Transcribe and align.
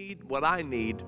need 0.00 0.24
what 0.24 0.42
I 0.42 0.62
need. 0.62 1.00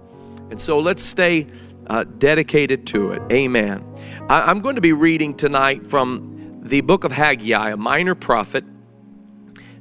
And 0.48 0.60
so 0.60 0.78
let's 0.78 1.02
stay 1.02 1.48
uh, 1.88 2.04
dedicated 2.04 2.86
to 2.86 3.10
it. 3.10 3.32
Amen. 3.32 3.84
I, 4.30 4.48
am 4.48 4.60
going 4.60 4.76
to 4.76 4.80
be 4.80 4.92
reading 4.92 5.34
tonight 5.34 5.84
from 5.84 6.60
the 6.62 6.82
book 6.82 7.02
of 7.02 7.10
Haggai, 7.10 7.70
a 7.70 7.76
minor 7.76 8.14
prophet. 8.14 8.62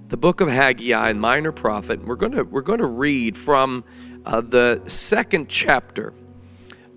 The 0.07 0.17
book 0.17 0.41
of 0.41 0.47
Haggai, 0.47 1.11
a 1.11 1.13
minor 1.13 1.51
prophet. 1.51 2.03
We're 2.03 2.15
going 2.15 2.31
to 2.31 2.45
we're 2.45 2.61
going 2.61 2.79
to 2.79 2.87
read 2.87 3.37
from 3.37 3.83
uh, 4.25 4.41
the 4.41 4.81
second 4.87 5.49
chapter 5.49 6.11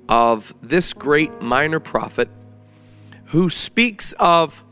of 0.08 0.54
this 0.62 0.94
great 0.94 1.42
minor 1.42 1.78
prophet, 1.78 2.30
who 3.26 3.50
speaks 3.50 4.14
of 4.14 4.64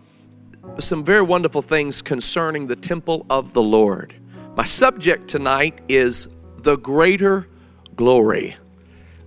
some 0.78 1.04
very 1.04 1.20
wonderful 1.20 1.60
things 1.60 2.00
concerning 2.00 2.68
the 2.68 2.76
temple 2.76 3.26
of 3.28 3.52
the 3.52 3.60
Lord. 3.60 4.14
My 4.56 4.64
subject 4.64 5.28
tonight 5.28 5.82
is 5.86 6.28
the 6.58 6.76
greater 6.76 7.48
glory. 7.94 8.56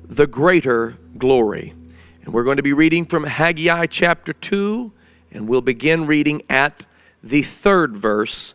The 0.04 0.28
greater 0.28 0.98
glory. 1.18 1.74
And 2.24 2.34
we're 2.34 2.44
going 2.44 2.58
to 2.58 2.64
be 2.64 2.74
reading 2.74 3.06
from 3.06 3.24
Haggai 3.24 3.86
chapter 3.88 4.34
2, 4.34 4.92
and 5.32 5.48
we'll 5.48 5.62
begin 5.62 6.06
reading 6.06 6.42
at 6.50 6.86
the 7.24 7.44
third 7.44 7.96
verse 7.96 8.54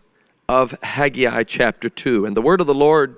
of 0.48 0.78
Haggai 0.82 1.44
chapter 1.44 1.88
2. 1.88 2.26
And 2.26 2.36
the 2.36 2.42
word 2.42 2.60
of 2.60 2.66
the 2.66 2.74
Lord 2.74 3.16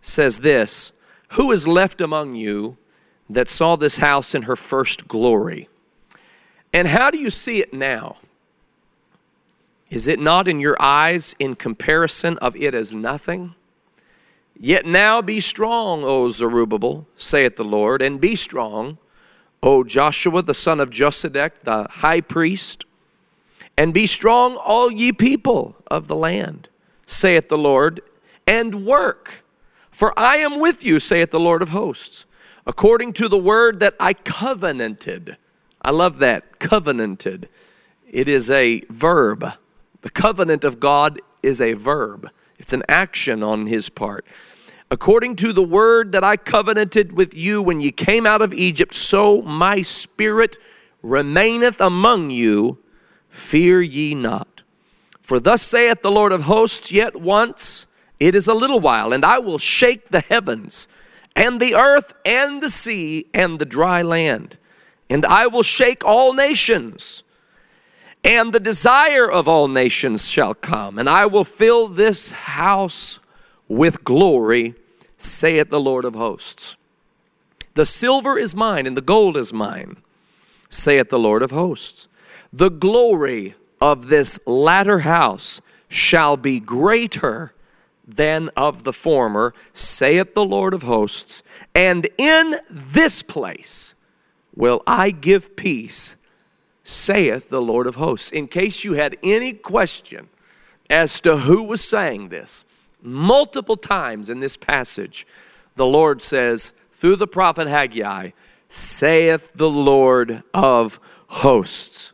says 0.00 0.38
this 0.38 0.92
Who 1.30 1.52
is 1.52 1.68
left 1.68 2.00
among 2.00 2.34
you 2.34 2.76
that 3.28 3.48
saw 3.48 3.76
this 3.76 3.98
house 3.98 4.34
in 4.34 4.42
her 4.42 4.56
first 4.56 5.08
glory? 5.08 5.68
And 6.72 6.88
how 6.88 7.10
do 7.10 7.18
you 7.18 7.30
see 7.30 7.60
it 7.60 7.72
now? 7.72 8.16
Is 9.88 10.08
it 10.08 10.18
not 10.18 10.48
in 10.48 10.60
your 10.60 10.76
eyes 10.80 11.34
in 11.38 11.54
comparison 11.54 12.38
of 12.38 12.56
it 12.56 12.74
as 12.74 12.92
nothing? 12.94 13.54
Yet 14.58 14.86
now 14.86 15.20
be 15.20 15.40
strong, 15.40 16.02
O 16.04 16.28
Zerubbabel, 16.28 17.06
saith 17.16 17.56
the 17.56 17.64
Lord, 17.64 18.00
and 18.00 18.20
be 18.20 18.34
strong, 18.36 18.98
O 19.62 19.84
Joshua 19.84 20.42
the 20.42 20.54
son 20.54 20.80
of 20.80 20.90
Josedech, 20.90 21.52
the 21.64 21.86
high 21.90 22.20
priest, 22.20 22.84
and 23.76 23.92
be 23.92 24.06
strong, 24.06 24.56
all 24.56 24.90
ye 24.90 25.12
people 25.12 25.76
of 25.88 26.08
the 26.08 26.16
land, 26.16 26.68
saith 27.06 27.48
the 27.48 27.58
Lord, 27.58 28.00
and 28.46 28.86
work. 28.86 29.44
For 29.90 30.18
I 30.18 30.38
am 30.38 30.60
with 30.60 30.84
you, 30.84 31.00
saith 31.00 31.30
the 31.30 31.40
Lord 31.40 31.62
of 31.62 31.70
hosts, 31.70 32.24
according 32.66 33.12
to 33.14 33.28
the 33.28 33.38
word 33.38 33.80
that 33.80 33.94
I 34.00 34.14
covenanted. 34.14 35.36
I 35.82 35.90
love 35.90 36.18
that, 36.18 36.58
covenanted. 36.58 37.48
It 38.10 38.28
is 38.28 38.50
a 38.50 38.80
verb. 38.88 39.44
The 40.00 40.10
covenant 40.10 40.64
of 40.64 40.80
God 40.80 41.20
is 41.42 41.60
a 41.60 41.74
verb. 41.74 42.30
It's 42.58 42.72
an 42.72 42.82
action 42.88 43.42
on 43.42 43.66
his 43.66 43.88
part. 43.88 44.26
According 44.90 45.36
to 45.36 45.52
the 45.52 45.62
word 45.62 46.12
that 46.12 46.22
I 46.22 46.36
covenanted 46.36 47.12
with 47.12 47.34
you 47.34 47.60
when 47.60 47.80
you 47.80 47.90
came 47.90 48.24
out 48.24 48.40
of 48.40 48.54
Egypt, 48.54 48.94
so 48.94 49.42
my 49.42 49.82
spirit 49.82 50.56
remaineth 51.02 51.80
among 51.80 52.30
you. 52.30 52.78
Fear 53.28 53.82
ye 53.82 54.14
not. 54.14 54.62
For 55.20 55.40
thus 55.40 55.62
saith 55.62 56.02
the 56.02 56.12
Lord 56.12 56.30
of 56.32 56.42
hosts, 56.42 56.92
yet 56.92 57.16
once 57.16 57.86
it 58.20 58.34
is 58.34 58.46
a 58.46 58.54
little 58.54 58.80
while, 58.80 59.12
and 59.12 59.24
I 59.24 59.40
will 59.40 59.58
shake 59.58 60.08
the 60.10 60.20
heavens, 60.20 60.86
and 61.34 61.60
the 61.60 61.74
earth, 61.74 62.14
and 62.24 62.62
the 62.62 62.70
sea, 62.70 63.26
and 63.34 63.58
the 63.58 63.66
dry 63.66 64.02
land. 64.02 64.56
And 65.10 65.26
I 65.26 65.48
will 65.48 65.64
shake 65.64 66.04
all 66.04 66.32
nations 66.32 67.24
and 68.26 68.52
the 68.52 68.60
desire 68.60 69.30
of 69.30 69.46
all 69.46 69.68
nations 69.68 70.28
shall 70.28 70.52
come, 70.52 70.98
and 70.98 71.08
I 71.08 71.26
will 71.26 71.44
fill 71.44 71.86
this 71.86 72.32
house 72.32 73.20
with 73.68 74.02
glory, 74.02 74.74
saith 75.16 75.70
the 75.70 75.80
Lord 75.80 76.04
of 76.04 76.16
hosts. 76.16 76.76
The 77.74 77.86
silver 77.86 78.36
is 78.36 78.54
mine, 78.54 78.84
and 78.84 78.96
the 78.96 79.00
gold 79.00 79.36
is 79.36 79.52
mine, 79.52 79.98
saith 80.68 81.08
the 81.08 81.20
Lord 81.20 81.42
of 81.42 81.52
hosts. 81.52 82.08
The 82.52 82.70
glory 82.70 83.54
of 83.80 84.08
this 84.08 84.40
latter 84.44 85.00
house 85.00 85.60
shall 85.88 86.36
be 86.36 86.58
greater 86.58 87.54
than 88.04 88.50
of 88.56 88.82
the 88.82 88.92
former, 88.92 89.54
saith 89.72 90.34
the 90.34 90.44
Lord 90.44 90.74
of 90.74 90.82
hosts. 90.82 91.44
And 91.76 92.08
in 92.18 92.56
this 92.68 93.22
place 93.22 93.94
will 94.54 94.82
I 94.84 95.12
give 95.12 95.54
peace 95.54 96.15
saith 96.86 97.48
the 97.48 97.60
Lord 97.60 97.88
of 97.88 97.96
hosts. 97.96 98.30
In 98.30 98.46
case 98.46 98.84
you 98.84 98.92
had 98.92 99.16
any 99.20 99.52
question 99.52 100.28
as 100.88 101.20
to 101.22 101.38
who 101.38 101.64
was 101.64 101.82
saying 101.82 102.28
this, 102.28 102.64
multiple 103.02 103.76
times 103.76 104.30
in 104.30 104.38
this 104.38 104.56
passage, 104.56 105.26
the 105.74 105.84
Lord 105.84 106.22
says, 106.22 106.74
through 106.92 107.16
the 107.16 107.26
prophet 107.26 107.66
Haggai, 107.66 108.30
saith 108.68 109.52
the 109.54 109.68
Lord 109.68 110.44
of 110.54 111.00
hosts. 111.26 112.12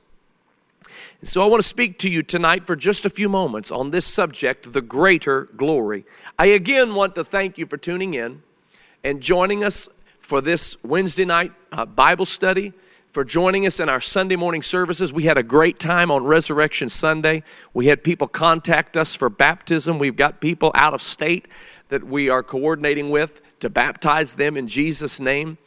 So 1.22 1.42
I 1.42 1.46
want 1.46 1.62
to 1.62 1.68
speak 1.68 1.98
to 1.98 2.10
you 2.10 2.22
tonight 2.22 2.66
for 2.66 2.74
just 2.74 3.04
a 3.04 3.10
few 3.10 3.28
moments 3.28 3.70
on 3.70 3.90
this 3.90 4.06
subject, 4.06 4.72
the 4.72 4.80
greater 4.80 5.50
glory. 5.54 6.06
I 6.38 6.46
again 6.46 6.94
want 6.94 7.14
to 7.16 7.24
thank 7.24 7.58
you 7.58 7.66
for 7.66 7.76
tuning 7.76 8.14
in 8.14 8.42
and 9.04 9.20
joining 9.20 9.62
us 9.62 9.90
for 10.18 10.40
this 10.40 10.82
Wednesday 10.82 11.26
night 11.26 11.52
uh, 11.70 11.84
Bible 11.84 12.24
study 12.24 12.72
for 13.12 13.24
joining 13.24 13.66
us 13.66 13.78
in 13.78 13.90
our 13.90 14.00
Sunday 14.00 14.36
morning 14.36 14.62
services. 14.62 15.12
We 15.12 15.24
had 15.24 15.36
a 15.36 15.42
great 15.42 15.78
time 15.78 16.10
on 16.10 16.24
Resurrection 16.24 16.88
Sunday. 16.88 17.42
We 17.74 17.86
had 17.86 18.02
people 18.02 18.26
contact 18.26 18.96
us 18.96 19.14
for 19.14 19.28
baptism. 19.28 19.98
We've 19.98 20.16
got 20.16 20.40
people 20.40 20.72
out 20.74 20.94
of 20.94 21.02
state 21.02 21.46
that 21.90 22.04
we 22.04 22.30
are 22.30 22.42
coordinating 22.42 23.10
with 23.10 23.42
to 23.60 23.68
baptize 23.68 24.36
them 24.36 24.56
in 24.56 24.66
Jesus' 24.66 25.20
name. 25.20 25.58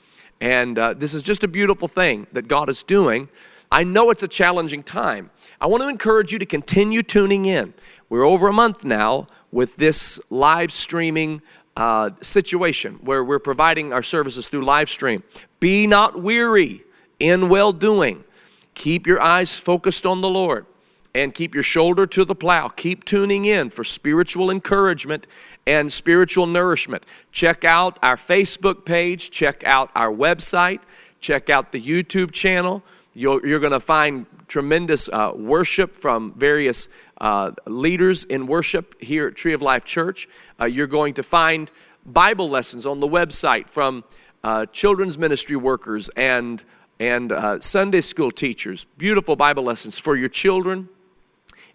And 0.42 0.80
uh, 0.80 0.96
this 0.96 1.14
is 1.14 1.22
just 1.22 1.44
a 1.44 1.48
beautiful 1.48 1.88
thing 1.88 2.26
that 2.32 2.48
God 2.48 2.68
is 2.68 2.82
doing. 2.82 3.30
I 3.72 3.84
know 3.84 4.10
it's 4.10 4.24
a 4.24 4.28
challenging 4.28 4.82
time. 4.82 5.30
I 5.62 5.68
want 5.68 5.84
to 5.84 5.88
encourage 5.88 6.34
you 6.34 6.40
to 6.40 6.48
continue 6.48 7.04
tuning 7.04 7.46
in. 7.46 7.76
We're 8.10 8.26
over 8.26 8.48
a 8.48 8.54
month 8.54 8.84
now 8.84 9.28
with 9.52 9.76
this 9.76 10.20
live 10.32 10.72
streaming 10.72 11.44
uh, 11.78 12.10
situation 12.22 12.96
where 13.04 13.24
we're 13.24 13.38
providing 13.38 13.94
our 13.94 14.04
services 14.04 14.50
through 14.50 14.66
live 14.66 14.90
stream. 14.90 15.22
Be 15.60 15.86
not 15.86 16.20
weary 16.20 16.85
in 17.20 17.50
well 17.50 17.72
doing. 17.72 18.24
Keep 18.74 19.08
your 19.08 19.22
eyes 19.22 19.58
focused 19.58 20.06
on 20.06 20.22
the 20.22 20.30
Lord 20.30 20.66
and 21.16 21.34
keep 21.34 21.54
your 21.54 21.64
shoulder 21.64 22.06
to 22.06 22.26
the 22.26 22.36
plow. 22.36 22.68
Keep 22.68 23.06
tuning 23.06 23.46
in 23.46 23.70
for 23.70 23.86
spiritual 23.86 24.52
encouragement 24.52 25.26
and 25.66 25.92
spiritual 25.92 26.46
nourishment. 26.46 27.06
Check 27.32 27.64
out 27.64 27.98
our 28.04 28.18
Facebook 28.18 28.84
page, 28.86 29.32
check 29.32 29.64
out 29.64 29.90
our 29.96 30.12
website, 30.12 30.82
check 31.22 31.50
out 31.50 31.72
the 31.72 31.82
YouTube 31.82 32.32
channel. 32.32 32.84
You're, 33.14 33.46
you're 33.48 33.62
going 33.62 33.72
to 33.72 33.80
find 33.80 34.26
tremendous 34.50 35.08
uh, 35.08 35.32
worship 35.34 35.96
from 35.96 36.34
various 36.34 36.90
uh, 37.22 37.52
leaders 37.66 38.26
in 38.26 38.46
worship 38.46 39.02
here 39.02 39.28
at 39.28 39.36
Tree 39.36 39.54
of 39.54 39.62
Life 39.62 39.86
Church. 39.86 40.28
Uh, 40.60 40.66
you're 40.66 40.86
going 40.86 41.14
to 41.14 41.24
find 41.24 41.72
Bible 42.06 42.50
lessons 42.50 42.86
on 42.86 43.00
the 43.00 43.08
website 43.08 43.70
from 43.70 44.04
uh, 44.44 44.66
children's 44.68 45.18
ministry 45.18 45.56
workers 45.56 46.10
and 46.10 46.62
and 47.00 47.32
uh, 47.32 47.60
Sunday 47.60 48.02
school 48.02 48.32
teachers, 48.32 48.86
beautiful 48.98 49.36
Bible 49.36 49.64
lessons 49.64 49.98
for 49.98 50.16
your 50.16 50.30
children. 50.30 50.90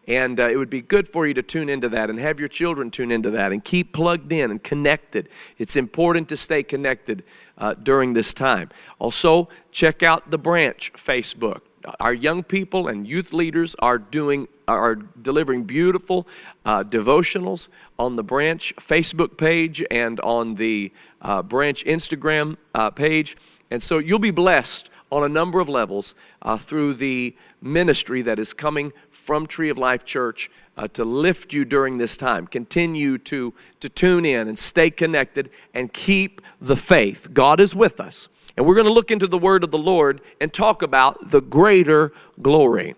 And 0.08 0.40
uh, 0.40 0.48
it 0.48 0.56
would 0.56 0.70
be 0.70 0.80
good 0.80 1.06
for 1.06 1.26
you 1.26 1.34
to 1.34 1.42
tune 1.42 1.68
into 1.68 1.88
that 1.90 2.10
and 2.10 2.18
have 2.18 2.40
your 2.40 2.48
children 2.48 2.90
tune 2.90 3.12
into 3.12 3.30
that 3.32 3.52
and 3.52 3.62
keep 3.62 3.92
plugged 3.92 4.32
in 4.32 4.50
and 4.50 4.62
connected. 4.62 5.28
It's 5.58 5.76
important 5.76 6.28
to 6.30 6.36
stay 6.36 6.62
connected 6.62 7.22
uh, 7.58 7.74
during 7.74 8.14
this 8.14 8.32
time. 8.32 8.70
Also, 8.98 9.48
check 9.70 10.02
out 10.02 10.30
the 10.30 10.38
branch 10.38 10.92
Facebook. 10.94 11.60
Our 11.98 12.12
young 12.12 12.42
people 12.42 12.88
and 12.88 13.06
youth 13.06 13.32
leaders 13.32 13.74
are 13.78 13.98
doing 13.98 14.48
are 14.68 14.94
delivering 14.94 15.64
beautiful 15.64 16.28
uh, 16.64 16.84
devotionals 16.84 17.68
on 17.98 18.14
the 18.14 18.22
branch 18.22 18.74
Facebook 18.76 19.36
page 19.36 19.84
and 19.90 20.20
on 20.20 20.54
the 20.54 20.92
uh, 21.20 21.42
branch 21.42 21.84
Instagram 21.84 22.56
uh, 22.74 22.90
page. 22.90 23.36
And 23.70 23.82
so 23.82 23.98
you'll 23.98 24.20
be 24.20 24.30
blessed 24.30 24.90
on 25.10 25.24
a 25.24 25.28
number 25.28 25.60
of 25.60 25.68
levels 25.68 26.14
uh, 26.42 26.56
through 26.56 26.94
the 26.94 27.36
ministry 27.60 28.22
that 28.22 28.38
is 28.38 28.52
coming 28.52 28.92
from 29.10 29.46
Tree 29.46 29.68
of 29.68 29.78
Life 29.78 30.04
Church 30.04 30.50
uh, 30.76 30.88
to 30.88 31.04
lift 31.04 31.52
you 31.52 31.64
during 31.64 31.98
this 31.98 32.16
time. 32.16 32.46
Continue 32.46 33.18
to, 33.18 33.52
to 33.80 33.88
tune 33.88 34.24
in 34.24 34.48
and 34.48 34.58
stay 34.58 34.90
connected 34.90 35.50
and 35.74 35.92
keep 35.92 36.40
the 36.60 36.76
faith. 36.76 37.30
God 37.32 37.60
is 37.60 37.74
with 37.74 38.00
us. 38.00 38.28
And 38.56 38.66
we're 38.66 38.74
going 38.74 38.86
to 38.86 38.92
look 38.92 39.10
into 39.10 39.26
the 39.26 39.38
word 39.38 39.64
of 39.64 39.70
the 39.70 39.78
Lord 39.78 40.20
and 40.40 40.52
talk 40.52 40.82
about 40.82 41.30
the 41.30 41.40
greater 41.40 42.12
glory. 42.40 42.94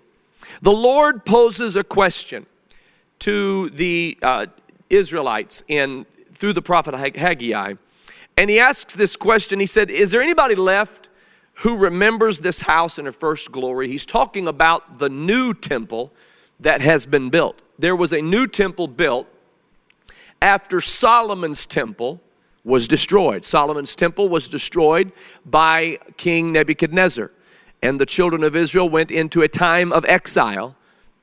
The 0.60 0.72
Lord 0.72 1.24
poses 1.24 1.76
a 1.76 1.84
question 1.84 2.46
to 3.20 3.70
the 3.70 4.18
uh, 4.22 4.46
Israelites 4.90 5.62
in 5.68 6.06
through 6.32 6.52
the 6.52 6.62
prophet 6.62 6.94
Haggai. 6.94 7.74
And 8.36 8.50
he 8.50 8.58
asks 8.58 8.94
this 8.94 9.16
question. 9.16 9.60
He 9.60 9.66
said, 9.66 9.90
Is 9.90 10.10
there 10.10 10.22
anybody 10.22 10.54
left 10.54 11.08
who 11.62 11.76
remembers 11.76 12.40
this 12.40 12.62
house 12.62 12.98
in 12.98 13.04
her 13.04 13.12
first 13.12 13.52
glory. 13.52 13.88
He's 13.88 14.04
talking 14.04 14.48
about 14.48 14.98
the 14.98 15.08
new 15.08 15.54
temple 15.54 16.12
that 16.58 16.80
has 16.80 17.06
been 17.06 17.30
built. 17.30 17.60
There 17.78 17.94
was 17.94 18.12
a 18.12 18.20
new 18.20 18.48
temple 18.48 18.88
built 18.88 19.28
after 20.40 20.80
Solomon's 20.80 21.64
temple 21.64 22.20
was 22.64 22.88
destroyed. 22.88 23.44
Solomon's 23.44 23.94
temple 23.94 24.28
was 24.28 24.48
destroyed 24.48 25.12
by 25.46 25.98
King 26.16 26.50
Nebuchadnezzar. 26.52 27.30
And 27.80 28.00
the 28.00 28.06
children 28.06 28.42
of 28.42 28.56
Israel 28.56 28.88
went 28.88 29.12
into 29.12 29.42
a 29.42 29.48
time 29.48 29.92
of 29.92 30.04
exile 30.06 30.76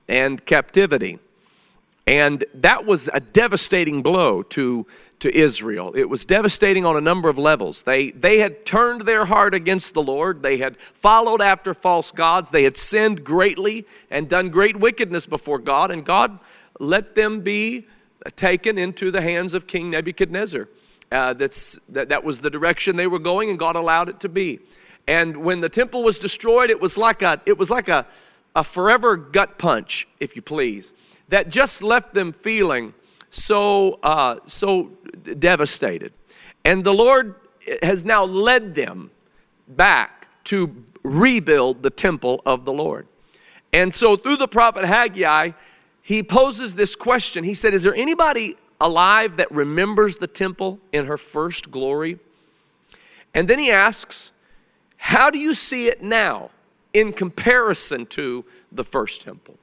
and 0.07 0.45
captivity. 0.45 1.19
And 2.09 2.43
that 2.55 2.87
was 2.87 3.07
a 3.13 3.19
devastating 3.19 4.01
blow 4.01 4.41
to, 4.41 4.87
to 5.19 5.37
Israel. 5.37 5.93
It 5.95 6.09
was 6.09 6.25
devastating 6.25 6.83
on 6.83 6.97
a 6.97 7.01
number 7.01 7.29
of 7.29 7.37
levels. 7.37 7.83
They, 7.83 8.09
they 8.09 8.39
had 8.39 8.65
turned 8.65 9.01
their 9.01 9.25
heart 9.25 9.53
against 9.53 9.93
the 9.93 10.01
Lord, 10.01 10.41
they 10.41 10.57
had 10.57 10.75
followed 10.77 11.39
after 11.39 11.75
false 11.75 12.09
gods, 12.09 12.49
they 12.49 12.63
had 12.63 12.77
sinned 12.77 13.23
greatly 13.23 13.85
and 14.09 14.27
done 14.27 14.49
great 14.49 14.77
wickedness 14.77 15.27
before 15.27 15.59
God, 15.59 15.91
and 15.91 16.03
God 16.03 16.39
let 16.79 17.13
them 17.13 17.41
be 17.41 17.85
taken 18.35 18.79
into 18.79 19.11
the 19.11 19.21
hands 19.21 19.53
of 19.53 19.67
King 19.67 19.91
Nebuchadnezzar. 19.91 20.67
Uh, 21.11 21.33
that's, 21.33 21.77
that, 21.89 22.09
that 22.09 22.23
was 22.23 22.41
the 22.41 22.49
direction 22.49 22.95
they 22.95 23.05
were 23.05 23.19
going, 23.19 23.51
and 23.51 23.59
God 23.59 23.75
allowed 23.75 24.09
it 24.09 24.19
to 24.21 24.29
be. 24.29 24.61
And 25.07 25.37
when 25.37 25.61
the 25.61 25.69
temple 25.69 26.01
was 26.01 26.17
destroyed, 26.17 26.71
it 26.71 26.81
was 26.81 26.97
like 26.97 27.21
a, 27.21 27.39
it 27.45 27.59
was 27.59 27.69
like 27.69 27.87
a, 27.87 28.07
a 28.55 28.63
forever 28.63 29.15
gut 29.15 29.59
punch, 29.59 30.07
if 30.19 30.35
you 30.35 30.41
please, 30.41 30.91
that 31.29 31.49
just 31.49 31.81
left 31.81 32.13
them 32.13 32.31
feeling 32.31 32.93
so, 33.29 33.99
uh, 34.03 34.37
so 34.45 34.91
devastated. 35.37 36.13
And 36.65 36.83
the 36.83 36.93
Lord 36.93 37.35
has 37.81 38.03
now 38.03 38.23
led 38.23 38.75
them 38.75 39.11
back 39.67 40.43
to 40.45 40.83
rebuild 41.03 41.83
the 41.83 41.89
temple 41.89 42.41
of 42.45 42.65
the 42.65 42.73
Lord. 42.73 43.07
And 43.71 43.93
so 43.93 44.15
through 44.15 44.37
the 44.37 44.47
prophet 44.47 44.85
Haggai, 44.85 45.51
he 46.01 46.23
poses 46.23 46.73
this 46.73 46.95
question. 46.95 47.43
He 47.43 47.53
said, 47.53 47.73
Is 47.73 47.83
there 47.83 47.93
anybody 47.93 48.55
alive 48.81 49.37
that 49.37 49.51
remembers 49.51 50.15
the 50.15 50.27
temple 50.27 50.79
in 50.91 51.05
her 51.05 51.17
first 51.17 51.69
glory? 51.69 52.17
And 53.33 53.47
then 53.47 53.59
he 53.59 53.69
asks, 53.69 54.31
How 54.97 55.29
do 55.29 55.37
you 55.37 55.53
see 55.53 55.87
it 55.87 56.01
now 56.01 56.49
in 56.93 57.13
comparison 57.13 58.07
to 58.07 58.43
the 58.71 58.83
first 58.83 59.21
temple? 59.21 59.58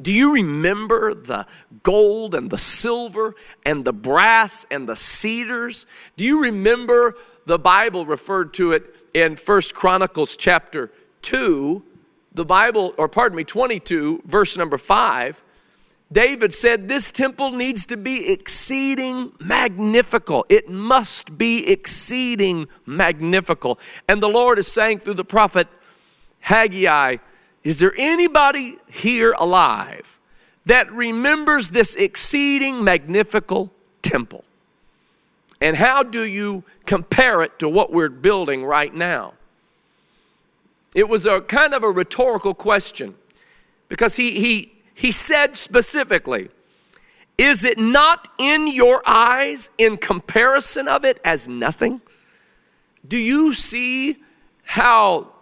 Do 0.00 0.12
you 0.12 0.34
remember 0.34 1.14
the 1.14 1.46
gold 1.82 2.34
and 2.34 2.50
the 2.50 2.58
silver 2.58 3.34
and 3.64 3.84
the 3.84 3.92
brass 3.92 4.66
and 4.70 4.88
the 4.88 4.96
cedars? 4.96 5.86
Do 6.16 6.24
you 6.24 6.42
remember 6.42 7.14
the 7.46 7.58
Bible 7.58 8.04
referred 8.04 8.52
to 8.54 8.72
it 8.72 8.94
in 9.14 9.36
First 9.36 9.74
Chronicles 9.74 10.36
chapter 10.36 10.92
2, 11.22 11.82
the 12.34 12.44
Bible, 12.44 12.94
or 12.98 13.08
pardon 13.08 13.36
me, 13.36 13.44
22, 13.44 14.22
verse 14.26 14.56
number 14.56 14.76
5? 14.76 15.42
David 16.12 16.54
said, 16.54 16.88
This 16.88 17.10
temple 17.10 17.50
needs 17.50 17.86
to 17.86 17.96
be 17.96 18.30
exceeding 18.30 19.32
magnifical. 19.40 20.46
It 20.48 20.68
must 20.68 21.36
be 21.36 21.68
exceeding 21.70 22.68
magnifical. 22.84 23.78
And 24.08 24.22
the 24.22 24.28
Lord 24.28 24.58
is 24.58 24.68
saying 24.68 25.00
through 25.00 25.14
the 25.14 25.24
prophet 25.24 25.66
Haggai, 26.40 27.16
Is 27.66 27.80
there 27.80 27.92
anybody 27.98 28.76
here 28.88 29.34
alive 29.40 30.20
that 30.66 30.88
remembers 30.92 31.70
this 31.70 31.96
exceeding 31.96 32.84
magnifical 32.84 33.72
temple? 34.02 34.44
And 35.60 35.76
how 35.76 36.04
do 36.04 36.24
you 36.24 36.62
compare 36.84 37.42
it 37.42 37.58
to 37.58 37.68
what 37.68 37.92
we're 37.92 38.08
building 38.08 38.64
right 38.64 38.94
now? 38.94 39.32
It 40.94 41.08
was 41.08 41.26
a 41.26 41.40
kind 41.40 41.74
of 41.74 41.82
a 41.82 41.90
rhetorical 41.90 42.54
question 42.54 43.16
because 43.88 44.14
he, 44.14 44.38
he, 44.38 44.72
he 44.94 45.10
said 45.10 45.56
specifically, 45.56 46.50
Is 47.36 47.64
it 47.64 47.78
not 47.78 48.28
in 48.38 48.68
your 48.68 49.02
eyes 49.04 49.70
in 49.76 49.96
comparison 49.96 50.86
of 50.86 51.04
it 51.04 51.18
as 51.24 51.48
nothing? 51.48 52.00
Do 53.08 53.18
you 53.18 53.54
see 53.54 54.18
how, 54.62 55.32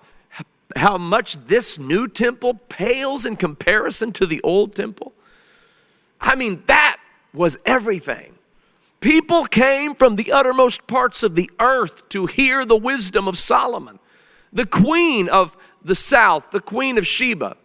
how 0.76 0.96
much 0.99 1.46
this 1.46 1.78
new 1.78 2.08
temple 2.08 2.55
pales 2.69 3.25
in 3.26 3.37
comparison 3.37 4.12
to 4.12 4.26
the 4.26 4.40
old 4.43 4.75
temple? 4.75 5.12
I 6.20 6.37
mean, 6.37 6.62
that 6.66 6.99
was 7.32 7.58
everything. 7.64 8.34
People 9.00 9.44
came 9.44 9.94
from 9.94 10.16
the 10.16 10.32
uttermost 10.32 10.87
parts 10.87 11.22
of 11.22 11.34
the 11.34 11.50
earth 11.61 12.08
to 12.08 12.26
hear 12.26 12.64
the 12.64 12.76
wisdom 12.76 13.28
of 13.28 13.37
Solomon, 13.37 13.99
the 14.52 14.66
queen 14.66 15.28
of 15.28 15.56
the 15.82 15.94
south, 15.94 16.50
the 16.50 16.61
queen 16.61 16.96
of 16.96 17.06
Sheba 17.06 17.56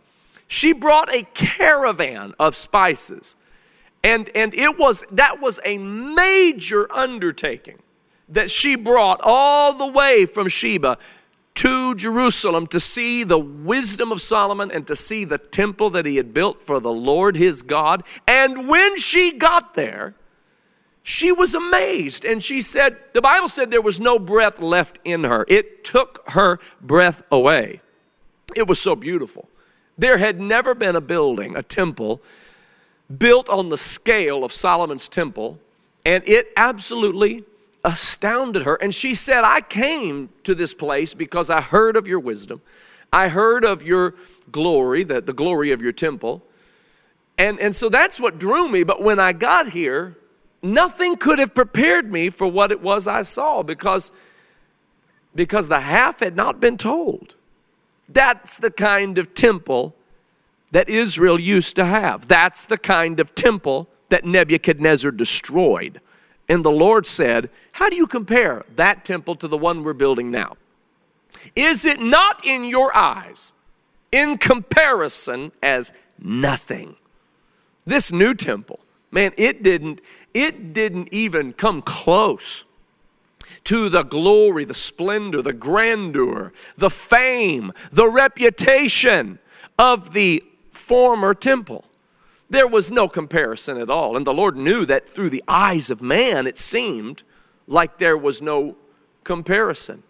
she 0.52 0.74
brought 0.74 1.14
a 1.14 1.22
caravan 1.36 2.34
of 2.40 2.56
spices. 2.56 3.36
And, 4.04 4.30
and 4.36 4.54
it 4.56 4.80
was 4.80 5.04
that 5.12 5.40
was 5.40 5.60
a 5.64 5.78
major 5.78 6.92
undertaking 6.92 7.78
that 8.28 8.50
she 8.50 8.76
brought 8.76 9.22
all 9.24 9.74
the 9.76 9.86
way 9.86 10.26
from 10.26 10.48
Sheba 10.50 10.98
to 11.60 11.94
Jerusalem 11.94 12.68
to 12.68 12.80
see 12.80 13.26
the 13.26 13.38
wisdom 13.38 14.14
of 14.14 14.22
Solomon 14.22 14.72
and 14.72 14.88
to 14.88 14.96
see 14.96 15.26
the 15.26 15.38
temple 15.38 15.90
that 15.90 16.06
he 16.06 16.16
had 16.16 16.34
built 16.34 16.62
for 16.62 16.80
the 16.80 16.94
Lord 16.94 17.36
his 17.36 17.64
God. 17.64 18.04
And 18.26 18.70
when 18.70 18.96
she 18.96 19.38
got 19.38 19.74
there, 19.74 20.16
she 21.04 21.34
was 21.34 21.54
amazed 21.54 22.24
and 22.24 22.42
she 22.42 22.62
said, 22.62 22.96
The 23.12 23.22
Bible 23.22 23.50
said 23.50 23.72
there 23.72 23.82
was 23.82 24.00
no 24.00 24.18
breath 24.18 24.62
left 24.62 25.00
in 25.04 25.26
her, 25.26 25.46
it 25.50 25.84
took 25.84 26.24
her 26.30 26.60
breath 26.80 27.24
away. 27.30 27.82
It 28.56 28.66
was 28.66 28.80
so 28.80 28.96
beautiful. 28.96 29.50
There 29.98 30.18
had 30.18 30.40
never 30.40 30.74
been 30.74 30.96
a 30.96 31.02
building, 31.02 31.58
a 31.58 31.62
temple, 31.62 32.22
built 33.18 33.50
on 33.50 33.68
the 33.68 33.78
scale 33.78 34.46
of 34.46 34.54
Solomon's 34.54 35.10
temple, 35.10 35.60
and 36.06 36.24
it 36.26 36.54
absolutely 36.56 37.44
astounded 37.84 38.64
her. 38.64 38.76
And 38.76 38.94
she 38.94 39.16
said, 39.16 39.44
I 39.44 39.62
came 39.62 40.30
to 40.44 40.54
this 40.56 40.74
place 40.74 41.14
because 41.14 41.50
I 41.50 41.62
heard 41.62 41.96
of 41.96 42.08
your 42.08 42.20
wisdom. 42.20 42.62
I 43.12 43.30
heard 43.30 43.64
of 43.64 43.84
your 43.84 44.16
glory, 44.52 45.04
the, 45.04 45.22
the 45.22 45.34
glory 45.34 45.72
of 45.72 45.82
your 45.82 45.92
temple. 45.92 46.44
And, 47.38 47.60
and 47.60 47.76
so 47.76 47.90
that's 47.90 48.20
what 48.20 48.38
drew 48.38 48.68
me. 48.68 48.84
But 48.84 49.02
when 49.02 49.20
I 49.20 49.34
got 49.34 49.70
here, 49.70 50.18
nothing 50.62 51.16
could 51.16 51.40
have 51.40 51.56
prepared 51.56 52.12
me 52.12 52.30
for 52.30 52.48
what 52.48 52.72
it 52.72 52.82
was 52.82 53.08
I 53.08 53.22
saw 53.22 53.64
because, 53.64 54.12
because 55.34 55.70
the 55.70 55.80
half 55.80 56.20
had 56.20 56.36
not 56.36 56.60
been 56.60 56.78
told. 56.78 57.36
That's 58.08 58.58
the 58.58 58.72
kind 58.72 59.18
of 59.18 59.34
temple 59.34 59.96
that 60.72 60.90
Israel 60.90 61.40
used 61.40 61.76
to 61.78 61.86
have. 61.86 62.28
That's 62.28 62.66
the 62.66 62.78
kind 62.78 63.20
of 63.20 63.34
temple 63.34 63.88
that 64.10 64.26
Nebuchadnezzar 64.26 65.12
destroyed. 65.12 66.02
And 66.50 66.66
the 66.66 66.72
Lord 66.72 67.06
said, 67.06 67.52
How 67.74 67.90
do 67.90 67.96
you 67.96 68.08
compare 68.08 68.66
that 68.76 69.06
temple 69.06 69.36
to 69.36 69.48
the 69.48 69.58
one 69.58 69.84
we're 69.84 69.94
building 69.94 70.32
now? 70.32 70.58
Is 71.56 71.86
it 71.86 72.02
not 72.02 72.46
in 72.46 72.66
your 72.66 72.96
eyes, 72.98 73.54
in 74.12 74.40
comparison, 74.40 75.52
as 75.62 75.92
nothing? 76.18 76.96
This 77.86 78.12
new 78.12 78.34
temple, 78.34 78.80
man, 79.12 79.32
it 79.38 79.64
didn't, 79.64 80.02
it 80.34 80.74
didn't 80.74 81.14
even 81.14 81.54
come 81.54 81.82
close 81.84 82.66
to 83.66 83.90
the 83.90 84.04
glory, 84.04 84.66
the 84.66 84.74
splendor, 84.74 85.42
the 85.42 85.54
grandeur, 85.54 86.52
the 86.78 86.90
fame, 86.90 87.72
the 87.92 88.10
reputation 88.10 89.40
of 89.78 90.14
the 90.14 90.44
former 90.72 91.34
temple. 91.34 91.86
There 92.50 92.68
was 92.68 92.90
no 92.90 93.08
comparison 93.08 93.78
at 93.78 93.90
all. 93.90 94.18
And 94.18 94.26
the 94.26 94.34
Lord 94.34 94.58
knew 94.58 94.86
that 94.86 95.08
through 95.08 95.30
the 95.30 95.44
eyes 95.48 95.90
of 95.90 96.02
man, 96.02 96.48
it 96.48 96.58
seemed 96.58 97.24
like 97.68 97.98
there 97.98 98.18
was 98.18 98.42
no 98.42 98.76
comparison. 99.24 100.04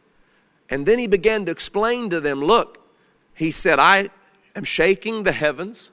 And 0.70 0.86
then 0.86 1.00
he 1.00 1.08
began 1.08 1.46
to 1.46 1.52
explain 1.52 2.10
to 2.12 2.22
them 2.22 2.42
look, 2.42 2.80
he 3.34 3.52
said, 3.52 3.80
I 3.80 4.10
am 4.56 4.64
shaking 4.64 5.24
the 5.24 5.32
heavens, 5.32 5.92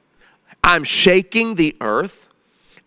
I'm 0.63 0.85
shaking 0.85 1.55
the 1.57 1.77
earth. 1.81 2.29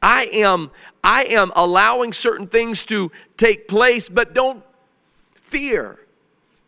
I 0.01 0.29
am 0.31 0.71
I 1.03 1.23
am 1.25 1.51
allowing 1.57 2.13
certain 2.13 2.47
things 2.47 2.85
to 2.85 3.11
take 3.35 3.67
place, 3.67 4.07
but 4.07 4.33
don't 4.33 4.63
fear 5.33 5.99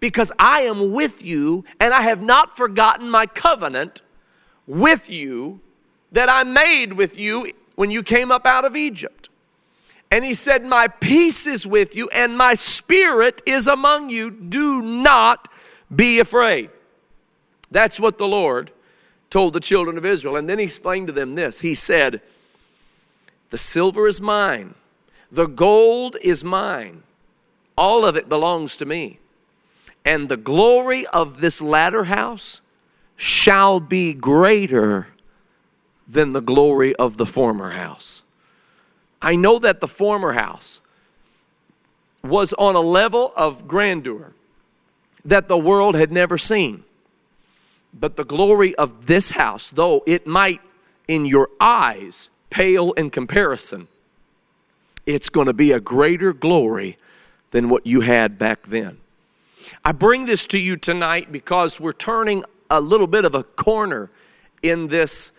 because 0.01 0.33
I 0.37 0.61
am 0.61 0.91
with 0.91 1.23
you 1.23 1.63
and 1.79 1.93
I 1.93 2.01
have 2.01 2.21
not 2.21 2.57
forgotten 2.57 3.09
my 3.09 3.25
covenant 3.25 4.01
with 4.67 5.09
you 5.09 5.61
that 6.11 6.29
I 6.29 6.43
made 6.43 6.93
with 6.93 7.17
you 7.17 7.51
when 7.75 7.91
you 7.91 8.03
came 8.03 8.31
up 8.31 8.45
out 8.45 8.65
of 8.65 8.75
Egypt. 8.75 9.29
And 10.09 10.25
he 10.25 10.33
said, 10.33 10.65
My 10.65 10.87
peace 10.87 11.47
is 11.47 11.65
with 11.65 11.95
you 11.95 12.09
and 12.09 12.37
my 12.37 12.53
spirit 12.53 13.41
is 13.45 13.67
among 13.67 14.09
you. 14.09 14.29
Do 14.29 14.81
not 14.81 15.47
be 15.93 16.19
afraid. 16.19 16.69
That's 17.69 17.99
what 17.99 18.17
the 18.17 18.27
Lord 18.27 18.71
told 19.29 19.53
the 19.53 19.61
children 19.61 19.97
of 19.97 20.05
Israel. 20.05 20.35
And 20.35 20.49
then 20.49 20.59
he 20.59 20.65
explained 20.65 21.07
to 21.07 21.13
them 21.13 21.35
this 21.35 21.61
He 21.61 21.73
said, 21.73 22.21
the 23.51 23.57
silver 23.57 24.07
is 24.07 24.19
mine. 24.19 24.75
The 25.29 25.45
gold 25.45 26.17
is 26.23 26.43
mine. 26.43 27.03
All 27.77 28.03
of 28.05 28.15
it 28.15 28.27
belongs 28.27 28.75
to 28.77 28.85
me. 28.85 29.19
And 30.03 30.29
the 30.29 30.37
glory 30.37 31.05
of 31.07 31.41
this 31.41 31.61
latter 31.61 32.05
house 32.05 32.61
shall 33.17 33.79
be 33.79 34.13
greater 34.13 35.09
than 36.11 36.33
the 36.33 36.41
glory 36.41 36.93
of 36.97 37.15
the 37.15 37.25
former 37.25 37.71
house. 37.71 38.23
I 39.21 39.35
know 39.35 39.59
that 39.59 39.79
the 39.79 39.87
former 39.87 40.33
house 40.33 40.81
was 42.21 42.53
on 42.53 42.75
a 42.75 42.81
level 42.81 43.31
of 43.35 43.67
grandeur 43.67 44.33
that 45.23 45.47
the 45.47 45.57
world 45.57 45.95
had 45.95 46.11
never 46.11 46.37
seen. 46.37 46.83
But 47.93 48.17
the 48.17 48.23
glory 48.23 48.75
of 48.75 49.05
this 49.05 49.31
house, 49.31 49.69
though 49.69 50.03
it 50.05 50.27
might 50.27 50.61
in 51.07 51.25
your 51.25 51.49
eyes 51.59 52.29
pale 52.49 52.91
in 52.93 53.09
comparison, 53.09 53.87
it's 55.05 55.29
going 55.29 55.47
to 55.47 55.53
be 55.53 55.71
a 55.71 55.79
greater 55.79 56.33
glory 56.33 56.97
than 57.51 57.69
what 57.69 57.85
you 57.85 58.01
had 58.01 58.37
back 58.37 58.67
then. 58.67 58.97
I 59.85 59.91
bring 59.93 60.25
this 60.25 60.45
to 60.47 60.59
you 60.59 60.75
tonight 60.75 61.31
because 61.31 61.79
we're 61.79 61.91
turning 61.93 62.43
a 62.69 62.81
little 62.81 63.07
bit 63.07 63.25
of 63.25 63.35
a 63.35 63.43
corner 63.43 64.09
in 64.61 64.87
this 64.87 65.31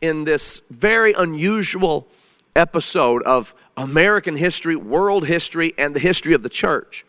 in 0.00 0.24
this 0.24 0.60
very 0.70 1.12
unusual 1.12 2.06
episode 2.54 3.22
of 3.24 3.54
American 3.76 4.36
history, 4.36 4.76
world 4.76 5.26
history, 5.26 5.74
and 5.76 5.94
the 5.94 6.00
history 6.00 6.32
of 6.32 6.42
the 6.42 6.48
church. 6.48 7.04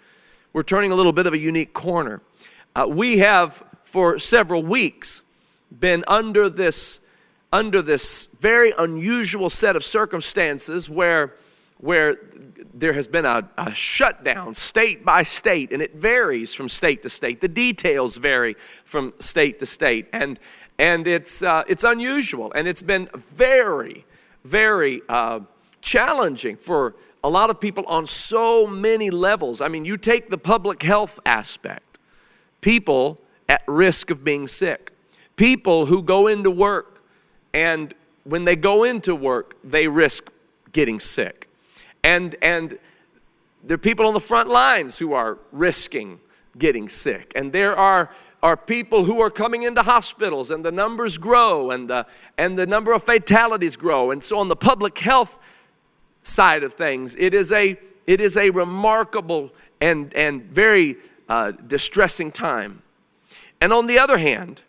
We're 0.54 0.64
turning 0.64 0.92
a 0.92 0.96
little 0.96 1.14
bit 1.14 1.28
of 1.28 1.34
a 1.34 1.38
unique 1.38 1.74
corner. 1.74 2.22
Uh, 2.76 2.88
we 2.90 3.20
have, 3.20 3.64
for 3.84 4.20
several 4.20 4.64
weeks, 4.64 5.24
been 5.80 6.04
under 6.08 6.50
this, 6.50 7.00
under 7.52 7.82
this 7.82 8.28
very 8.40 8.74
unusual 8.78 9.50
set 9.50 9.76
of 9.76 9.84
circumstances 9.84 10.90
where, 10.90 11.34
where 11.78 12.18
there 12.74 12.94
has 12.94 13.08
been 13.08 13.26
a, 13.26 13.50
a 13.58 13.74
shutdown 13.74 14.54
state 14.54 15.04
by 15.04 15.24
state, 15.24 15.72
and 15.72 15.82
it 15.82 15.96
varies 15.96 16.54
from 16.54 16.70
state 16.70 17.02
to 17.04 17.10
state. 17.10 17.42
The 17.42 17.48
details 17.48 18.18
vary 18.18 18.56
from 18.86 19.14
state 19.20 19.60
to 19.60 19.66
state, 19.66 20.08
and, 20.14 20.40
and 20.80 21.08
it's, 21.08 21.42
uh, 21.42 21.64
it's 21.68 21.84
unusual, 21.84 22.52
and 22.54 22.68
it's 22.68 22.82
been 22.82 23.10
very, 23.16 24.06
very 24.44 25.02
uh, 25.10 25.40
challenging 25.82 26.56
for 26.56 26.96
a 27.24 27.30
lot 27.30 27.50
of 27.50 27.60
people 27.60 27.84
on 27.88 28.06
so 28.06 28.68
many 28.68 29.10
levels. 29.10 29.60
I 29.60 29.68
mean, 29.68 29.86
you 29.86 29.98
take 29.98 30.30
the 30.30 30.38
public 30.38 30.84
health 30.84 31.20
aspect, 31.26 32.00
people 32.62 33.20
at 33.50 33.64
risk 33.68 34.12
of 34.12 34.24
being 34.24 34.48
sick, 34.48 34.94
people 35.36 35.88
who 35.88 36.04
go 36.04 36.28
into 36.28 36.52
work, 36.52 37.04
and 37.54 37.94
when 38.24 38.46
they 38.46 38.56
go 38.56 38.84
into 38.84 39.16
work, 39.16 39.56
they 39.64 39.88
risk 39.88 40.32
getting 40.72 41.00
sick. 41.00 41.50
And, 42.04 42.36
and 42.42 42.78
there 43.64 43.76
are 43.76 43.80
people 43.80 44.06
on 44.06 44.14
the 44.14 44.20
front 44.20 44.50
lines 44.50 45.00
who 45.00 45.14
are 45.14 45.40
risking 45.52 46.20
getting 46.58 46.90
sick. 46.90 47.32
And 47.36 47.54
there 47.54 47.76
are 47.76 48.12
are 48.44 48.56
people 48.56 49.06
who 49.06 49.20
are 49.22 49.30
coming 49.30 49.64
into 49.64 49.82
hospitals 49.82 50.52
and 50.52 50.64
the 50.64 50.72
numbers 50.72 51.18
grow 51.18 51.72
and 51.72 51.90
the, 51.90 52.06
and 52.38 52.58
the 52.58 52.68
number 52.68 52.94
of 52.94 53.04
fatalities 53.04 53.76
grow. 53.76 54.12
And 54.12 54.24
so 54.24 54.40
on 54.40 54.48
the 54.48 54.56
public 54.56 54.98
health 55.00 55.40
side 56.24 56.64
of 56.64 56.74
things, 56.74 57.16
it 57.18 57.34
is 57.34 57.52
a, 57.52 57.78
it 58.06 58.22
is 58.22 58.38
a 58.38 58.52
remarkable 58.52 59.52
and, 59.82 60.14
and 60.14 60.44
very 60.44 60.98
uh, 61.28 61.52
distressing 61.52 62.32
time. 62.32 62.84
And 63.60 63.74
on 63.74 63.88
the 63.88 63.98
other 63.98 64.18
hand, 64.18 64.62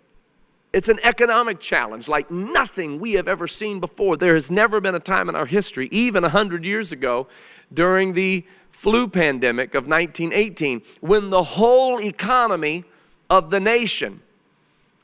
it's 0.73 0.89
an 0.89 0.99
economic 1.03 1.61
challenge 1.61 2.09
like 2.09 2.31
nothing 2.31 3.01
we 3.01 3.15
have 3.15 3.29
ever 3.29 3.49
seen 3.49 3.81
before. 3.81 4.17
There 4.17 4.35
has 4.35 4.51
never 4.51 4.81
been 4.81 4.95
a 4.95 5.01
time 5.01 5.29
in 5.29 5.35
our 5.35 5.47
history, 5.47 5.89
even 5.91 6.23
100 6.23 6.65
years 6.65 6.93
ago, 6.93 7.27
during 7.73 8.13
the 8.13 8.47
flu 8.71 9.09
pandemic 9.09 9.75
of 9.75 9.87
1918, 9.89 10.83
when 11.01 11.31
the 11.31 11.43
whole 11.43 12.01
economy 12.01 12.85
of 13.31 13.51
the 13.51 13.61
nation, 13.61 14.21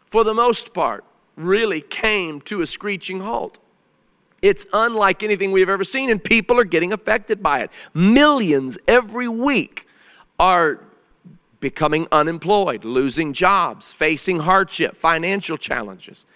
for 0.07 0.25
the 0.25 0.35
most 0.35 0.75
part, 0.75 1.05
really 1.37 1.81
came 1.81 2.41
to 2.43 2.61
a 2.63 2.67
screeching 2.67 3.21
halt. 3.21 3.59
It's 4.43 4.67
unlike 4.73 5.23
anything 5.23 5.53
we've 5.53 5.69
ever 5.69 5.85
seen, 5.85 6.11
and 6.11 6.23
people 6.23 6.59
are 6.61 6.65
getting 6.65 6.93
affected 6.93 7.43
by 7.43 7.61
it. 7.61 7.71
Millions 7.95 8.79
every 8.87 9.29
week 9.29 9.87
are 10.39 10.81
becoming 11.61 12.07
unemployed, 12.13 12.85
losing 12.85 13.33
jobs, 13.33 13.93
facing 13.93 14.41
hardship, 14.41 14.97
financial 14.97 15.57
challenges. 15.57 16.27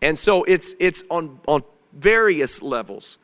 And 0.00 0.16
so 0.16 0.44
it's, 0.44 0.76
it's 0.78 1.02
on, 1.10 1.40
on 1.48 1.64
various 1.92 2.62
levels. 2.62 3.18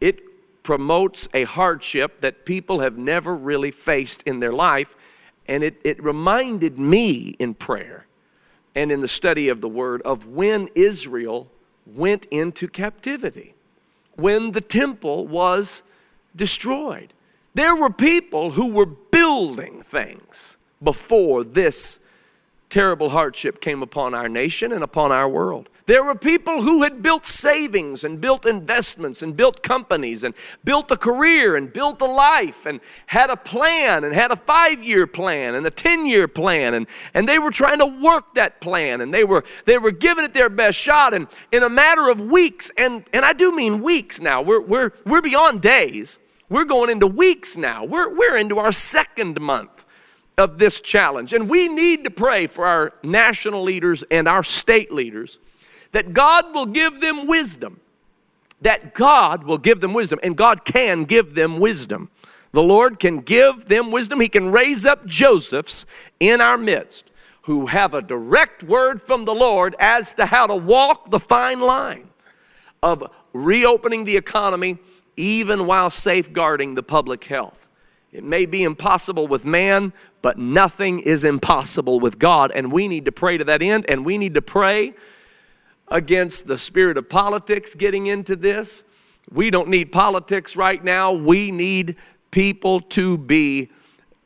It 0.00 0.20
promotes 0.64 1.28
a 1.32 1.44
hardship 1.44 2.20
that 2.20 2.44
people 2.44 2.80
have 2.80 2.98
never 2.98 3.36
really 3.36 3.70
faced 3.70 4.22
in 4.24 4.40
their 4.40 4.52
life 4.52 4.96
and 5.46 5.62
it, 5.64 5.80
it 5.84 6.02
reminded 6.02 6.78
me 6.78 7.36
in 7.38 7.54
prayer 7.54 8.06
and 8.74 8.90
in 8.90 9.00
the 9.00 9.08
study 9.08 9.48
of 9.48 9.60
the 9.60 9.68
word 9.68 10.02
of 10.02 10.26
when 10.26 10.68
Israel 10.74 11.50
went 11.86 12.26
into 12.30 12.68
captivity, 12.68 13.54
when 14.14 14.52
the 14.52 14.60
temple 14.60 15.26
was 15.26 15.82
destroyed. 16.34 17.12
There 17.54 17.76
were 17.76 17.90
people 17.90 18.52
who 18.52 18.72
were 18.72 18.86
building 18.86 19.82
things 19.82 20.56
before 20.82 21.44
this 21.44 22.00
terrible 22.72 23.10
hardship 23.10 23.60
came 23.60 23.82
upon 23.82 24.14
our 24.14 24.30
nation 24.30 24.72
and 24.72 24.82
upon 24.82 25.12
our 25.12 25.28
world. 25.28 25.68
There 25.84 26.02
were 26.02 26.14
people 26.14 26.62
who 26.62 26.82
had 26.82 27.02
built 27.02 27.26
savings 27.26 28.02
and 28.02 28.18
built 28.18 28.46
investments 28.46 29.20
and 29.20 29.36
built 29.36 29.62
companies 29.62 30.24
and 30.24 30.34
built 30.64 30.90
a 30.90 30.96
career 30.96 31.54
and 31.54 31.70
built 31.70 32.00
a 32.00 32.06
life 32.06 32.64
and 32.64 32.80
had 33.08 33.28
a 33.28 33.36
plan 33.36 34.04
and 34.04 34.14
had 34.14 34.30
a 34.30 34.36
five 34.36 34.82
year 34.82 35.06
plan 35.06 35.54
and 35.54 35.66
a 35.66 35.70
10 35.70 36.06
year 36.06 36.26
plan. 36.26 36.72
And, 36.72 36.86
and 37.12 37.28
they 37.28 37.38
were 37.38 37.50
trying 37.50 37.78
to 37.80 38.02
work 38.02 38.34
that 38.36 38.62
plan 38.62 39.02
and 39.02 39.12
they 39.12 39.24
were, 39.24 39.44
they 39.66 39.76
were 39.76 39.92
giving 39.92 40.24
it 40.24 40.32
their 40.32 40.48
best 40.48 40.78
shot. 40.78 41.12
And 41.12 41.26
in 41.52 41.62
a 41.62 41.68
matter 41.68 42.08
of 42.08 42.20
weeks, 42.20 42.70
and, 42.78 43.04
and 43.12 43.22
I 43.22 43.34
do 43.34 43.54
mean 43.54 43.82
weeks 43.82 44.18
now, 44.18 44.40
we're, 44.40 44.62
we're, 44.62 44.92
we're 45.04 45.20
beyond 45.20 45.60
days. 45.60 46.18
We're 46.48 46.64
going 46.64 46.88
into 46.88 47.06
weeks 47.06 47.58
now. 47.58 47.84
We're, 47.84 48.16
we're 48.16 48.38
into 48.38 48.58
our 48.58 48.72
second 48.72 49.42
month 49.42 49.81
of 50.38 50.58
this 50.58 50.80
challenge. 50.80 51.32
And 51.32 51.48
we 51.48 51.68
need 51.68 52.04
to 52.04 52.10
pray 52.10 52.46
for 52.46 52.66
our 52.66 52.94
national 53.02 53.62
leaders 53.62 54.02
and 54.10 54.26
our 54.26 54.42
state 54.42 54.92
leaders 54.92 55.38
that 55.92 56.12
God 56.12 56.54
will 56.54 56.66
give 56.66 57.00
them 57.00 57.26
wisdom. 57.26 57.80
That 58.60 58.94
God 58.94 59.44
will 59.44 59.58
give 59.58 59.80
them 59.80 59.92
wisdom, 59.92 60.20
and 60.22 60.36
God 60.36 60.64
can 60.64 61.02
give 61.02 61.34
them 61.34 61.58
wisdom. 61.58 62.10
The 62.52 62.62
Lord 62.62 63.00
can 63.00 63.18
give 63.20 63.64
them 63.64 63.90
wisdom. 63.90 64.20
He 64.20 64.28
can 64.28 64.52
raise 64.52 64.86
up 64.86 65.04
Josephs 65.04 65.84
in 66.20 66.40
our 66.40 66.56
midst 66.56 67.10
who 67.42 67.66
have 67.66 67.92
a 67.92 68.02
direct 68.02 68.62
word 68.62 69.02
from 69.02 69.24
the 69.24 69.34
Lord 69.34 69.74
as 69.80 70.14
to 70.14 70.26
how 70.26 70.46
to 70.46 70.54
walk 70.54 71.10
the 71.10 71.18
fine 71.18 71.60
line 71.60 72.08
of 72.82 73.10
reopening 73.32 74.04
the 74.04 74.16
economy 74.16 74.78
even 75.16 75.66
while 75.66 75.90
safeguarding 75.90 76.74
the 76.74 76.82
public 76.82 77.24
health. 77.24 77.68
It 78.12 78.22
may 78.22 78.44
be 78.44 78.62
impossible 78.62 79.26
with 79.26 79.46
man, 79.46 79.94
but 80.20 80.38
nothing 80.38 81.00
is 81.00 81.24
impossible 81.24 81.98
with 81.98 82.18
God. 82.18 82.52
And 82.52 82.70
we 82.70 82.86
need 82.86 83.06
to 83.06 83.12
pray 83.12 83.38
to 83.38 83.44
that 83.44 83.62
end, 83.62 83.86
and 83.88 84.04
we 84.04 84.18
need 84.18 84.34
to 84.34 84.42
pray 84.42 84.92
against 85.88 86.46
the 86.46 86.58
spirit 86.58 86.98
of 86.98 87.08
politics 87.08 87.74
getting 87.74 88.06
into 88.06 88.36
this. 88.36 88.84
We 89.30 89.50
don't 89.50 89.68
need 89.68 89.92
politics 89.92 90.56
right 90.56 90.82
now. 90.82 91.12
We 91.12 91.50
need 91.50 91.96
people 92.30 92.80
to 92.80 93.16
be 93.16 93.70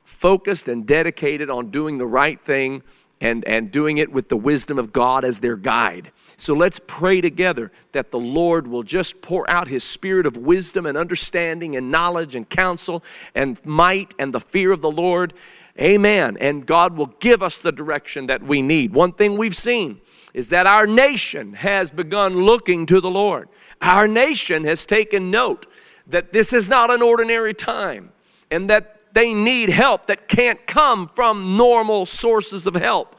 focused 0.03 0.69
and 0.69 0.87
dedicated 0.87 1.49
on 1.49 1.71
doing 1.71 1.99
the 1.99 2.07
right 2.07 2.41
thing 2.41 2.83
and, 3.21 3.45
and 3.47 3.71
doing 3.71 3.99
it 3.99 4.13
with 4.13 4.29
the 4.29 4.37
wisdom 4.37 4.79
of 4.79 4.93
God 4.93 5.25
as 5.25 5.39
their 5.39 5.57
guide. 5.57 6.11
So 6.37 6.53
let's 6.53 6.81
pray 6.87 7.23
together 7.23 7.73
that 7.93 8.11
the 8.11 8.19
Lord 8.19 8.67
will 8.67 8.83
just 8.83 9.23
pour 9.23 9.49
out 9.49 9.69
His 9.69 9.85
spirit 9.85 10.27
of 10.27 10.37
wisdom 10.37 10.85
and 10.85 10.97
understanding 10.99 11.77
and 11.77 11.91
knowledge 11.91 12.35
and 12.35 12.49
counsel 12.49 13.03
and 13.35 13.65
might 13.65 14.15
and 14.19 14.35
the 14.35 14.41
fear 14.41 14.71
of 14.71 14.83
the 14.83 14.91
Lord. 14.91 15.33
Amen. 15.81 16.37
And 16.41 16.67
God 16.67 16.97
will 16.97 17.15
give 17.21 17.43
us 17.43 17.59
the 17.59 17.73
direction 17.73 18.27
that 18.27 18.43
we 18.43 18.61
need. 18.61 18.93
One 18.93 19.13
thing 19.13 19.39
we've 19.39 19.57
seen 19.57 20.01
is 20.35 20.51
that 20.51 20.67
our 20.67 20.87
nation 20.87 21.55
has 21.55 21.91
begun 21.91 22.43
looking 22.43 22.85
to 22.87 23.01
the 23.01 23.11
Lord. 23.11 23.49
Our 23.81 24.07
nation 24.07 24.65
has 24.65 24.85
taken 24.85 25.31
note 25.31 25.67
that 26.07 26.33
this 26.33 26.53
is 26.53 26.69
not 26.69 26.91
an 26.91 27.03
ordinary 27.03 27.55
time 27.55 28.13
and 28.51 28.69
that 28.71 28.96
they 29.17 29.33
need 29.33 29.71
help 29.71 30.09
that 30.09 30.29
can't 30.29 30.67
come 30.67 31.09
from 31.09 31.57
normal 31.57 32.05
sources 32.05 32.67
of 32.67 32.75
help. 32.75 33.17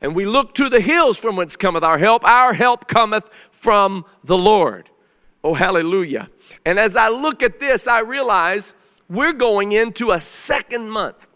And 0.00 0.16
we 0.16 0.24
look 0.24 0.54
to 0.54 0.70
the 0.70 0.80
hills 0.80 1.18
from 1.18 1.36
whence 1.36 1.54
cometh 1.54 1.84
our 1.84 1.98
help. 1.98 2.24
Our 2.24 2.54
help 2.54 2.88
cometh 2.88 3.28
from 3.50 4.06
the 4.24 4.38
Lord. 4.38 4.88
Oh, 5.42 5.52
hallelujah. 5.52 6.30
And 6.64 6.78
as 6.78 6.96
I 6.96 7.10
look 7.10 7.42
at 7.42 7.60
this, 7.60 7.86
I 7.86 8.00
realize 8.00 8.72
we're 9.10 9.34
going 9.34 9.72
into 9.72 10.12
a 10.12 10.20
second 10.22 10.88
month 10.88 11.26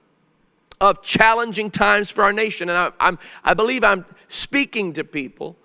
of 0.80 1.02
challenging 1.02 1.70
times 1.70 2.10
for 2.10 2.24
our 2.24 2.32
nation. 2.32 2.70
And 2.70 2.78
I, 2.78 2.92
I'm, 2.98 3.18
I 3.44 3.52
believe 3.52 3.84
I'm 3.84 4.06
speaking 4.26 4.94
to 4.94 5.04
people 5.04 5.58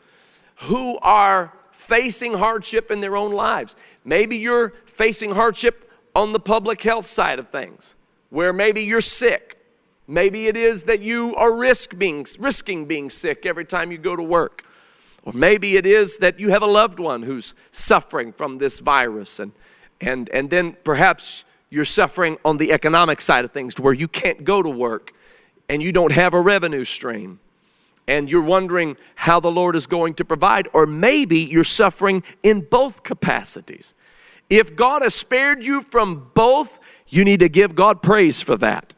who 0.63 0.99
are 1.01 1.53
facing 1.71 2.33
hardship 2.33 2.91
in 2.91 2.99
their 2.99 3.15
own 3.15 3.31
lives. 3.31 3.77
Maybe 4.03 4.35
you're 4.35 4.73
facing 4.85 5.31
hardship 5.31 5.89
on 6.13 6.33
the 6.33 6.41
public 6.41 6.81
health 6.81 7.05
side 7.05 7.39
of 7.39 7.49
things, 7.49 7.95
where 8.33 8.51
maybe 8.51 8.81
you're 8.81 8.99
sick. 8.99 9.59
Maybe 10.07 10.47
it 10.47 10.57
is 10.57 10.85
that 10.85 11.03
you 11.03 11.35
are 11.35 11.55
risk 11.55 11.99
being, 11.99 12.25
risking 12.39 12.87
being 12.87 13.11
sick 13.11 13.45
every 13.45 13.63
time 13.63 13.91
you 13.91 13.99
go 13.99 14.15
to 14.15 14.23
work. 14.23 14.65
Or 15.21 15.33
maybe 15.33 15.77
it 15.77 15.85
is 15.85 16.17
that 16.17 16.39
you 16.39 16.49
have 16.49 16.63
a 16.63 16.65
loved 16.65 16.99
one 16.99 17.21
who's 17.21 17.53
suffering 17.69 18.33
from 18.33 18.57
this 18.57 18.79
virus, 18.79 19.39
and, 19.39 19.51
and, 20.01 20.29
and 20.29 20.49
then 20.49 20.75
perhaps 20.83 21.45
you're 21.69 21.85
suffering 21.85 22.39
on 22.43 22.57
the 22.57 22.71
economic 22.71 23.21
side 23.21 23.45
of 23.45 23.51
things 23.51 23.75
to 23.75 23.83
where 23.83 23.93
you 23.93 24.07
can't 24.07 24.43
go 24.43 24.63
to 24.63 24.69
work 24.69 25.13
and 25.69 25.83
you 25.83 25.91
don't 25.91 26.11
have 26.11 26.33
a 26.33 26.41
revenue 26.41 26.85
stream 26.85 27.39
and 28.07 28.31
you're 28.31 28.41
wondering 28.41 28.97
how 29.13 29.39
the 29.39 29.51
Lord 29.51 29.75
is 29.75 29.85
going 29.85 30.15
to 30.15 30.25
provide, 30.25 30.67
or 30.73 30.87
maybe 30.87 31.37
you're 31.37 31.63
suffering 31.63 32.23
in 32.41 32.61
both 32.61 33.03
capacities. 33.03 33.93
If 34.49 34.75
God 34.75 35.01
has 35.01 35.15
spared 35.15 35.65
you 35.65 35.81
from 35.81 36.29
both, 36.33 36.79
you 37.13 37.23
need 37.23 37.41
to 37.41 37.49
give 37.49 37.75
God 37.75 38.01
praise 38.01 38.41
for 38.41 38.57
that. 38.57 38.95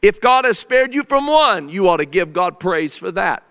If 0.00 0.20
God 0.20 0.44
has 0.44 0.58
spared 0.58 0.94
you 0.94 1.04
from 1.04 1.26
one, 1.26 1.68
you 1.68 1.88
ought 1.88 1.98
to 1.98 2.06
give 2.06 2.32
God 2.32 2.58
praise 2.58 2.96
for 2.96 3.10
that. 3.12 3.42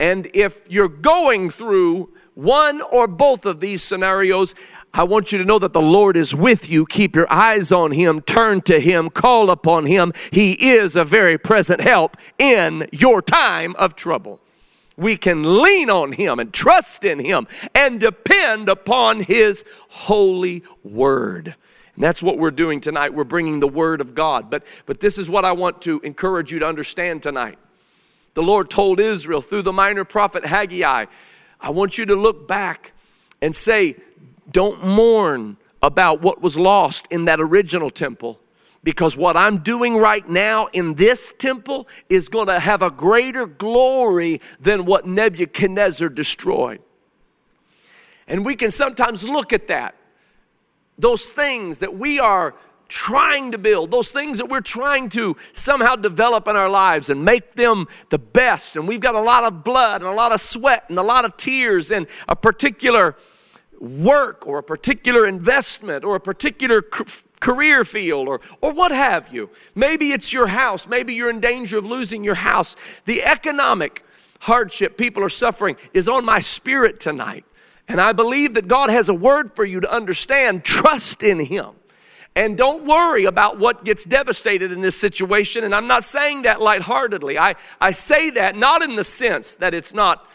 And 0.00 0.28
if 0.34 0.70
you're 0.70 0.88
going 0.88 1.50
through 1.50 2.12
one 2.34 2.82
or 2.82 3.06
both 3.06 3.46
of 3.46 3.60
these 3.60 3.82
scenarios, 3.82 4.54
I 4.92 5.04
want 5.04 5.30
you 5.30 5.38
to 5.38 5.44
know 5.44 5.60
that 5.60 5.72
the 5.72 5.80
Lord 5.80 6.16
is 6.16 6.34
with 6.34 6.68
you. 6.68 6.86
Keep 6.86 7.14
your 7.14 7.32
eyes 7.32 7.70
on 7.70 7.92
Him, 7.92 8.20
turn 8.20 8.60
to 8.62 8.80
Him, 8.80 9.10
call 9.10 9.50
upon 9.50 9.86
Him. 9.86 10.12
He 10.32 10.52
is 10.52 10.96
a 10.96 11.04
very 11.04 11.38
present 11.38 11.80
help 11.80 12.16
in 12.38 12.88
your 12.90 13.22
time 13.22 13.76
of 13.76 13.94
trouble. 13.94 14.40
We 14.96 15.16
can 15.16 15.62
lean 15.62 15.90
on 15.90 16.12
Him 16.12 16.40
and 16.40 16.52
trust 16.52 17.04
in 17.04 17.20
Him 17.20 17.46
and 17.74 18.00
depend 18.00 18.68
upon 18.68 19.20
His 19.20 19.64
holy 19.88 20.64
word. 20.82 21.54
And 21.94 22.02
that's 22.02 22.22
what 22.22 22.38
we're 22.38 22.50
doing 22.50 22.80
tonight. 22.80 23.14
We're 23.14 23.24
bringing 23.24 23.60
the 23.60 23.68
word 23.68 24.00
of 24.00 24.14
God. 24.14 24.50
But, 24.50 24.64
but 24.86 25.00
this 25.00 25.18
is 25.18 25.30
what 25.30 25.44
I 25.44 25.52
want 25.52 25.82
to 25.82 26.00
encourage 26.00 26.52
you 26.52 26.58
to 26.58 26.66
understand 26.66 27.22
tonight. 27.22 27.58
The 28.34 28.42
Lord 28.42 28.68
told 28.68 28.98
Israel 28.98 29.40
through 29.40 29.62
the 29.62 29.72
minor 29.72 30.04
prophet 30.04 30.44
Haggai, 30.44 31.06
I 31.60 31.70
want 31.70 31.98
you 31.98 32.06
to 32.06 32.16
look 32.16 32.48
back 32.48 32.92
and 33.40 33.54
say, 33.54 33.96
don't 34.50 34.84
mourn 34.84 35.56
about 35.82 36.20
what 36.20 36.42
was 36.42 36.56
lost 36.56 37.06
in 37.10 37.26
that 37.26 37.40
original 37.40 37.90
temple 37.90 38.40
because 38.84 39.16
what 39.16 39.36
I'm 39.36 39.58
doing 39.58 39.96
right 39.96 40.28
now 40.28 40.66
in 40.72 40.94
this 40.94 41.32
temple 41.32 41.88
is 42.08 42.28
going 42.28 42.46
to 42.46 42.60
have 42.60 42.82
a 42.82 42.90
greater 42.90 43.46
glory 43.46 44.40
than 44.60 44.84
what 44.84 45.06
Nebuchadnezzar 45.06 46.10
destroyed. 46.10 46.80
And 48.28 48.44
we 48.44 48.54
can 48.54 48.70
sometimes 48.70 49.24
look 49.24 49.52
at 49.52 49.68
that, 49.68 49.94
those 50.98 51.30
things 51.30 51.78
that 51.78 51.94
we 51.94 52.20
are 52.20 52.54
trying 52.88 53.50
to 53.52 53.58
build, 53.58 53.90
those 53.90 54.10
things 54.10 54.38
that 54.38 54.46
we're 54.46 54.60
trying 54.60 55.08
to 55.08 55.36
somehow 55.52 55.96
develop 55.96 56.46
in 56.46 56.54
our 56.54 56.68
lives 56.68 57.10
and 57.10 57.24
make 57.24 57.54
them 57.54 57.86
the 58.10 58.18
best. 58.18 58.76
And 58.76 58.86
we've 58.86 59.00
got 59.00 59.14
a 59.14 59.20
lot 59.20 59.44
of 59.44 59.64
blood 59.64 60.02
and 60.02 60.10
a 60.10 60.14
lot 60.14 60.32
of 60.32 60.40
sweat 60.40 60.84
and 60.88 60.98
a 60.98 61.02
lot 61.02 61.24
of 61.24 61.36
tears 61.36 61.90
and 61.90 62.06
a 62.28 62.36
particular 62.36 63.16
work 63.80 64.46
or 64.46 64.58
a 64.58 64.62
particular 64.62 65.26
investment 65.26 66.04
or 66.04 66.16
a 66.16 66.20
particular 66.20 66.82
career 67.40 67.84
field 67.84 68.28
or, 68.28 68.40
or 68.60 68.72
what 68.72 68.92
have 68.92 69.32
you. 69.32 69.50
Maybe 69.74 70.12
it's 70.12 70.32
your 70.32 70.46
house. 70.46 70.86
Maybe 70.86 71.14
you're 71.14 71.30
in 71.30 71.40
danger 71.40 71.78
of 71.78 71.84
losing 71.84 72.24
your 72.24 72.36
house. 72.36 72.76
The 73.06 73.22
economic 73.22 74.04
hardship 74.40 74.96
people 74.96 75.22
are 75.24 75.28
suffering 75.28 75.76
is 75.92 76.08
on 76.08 76.24
my 76.24 76.40
spirit 76.40 77.00
tonight. 77.00 77.44
And 77.88 78.00
I 78.00 78.12
believe 78.12 78.54
that 78.54 78.68
God 78.68 78.90
has 78.90 79.08
a 79.08 79.14
word 79.14 79.54
for 79.54 79.64
you 79.64 79.80
to 79.80 79.92
understand. 79.92 80.64
Trust 80.64 81.22
in 81.22 81.40
Him. 81.40 81.70
And 82.36 82.56
don't 82.56 82.84
worry 82.84 83.26
about 83.26 83.58
what 83.58 83.84
gets 83.84 84.04
devastated 84.04 84.72
in 84.72 84.80
this 84.80 84.98
situation. 84.98 85.62
And 85.62 85.74
I'm 85.74 85.86
not 85.86 86.02
saying 86.02 86.42
that 86.42 86.60
lightheartedly. 86.60 87.38
I, 87.38 87.54
I 87.80 87.92
say 87.92 88.30
that 88.30 88.56
not 88.56 88.82
in 88.82 88.96
the 88.96 89.04
sense 89.04 89.54
that 89.54 89.72
it's 89.72 89.94
not 89.94 90.28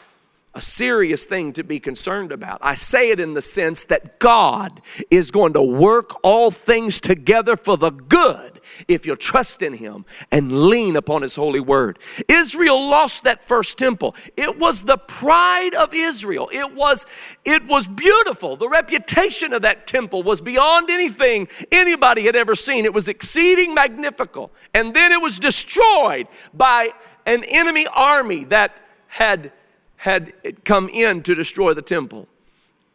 a 0.55 0.61
serious 0.61 1.25
thing 1.25 1.53
to 1.53 1.63
be 1.63 1.79
concerned 1.79 2.31
about. 2.31 2.59
I 2.61 2.75
say 2.75 3.11
it 3.11 3.19
in 3.19 3.33
the 3.33 3.41
sense 3.41 3.83
that 3.85 4.19
God 4.19 4.81
is 5.11 5.29
going 5.29 5.53
to 5.53 5.61
work 5.61 6.11
all 6.23 6.51
things 6.51 6.99
together 6.99 7.55
for 7.55 7.77
the 7.77 7.91
good 7.91 8.58
if 8.87 9.05
you'll 9.05 9.15
trust 9.15 9.61
in 9.61 9.73
Him 9.73 10.05
and 10.31 10.67
lean 10.67 10.95
upon 10.95 11.21
His 11.21 11.35
holy 11.35 11.59
word. 11.59 11.99
Israel 12.27 12.89
lost 12.89 13.23
that 13.23 13.43
first 13.43 13.77
temple. 13.77 14.15
It 14.35 14.57
was 14.57 14.83
the 14.83 14.97
pride 14.97 15.73
of 15.75 15.93
Israel. 15.93 16.49
It 16.51 16.75
was, 16.75 17.05
it 17.45 17.65
was 17.67 17.87
beautiful. 17.87 18.55
The 18.55 18.69
reputation 18.69 19.53
of 19.53 19.61
that 19.61 19.87
temple 19.87 20.23
was 20.23 20.41
beyond 20.41 20.89
anything 20.89 21.47
anybody 21.71 22.23
had 22.25 22.35
ever 22.35 22.55
seen. 22.55 22.85
It 22.85 22.93
was 22.93 23.07
exceeding 23.07 23.73
magnificent. 23.73 24.09
And 24.73 24.93
then 24.93 25.11
it 25.11 25.21
was 25.21 25.39
destroyed 25.39 26.27
by 26.53 26.91
an 27.25 27.43
enemy 27.45 27.85
army 27.95 28.43
that 28.45 28.81
had 29.07 29.51
had 29.99 30.33
come 30.63 30.87
in 30.89 31.21
to 31.23 31.35
destroy 31.35 31.73
the 31.73 31.81
temple. 31.81 32.27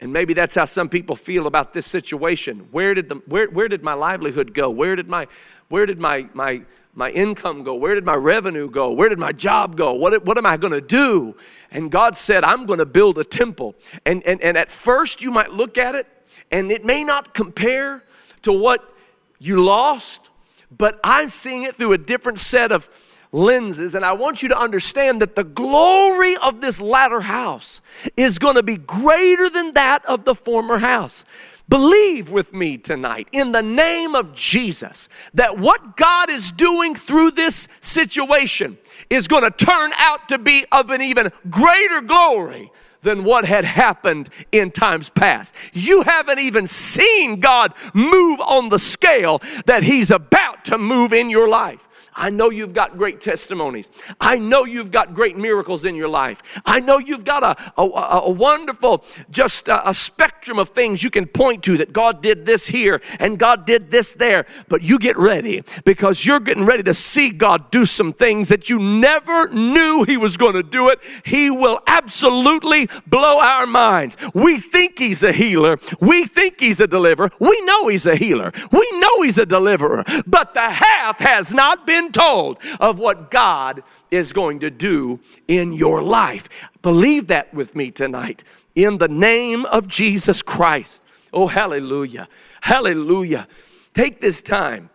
And 0.00 0.12
maybe 0.12 0.35
that's 0.35 0.54
how 0.54 0.64
some 0.64 0.88
people 0.88 1.16
feel 1.16 1.46
about 1.46 1.72
this 1.72 1.87
situation. 1.87 2.68
Where 2.70 2.94
did, 2.94 3.09
the, 3.09 3.16
where, 3.26 3.48
where 3.48 3.68
did 3.68 3.83
my 3.83 3.94
livelihood 3.94 4.52
go? 4.52 4.68
Where 4.68 4.96
did, 4.96 5.09
my, 5.09 5.28
where 5.68 5.87
did 5.87 5.98
my, 5.98 6.28
my, 6.35 6.62
my 6.94 7.11
income 7.11 7.62
go? 7.62 7.74
Where 7.74 7.94
did 7.94 8.04
my 8.04 8.14
revenue 8.14 8.68
go? 8.68 8.92
Where 8.92 9.09
did 9.09 9.18
my 9.18 9.33
job 9.33 9.76
go? 9.76 9.94
What, 9.94 10.24
what 10.24 10.37
am 10.37 10.46
I 10.46 10.57
going 10.57 10.72
to 10.72 10.80
do? 10.80 11.37
And 11.70 11.90
God 11.90 12.16
said, 12.16 12.44
I'm 12.44 12.66
going 12.66 12.80
to 12.80 12.87
build 12.87 13.18
a 13.18 13.24
temple. 13.24 13.74
And, 14.04 14.22
and, 14.26 14.40
and 14.42 14.57
at 14.57 14.70
first, 14.70 15.22
you 15.22 15.30
might 15.30 15.52
look 15.52 15.78
at 15.78 15.94
it, 15.94 16.07
and 16.50 16.70
it 16.70 16.85
may 16.85 17.04
not 17.04 17.35
compare 17.35 18.04
to 18.42 18.52
what 18.52 18.94
you 19.38 19.62
lost, 19.64 20.30
but 20.76 21.00
I'm 21.02 21.30
seeing 21.30 21.62
it 21.62 21.76
through 21.76 21.92
a 21.92 21.98
different 21.98 22.40
set 22.40 22.72
of 22.72 22.88
lenses. 23.35 23.94
And 23.94 24.05
I 24.05 24.12
want 24.12 24.42
you 24.42 24.49
to 24.49 24.59
understand 24.59 25.20
that 25.20 25.35
the 25.35 25.44
glory 25.44 26.37
of 26.42 26.61
this 26.61 26.81
latter 26.81 27.20
house 27.20 27.81
is 28.16 28.38
going 28.38 28.55
to 28.55 28.62
be 28.62 28.77
greater 28.77 29.51
than 29.51 29.75
that 29.75 30.05
of 30.07 30.25
the 30.25 30.35
former 30.35 30.79
house. 30.79 31.25
Believe 31.68 32.31
with 32.31 32.53
me 32.53 32.77
tonight 32.77 33.27
in 33.33 33.53
the 33.53 33.62
name 33.62 34.14
of 34.14 34.35
Jesus 34.35 35.09
that 35.33 35.59
what 35.59 35.97
God 35.97 36.31
is 36.31 36.51
doing 36.51 36.94
through 36.94 37.33
this 37.33 37.68
situation 37.81 38.79
is 39.09 39.29
going 39.29 39.44
to 39.44 39.51
turn 39.51 39.90
out 39.99 40.29
to 40.29 40.38
be 40.38 40.64
of 40.70 40.90
an 40.90 41.01
even 41.01 41.33
greater 41.51 42.03
glory 42.03 42.70
than 43.01 43.25
what 43.25 43.44
had 43.44 43.64
happened 43.64 44.29
in 44.51 44.70
times 44.70 45.11
past. 45.11 45.55
You 45.73 46.03
haven't 46.03 46.38
even 46.38 46.66
seen 46.66 47.40
God 47.40 47.73
move 47.92 48.40
on 48.40 48.70
the 48.70 48.79
scale 48.79 49.40
that 49.66 49.83
He's 49.85 50.11
about 50.11 50.64
to 50.66 50.79
move 50.79 51.12
in 51.12 51.31
your 51.31 51.49
life. 51.49 51.88
I 52.16 52.31
know 52.31 52.50
you've 52.50 52.74
got 52.74 52.96
great 52.96 53.20
testimonies. 53.20 53.90
I 54.20 54.38
know 54.38 54.64
you've 54.64 54.92
got 54.92 55.14
great 55.14 55.37
miracles 55.37 55.85
in 55.85 55.94
your 55.96 56.09
life. 56.09 56.61
I 56.64 56.81
know 56.81 56.98
you've 56.98 57.24
got 57.24 57.42
a, 57.42 57.81
a, 57.81 58.20
a 58.24 58.31
wonderful, 58.31 59.05
just 59.31 59.68
a, 59.68 59.88
a 59.88 59.94
spectrum 59.94 60.59
of 60.59 60.68
things 60.68 61.03
you 61.03 61.11
can 61.11 61.27
point 61.27 61.64
to 61.64 61.77
that 61.79 61.92
God 61.92 62.22
did 62.22 62.46
this 62.46 62.68
here 62.68 63.00
and 63.18 63.38
God 63.38 63.66
did 63.66 63.90
this 63.90 64.12
there. 64.12 64.46
But 64.68 64.83
you 64.83 64.98
get 64.98 65.16
ready 65.16 65.62
because 65.85 66.24
you're 66.24 66.40
getting 66.40 66.64
ready 66.64 66.83
to 66.85 66.94
see 66.94 67.31
God 67.31 67.70
do 67.70 67.85
some 67.85 68.12
things 68.12 68.48
that 68.48 68.70
you 68.70 68.79
never 68.79 69.48
knew 69.48 70.05
He 70.05 70.16
was 70.16 70.37
going 70.37 70.55
to 70.55 70.62
do 70.62 70.88
it. 70.90 71.00
He 71.24 71.50
will 71.50 71.81
absolutely 71.87 72.88
blow 73.07 73.40
our 73.40 73.66
minds. 73.66 74.16
We 74.35 74.59
think 74.59 74.98
He's 74.98 75.22
a 75.22 75.33
healer, 75.33 75.79
we 76.00 76.24
think 76.24 76.61
He's 76.61 76.81
a 76.81 76.87
deliverer. 76.87 77.31
We 77.40 77.61
know 77.64 77.88
He's 77.88 78.07
a 78.07 78.16
healer, 78.16 78.53
we 78.70 78.88
know 79.00 79.22
He's 79.22 79.38
a 79.38 79.46
deliverer, 79.46 80.05
but 80.27 80.55
the 80.55 80.61
half 80.61 81.18
has 81.18 81.53
not 81.53 81.87
been 81.87 82.04
told 82.12 82.59
of 82.81 82.99
what 82.99 83.31
God 83.31 83.83
is 84.11 84.33
going 84.33 84.61
to 84.61 84.71
do 84.71 85.21
in 85.49 85.73
your 85.73 86.03
life. 86.03 86.71
Believe 86.83 87.29
that 87.29 87.53
with 87.55 87.75
me 87.75 87.90
tonight 87.90 88.45
in 88.75 88.99
the 88.99 89.09
name 89.09 89.64
of 89.67 89.88
Jesus 89.88 90.43
Christ. 90.43 91.03
Oh, 91.33 91.47
hallelujah. 91.49 92.29
Hallelujah. 92.61 93.49
Take 93.95 94.21
this 94.21 94.43
time. 94.43 94.90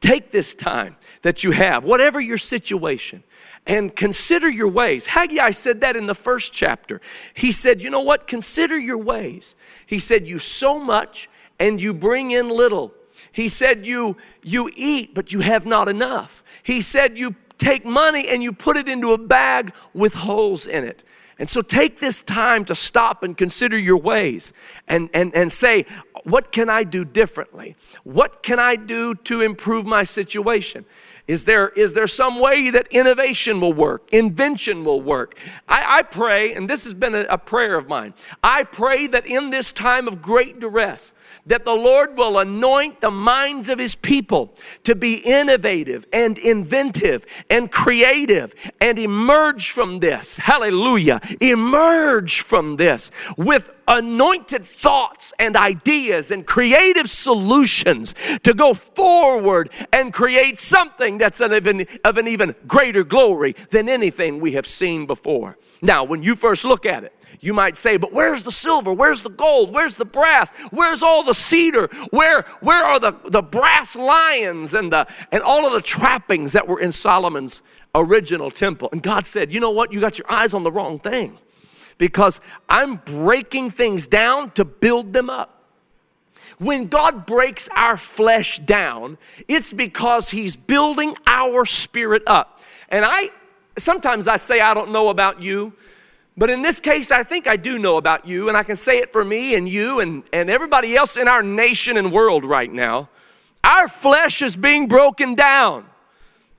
Take 0.00 0.32
this 0.32 0.54
time 0.54 0.96
that 1.22 1.44
you 1.44 1.52
have, 1.52 1.84
whatever 1.84 2.20
your 2.20 2.38
situation, 2.38 3.22
and 3.66 3.94
consider 3.94 4.48
your 4.48 4.68
ways. 4.68 5.06
Haggai 5.06 5.52
said 5.52 5.80
that 5.82 5.94
in 5.96 6.06
the 6.06 6.14
first 6.14 6.52
chapter. 6.52 7.00
He 7.34 7.52
said, 7.52 7.82
You 7.82 7.90
know 7.90 8.00
what? 8.00 8.26
Consider 8.26 8.78
your 8.78 8.98
ways. 8.98 9.54
He 9.86 10.00
said, 10.00 10.26
You 10.26 10.38
sow 10.38 10.78
much 10.78 11.28
and 11.60 11.80
you 11.80 11.94
bring 11.94 12.30
in 12.30 12.48
little. 12.48 12.92
He 13.38 13.48
said, 13.48 13.86
you, 13.86 14.16
you 14.42 14.68
eat, 14.74 15.14
but 15.14 15.32
you 15.32 15.38
have 15.38 15.64
not 15.64 15.88
enough. 15.88 16.42
He 16.64 16.82
said, 16.82 17.16
You 17.16 17.36
take 17.56 17.84
money 17.84 18.26
and 18.26 18.42
you 18.42 18.52
put 18.52 18.76
it 18.76 18.88
into 18.88 19.12
a 19.12 19.18
bag 19.18 19.72
with 19.94 20.14
holes 20.14 20.66
in 20.66 20.82
it. 20.82 21.04
And 21.38 21.48
so 21.48 21.62
take 21.62 22.00
this 22.00 22.20
time 22.24 22.64
to 22.64 22.74
stop 22.74 23.22
and 23.22 23.36
consider 23.36 23.78
your 23.78 23.96
ways 23.96 24.52
and, 24.88 25.08
and, 25.14 25.32
and 25.36 25.52
say, 25.52 25.86
what 26.24 26.50
can 26.50 26.68
I 26.68 26.82
do 26.82 27.04
differently? 27.04 27.76
What 28.02 28.42
can 28.42 28.58
I 28.58 28.74
do 28.74 29.14
to 29.14 29.40
improve 29.40 29.86
my 29.86 30.02
situation? 30.02 30.84
Is 31.28 31.44
there, 31.44 31.68
is 31.68 31.92
there 31.92 32.06
some 32.06 32.40
way 32.40 32.70
that 32.70 32.88
innovation 32.88 33.60
will 33.60 33.74
work, 33.74 34.08
invention 34.10 34.82
will 34.82 35.02
work? 35.02 35.38
I, 35.68 35.98
I 35.98 36.02
pray, 36.02 36.54
and 36.54 36.70
this 36.70 36.84
has 36.84 36.94
been 36.94 37.14
a, 37.14 37.26
a 37.28 37.36
prayer 37.36 37.76
of 37.76 37.86
mine, 37.86 38.14
I 38.42 38.64
pray 38.64 39.06
that 39.08 39.26
in 39.26 39.50
this 39.50 39.70
time 39.70 40.08
of 40.08 40.22
great 40.22 40.58
duress, 40.58 41.12
that 41.44 41.66
the 41.66 41.74
Lord 41.74 42.16
will 42.16 42.38
anoint 42.38 43.02
the 43.02 43.10
minds 43.10 43.68
of 43.68 43.78
his 43.78 43.94
people 43.94 44.54
to 44.84 44.94
be 44.94 45.16
innovative 45.16 46.06
and 46.14 46.38
inventive 46.38 47.26
and 47.50 47.70
creative 47.70 48.54
and 48.80 48.98
emerge 48.98 49.70
from 49.70 50.00
this. 50.00 50.38
Hallelujah. 50.38 51.20
Emerge 51.42 52.40
from 52.40 52.76
this 52.76 53.10
with 53.36 53.74
anointed 53.88 54.64
thoughts 54.64 55.32
and 55.38 55.56
ideas 55.56 56.30
and 56.30 56.46
creative 56.46 57.08
solutions 57.08 58.14
to 58.42 58.54
go 58.54 58.74
forward 58.74 59.70
and 59.92 60.12
create 60.12 60.58
something 60.58 61.18
that's 61.18 61.40
of 61.40 61.66
an, 61.66 61.86
of 62.04 62.18
an 62.18 62.28
even 62.28 62.54
greater 62.66 63.02
glory 63.02 63.54
than 63.70 63.88
anything 63.88 64.38
we 64.40 64.52
have 64.52 64.66
seen 64.66 65.06
before. 65.06 65.58
Now, 65.82 66.04
when 66.04 66.22
you 66.22 66.36
first 66.36 66.64
look 66.64 66.86
at 66.86 67.04
it, 67.04 67.12
you 67.40 67.52
might 67.52 67.76
say, 67.76 67.96
but 67.96 68.12
where's 68.12 68.42
the 68.42 68.52
silver? 68.52 68.92
Where's 68.92 69.22
the 69.22 69.30
gold? 69.30 69.72
Where's 69.72 69.94
the 69.94 70.04
brass? 70.04 70.50
Where's 70.70 71.02
all 71.02 71.22
the 71.22 71.34
cedar? 71.34 71.88
Where, 72.10 72.42
where 72.60 72.84
are 72.84 72.98
the, 72.98 73.16
the 73.24 73.42
brass 73.42 73.96
lions 73.96 74.74
and, 74.74 74.92
the, 74.92 75.06
and 75.30 75.42
all 75.42 75.66
of 75.66 75.72
the 75.72 75.82
trappings 75.82 76.52
that 76.52 76.66
were 76.66 76.80
in 76.80 76.90
Solomon's 76.92 77.62
original 77.94 78.50
temple? 78.50 78.88
And 78.92 79.02
God 79.02 79.26
said, 79.26 79.52
you 79.52 79.60
know 79.60 79.70
what? 79.70 79.92
You 79.92 80.00
got 80.00 80.18
your 80.18 80.30
eyes 80.30 80.54
on 80.54 80.64
the 80.64 80.72
wrong 80.72 80.98
thing 80.98 81.38
because 81.98 82.40
I'm 82.68 82.96
breaking 82.96 83.70
things 83.70 84.06
down 84.06 84.52
to 84.52 84.64
build 84.64 85.12
them 85.12 85.28
up. 85.28 85.54
When 86.58 86.86
God 86.86 87.26
breaks 87.26 87.68
our 87.76 87.96
flesh 87.96 88.58
down, 88.58 89.18
it's 89.46 89.72
because 89.72 90.30
He's 90.30 90.56
building 90.56 91.16
our 91.26 91.64
spirit 91.64 92.22
up. 92.26 92.60
And 92.88 93.04
I 93.04 93.30
sometimes 93.76 94.26
I 94.26 94.36
say, 94.36 94.60
I 94.60 94.74
don't 94.74 94.90
know 94.90 95.08
about 95.08 95.42
you. 95.42 95.72
But 96.36 96.50
in 96.50 96.62
this 96.62 96.78
case, 96.78 97.10
I 97.10 97.24
think 97.24 97.48
I 97.48 97.56
do 97.56 97.80
know 97.80 97.96
about 97.96 98.26
you, 98.26 98.48
and 98.48 98.56
I 98.56 98.62
can 98.62 98.76
say 98.76 98.98
it 98.98 99.10
for 99.10 99.24
me 99.24 99.56
and 99.56 99.68
you 99.68 99.98
and, 99.98 100.22
and 100.32 100.48
everybody 100.48 100.94
else 100.94 101.16
in 101.16 101.26
our 101.26 101.42
nation 101.42 101.96
and 101.96 102.12
world 102.12 102.44
right 102.44 102.72
now. 102.72 103.08
Our 103.64 103.88
flesh 103.88 104.40
is 104.40 104.54
being 104.54 104.86
broken 104.86 105.34
down, 105.34 105.84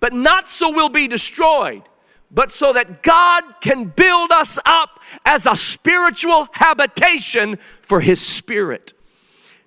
but 0.02 0.12
not 0.12 0.50
so 0.50 0.70
we'll 0.70 0.90
be 0.90 1.08
destroyed, 1.08 1.84
but 2.32 2.52
so 2.52 2.74
that 2.74 3.04
God 3.04 3.44
can 3.62 3.86
build 3.86 4.32
us 4.32 4.60
up 4.66 5.00
as 5.26 5.46
a 5.46 5.56
spiritual 5.56 6.48
habitation 6.54 7.58
for 7.82 8.02
His 8.02 8.22
Spirit. 8.22 8.94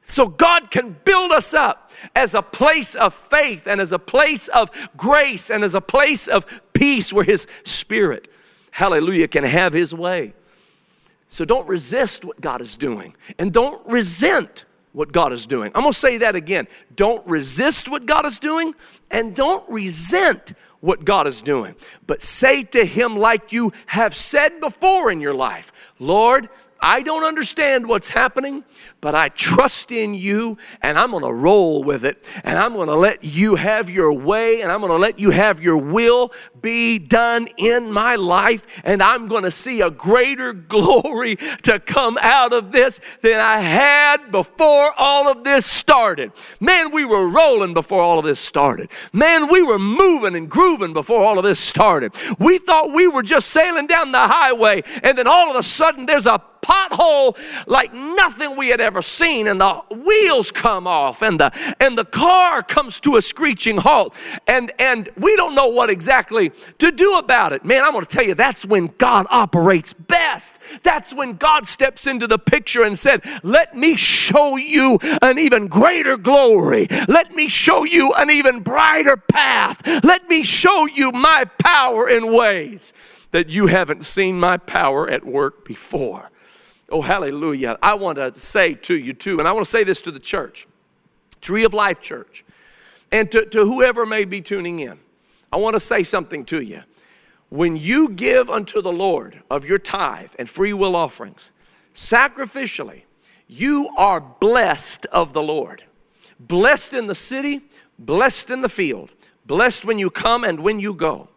So 0.04 0.26
God 0.26 0.70
can 0.70 0.96
build 1.04 1.32
us 1.32 1.54
up 1.54 1.90
as 2.14 2.34
a 2.34 2.42
place 2.42 2.94
of 2.94 3.14
faith 3.14 3.66
and 3.66 3.80
as 3.80 3.92
a 3.92 3.98
place 3.98 4.48
of 4.48 4.70
grace 4.96 5.50
and 5.50 5.64
as 5.64 5.74
a 5.74 5.80
place 5.80 6.28
of 6.28 6.62
peace 6.72 7.12
where 7.12 7.24
His 7.24 7.46
Spirit 7.64 8.28
hallelujah, 8.72 9.28
can 9.28 9.44
have 9.44 9.72
his 9.72 9.94
way. 9.94 10.34
So 11.28 11.44
don't 11.44 11.68
resist 11.68 12.24
what 12.24 12.40
God 12.40 12.60
is 12.60 12.76
doing 12.76 13.14
and 13.38 13.52
don't 13.52 13.86
resent 13.86 14.64
what 14.92 15.12
God 15.12 15.32
is 15.32 15.46
doing. 15.46 15.70
I'm 15.74 15.82
gonna 15.82 15.94
say 15.94 16.18
that 16.18 16.34
again. 16.34 16.66
Don't 16.96 17.26
resist 17.26 17.88
what 17.88 18.04
God 18.04 18.26
is 18.26 18.38
doing 18.38 18.74
and 19.10 19.34
don't 19.34 19.68
resent 19.70 20.52
what 20.82 21.04
God 21.04 21.26
is 21.26 21.40
doing. 21.40 21.74
But 22.06 22.20
say 22.20 22.64
to 22.64 22.84
Him, 22.84 23.16
like 23.16 23.52
you 23.52 23.72
have 23.86 24.14
said 24.14 24.60
before 24.60 25.10
in 25.10 25.20
your 25.20 25.32
life, 25.32 25.72
Lord, 25.98 26.50
I 26.82 27.02
don't 27.02 27.22
understand 27.22 27.86
what's 27.86 28.08
happening, 28.08 28.64
but 29.00 29.14
I 29.14 29.28
trust 29.28 29.92
in 29.92 30.14
you 30.14 30.58
and 30.82 30.98
I'm 30.98 31.12
going 31.12 31.22
to 31.22 31.32
roll 31.32 31.84
with 31.84 32.04
it 32.04 32.28
and 32.42 32.58
I'm 32.58 32.74
going 32.74 32.88
to 32.88 32.96
let 32.96 33.22
you 33.22 33.54
have 33.54 33.88
your 33.88 34.12
way 34.12 34.62
and 34.62 34.72
I'm 34.72 34.80
going 34.80 34.90
to 34.90 34.98
let 34.98 35.16
you 35.20 35.30
have 35.30 35.60
your 35.60 35.76
will 35.76 36.32
be 36.60 36.98
done 36.98 37.46
in 37.56 37.92
my 37.92 38.16
life 38.16 38.82
and 38.84 39.00
I'm 39.00 39.28
going 39.28 39.44
to 39.44 39.50
see 39.52 39.80
a 39.80 39.92
greater 39.92 40.52
glory 40.72 41.36
to 41.62 41.78
come 41.78 42.18
out 42.20 42.52
of 42.52 42.72
this 42.72 43.00
than 43.20 43.38
I 43.38 43.58
had 43.60 44.32
before 44.32 44.90
all 44.98 45.30
of 45.30 45.44
this 45.44 45.64
started. 45.64 46.32
Man, 46.60 46.90
we 46.90 47.04
were 47.04 47.28
rolling 47.28 47.74
before 47.74 48.02
all 48.02 48.18
of 48.18 48.24
this 48.24 48.40
started. 48.40 48.90
Man, 49.12 49.46
we 49.46 49.62
were 49.62 49.78
moving 49.78 50.34
and 50.34 50.50
grooving 50.50 50.94
before 50.94 51.22
all 51.24 51.38
of 51.38 51.44
this 51.44 51.60
started. 51.60 52.12
We 52.40 52.58
thought 52.58 52.92
we 52.92 53.06
were 53.06 53.22
just 53.22 53.50
sailing 53.50 53.86
down 53.86 54.10
the 54.10 54.26
highway 54.26 54.82
and 55.04 55.16
then 55.16 55.28
all 55.28 55.48
of 55.48 55.56
a 55.56 55.62
sudden 55.62 56.06
there's 56.06 56.26
a 56.26 56.42
pothole 56.62 57.36
like 57.66 57.92
nothing 57.92 58.56
we 58.56 58.68
had 58.68 58.80
ever 58.80 59.02
seen 59.02 59.48
and 59.48 59.60
the 59.60 59.74
wheels 59.90 60.50
come 60.50 60.86
off 60.86 61.20
and 61.22 61.38
the 61.40 61.74
and 61.80 61.98
the 61.98 62.04
car 62.04 62.62
comes 62.62 63.00
to 63.00 63.16
a 63.16 63.22
screeching 63.22 63.78
halt 63.78 64.14
and 64.46 64.70
and 64.78 65.08
we 65.16 65.34
don't 65.36 65.54
know 65.54 65.68
what 65.68 65.90
exactly 65.90 66.50
to 66.78 66.92
do 66.92 67.18
about 67.18 67.52
it. 67.52 67.64
Man 67.64 67.84
i'm 67.84 67.92
going 67.92 68.04
to 68.04 68.10
tell 68.10 68.24
you 68.24 68.34
that's 68.34 68.64
when 68.64 68.88
god 68.98 69.26
operates 69.30 69.92
best. 69.92 70.58
That's 70.82 71.12
when 71.12 71.34
god 71.34 71.66
steps 71.66 72.06
into 72.06 72.26
the 72.26 72.38
picture 72.38 72.82
and 72.82 72.96
said 72.96 73.22
let 73.42 73.76
me 73.76 73.96
show 73.96 74.56
you 74.56 74.98
an 75.20 75.38
even 75.38 75.66
greater 75.66 76.16
glory. 76.16 76.86
Let 77.08 77.34
me 77.34 77.48
show 77.48 77.84
you 77.84 78.12
an 78.16 78.30
even 78.30 78.60
brighter 78.60 79.16
path. 79.16 79.82
Let 80.04 80.28
me 80.28 80.44
show 80.44 80.86
you 80.86 81.10
my 81.10 81.44
power 81.58 82.08
in 82.08 82.32
ways 82.32 82.92
that 83.32 83.48
you 83.48 83.66
haven't 83.66 84.04
seen 84.04 84.38
my 84.38 84.58
power 84.58 85.08
at 85.08 85.24
work 85.24 85.64
before 85.64 86.31
Oh, 86.92 87.00
hallelujah. 87.00 87.78
I 87.82 87.94
want 87.94 88.18
to 88.18 88.38
say 88.38 88.74
to 88.74 88.94
you 88.94 89.14
too, 89.14 89.38
and 89.38 89.48
I 89.48 89.52
want 89.52 89.64
to 89.64 89.70
say 89.70 89.82
this 89.82 90.02
to 90.02 90.10
the 90.10 90.20
church, 90.20 90.66
Tree 91.40 91.64
of 91.64 91.72
Life 91.72 92.02
Church, 92.02 92.44
and 93.10 93.32
to, 93.32 93.46
to 93.46 93.64
whoever 93.64 94.04
may 94.04 94.26
be 94.26 94.42
tuning 94.42 94.78
in. 94.78 94.98
I 95.50 95.56
want 95.56 95.74
to 95.74 95.80
say 95.80 96.02
something 96.02 96.44
to 96.46 96.60
you. 96.60 96.82
When 97.48 97.76
you 97.76 98.10
give 98.10 98.50
unto 98.50 98.82
the 98.82 98.92
Lord 98.92 99.42
of 99.50 99.66
your 99.66 99.78
tithe 99.78 100.32
and 100.38 100.50
free 100.50 100.74
will 100.74 100.94
offerings, 100.94 101.50
sacrificially, 101.94 103.02
you 103.48 103.88
are 103.96 104.20
blessed 104.20 105.06
of 105.06 105.32
the 105.32 105.42
Lord. 105.42 105.84
Blessed 106.38 106.92
in 106.92 107.06
the 107.06 107.14
city, 107.14 107.62
blessed 107.98 108.50
in 108.50 108.60
the 108.60 108.68
field, 108.68 109.14
blessed 109.46 109.86
when 109.86 109.98
you 109.98 110.10
come 110.10 110.44
and 110.44 110.60
when 110.60 110.78
you 110.78 110.92
go. 110.92 111.28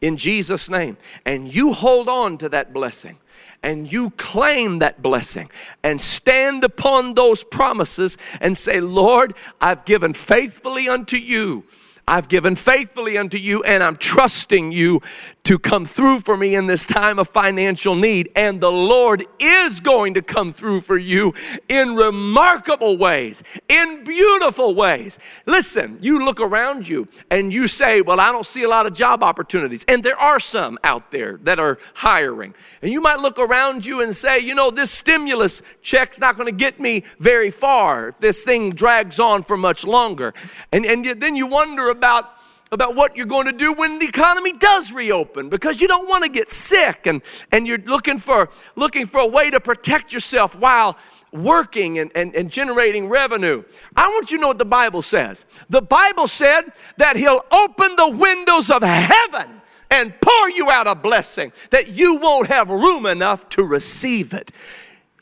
In 0.00 0.16
Jesus' 0.16 0.70
name. 0.70 0.96
And 1.26 1.54
you 1.54 1.74
hold 1.74 2.08
on 2.08 2.38
to 2.38 2.48
that 2.50 2.72
blessing 2.72 3.18
and 3.64 3.90
you 3.90 4.10
claim 4.10 4.78
that 4.78 5.02
blessing 5.02 5.50
and 5.82 6.00
stand 6.00 6.62
upon 6.62 7.14
those 7.14 7.42
promises 7.42 8.16
and 8.40 8.56
say, 8.56 8.78
Lord, 8.78 9.34
I've 9.60 9.84
given 9.84 10.14
faithfully 10.14 10.88
unto 10.88 11.16
you. 11.16 11.64
I've 12.06 12.28
given 12.28 12.54
faithfully 12.54 13.16
unto 13.16 13.38
you, 13.38 13.62
and 13.62 13.82
I'm 13.82 13.96
trusting 13.96 14.72
you 14.72 15.00
to 15.44 15.58
come 15.58 15.84
through 15.84 16.20
for 16.20 16.36
me 16.38 16.54
in 16.54 16.66
this 16.66 16.86
time 16.86 17.18
of 17.18 17.28
financial 17.28 17.94
need. 17.94 18.30
And 18.34 18.60
the 18.60 18.72
Lord 18.72 19.24
is 19.38 19.80
going 19.80 20.14
to 20.14 20.22
come 20.22 20.52
through 20.52 20.80
for 20.80 20.96
you 20.96 21.34
in 21.68 21.94
remarkable 21.94 22.96
ways, 22.96 23.42
in 23.68 24.04
beautiful 24.04 24.74
ways. 24.74 25.18
Listen, 25.44 25.98
you 26.00 26.24
look 26.24 26.40
around 26.40 26.88
you 26.88 27.08
and 27.30 27.52
you 27.52 27.68
say, 27.68 28.00
Well, 28.00 28.20
I 28.20 28.32
don't 28.32 28.46
see 28.46 28.62
a 28.62 28.68
lot 28.68 28.86
of 28.86 28.94
job 28.94 29.22
opportunities. 29.22 29.84
And 29.86 30.02
there 30.02 30.18
are 30.18 30.40
some 30.40 30.78
out 30.82 31.10
there 31.10 31.38
that 31.42 31.58
are 31.58 31.78
hiring. 31.94 32.54
And 32.80 32.90
you 32.90 33.02
might 33.02 33.18
look 33.18 33.38
around 33.38 33.84
you 33.84 34.00
and 34.00 34.16
say, 34.16 34.38
You 34.38 34.54
know, 34.54 34.70
this 34.70 34.90
stimulus 34.90 35.60
check's 35.82 36.18
not 36.18 36.36
going 36.36 36.50
to 36.50 36.56
get 36.56 36.80
me 36.80 37.04
very 37.18 37.50
far 37.50 38.08
if 38.08 38.18
this 38.18 38.44
thing 38.44 38.70
drags 38.70 39.20
on 39.20 39.42
for 39.42 39.58
much 39.58 39.84
longer. 39.84 40.32
And, 40.72 40.86
and 40.86 41.04
then 41.04 41.36
you 41.36 41.46
wonder 41.46 41.90
about 41.90 42.38
about 42.74 42.94
what 42.94 43.16
you're 43.16 43.26
going 43.26 43.46
to 43.46 43.52
do 43.52 43.72
when 43.72 43.98
the 43.98 44.06
economy 44.06 44.52
does 44.52 44.92
reopen 44.92 45.48
because 45.48 45.80
you 45.80 45.88
don't 45.88 46.08
want 46.08 46.24
to 46.24 46.30
get 46.30 46.50
sick 46.50 47.06
and, 47.06 47.22
and 47.50 47.66
you're 47.66 47.78
looking 47.78 48.18
for 48.18 48.50
looking 48.76 49.06
for 49.06 49.20
a 49.20 49.26
way 49.26 49.50
to 49.50 49.60
protect 49.60 50.12
yourself 50.12 50.54
while 50.54 50.98
working 51.32 51.98
and, 51.98 52.10
and, 52.14 52.34
and 52.34 52.50
generating 52.50 53.08
revenue. 53.08 53.62
I 53.96 54.08
want 54.08 54.30
you 54.30 54.38
to 54.38 54.42
know 54.42 54.48
what 54.48 54.58
the 54.58 54.64
Bible 54.64 55.02
says. 55.02 55.46
The 55.68 55.82
Bible 55.82 56.28
said 56.28 56.62
that 56.96 57.16
He'll 57.16 57.42
open 57.50 57.96
the 57.96 58.10
windows 58.10 58.70
of 58.70 58.82
heaven 58.82 59.60
and 59.90 60.14
pour 60.20 60.50
you 60.50 60.70
out 60.70 60.86
a 60.86 60.94
blessing 60.94 61.52
that 61.70 61.88
you 61.88 62.16
won't 62.16 62.48
have 62.48 62.68
room 62.68 63.06
enough 63.06 63.48
to 63.50 63.64
receive 63.64 64.32
it. 64.32 64.50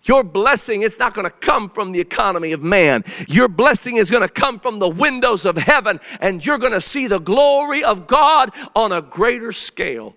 Your 0.04 0.24
blessing, 0.24 0.82
it's 0.82 0.98
not 0.98 1.14
going 1.14 1.26
to 1.26 1.34
come 1.34 1.70
from 1.70 1.92
the 1.92 2.00
economy 2.00 2.52
of 2.52 2.62
man. 2.62 3.04
Your 3.28 3.48
blessing 3.48 3.96
is 3.96 4.10
going 4.10 4.26
to 4.26 4.32
come 4.32 4.58
from 4.58 4.78
the 4.78 4.88
windows 4.88 5.46
of 5.46 5.56
heaven, 5.56 6.00
and 6.20 6.44
you're 6.44 6.58
going 6.58 6.72
to 6.72 6.80
see 6.80 7.06
the 7.06 7.20
glory 7.20 7.84
of 7.84 8.06
God 8.06 8.50
on 8.74 8.90
a 8.90 9.00
greater 9.00 9.52
scale 9.52 10.16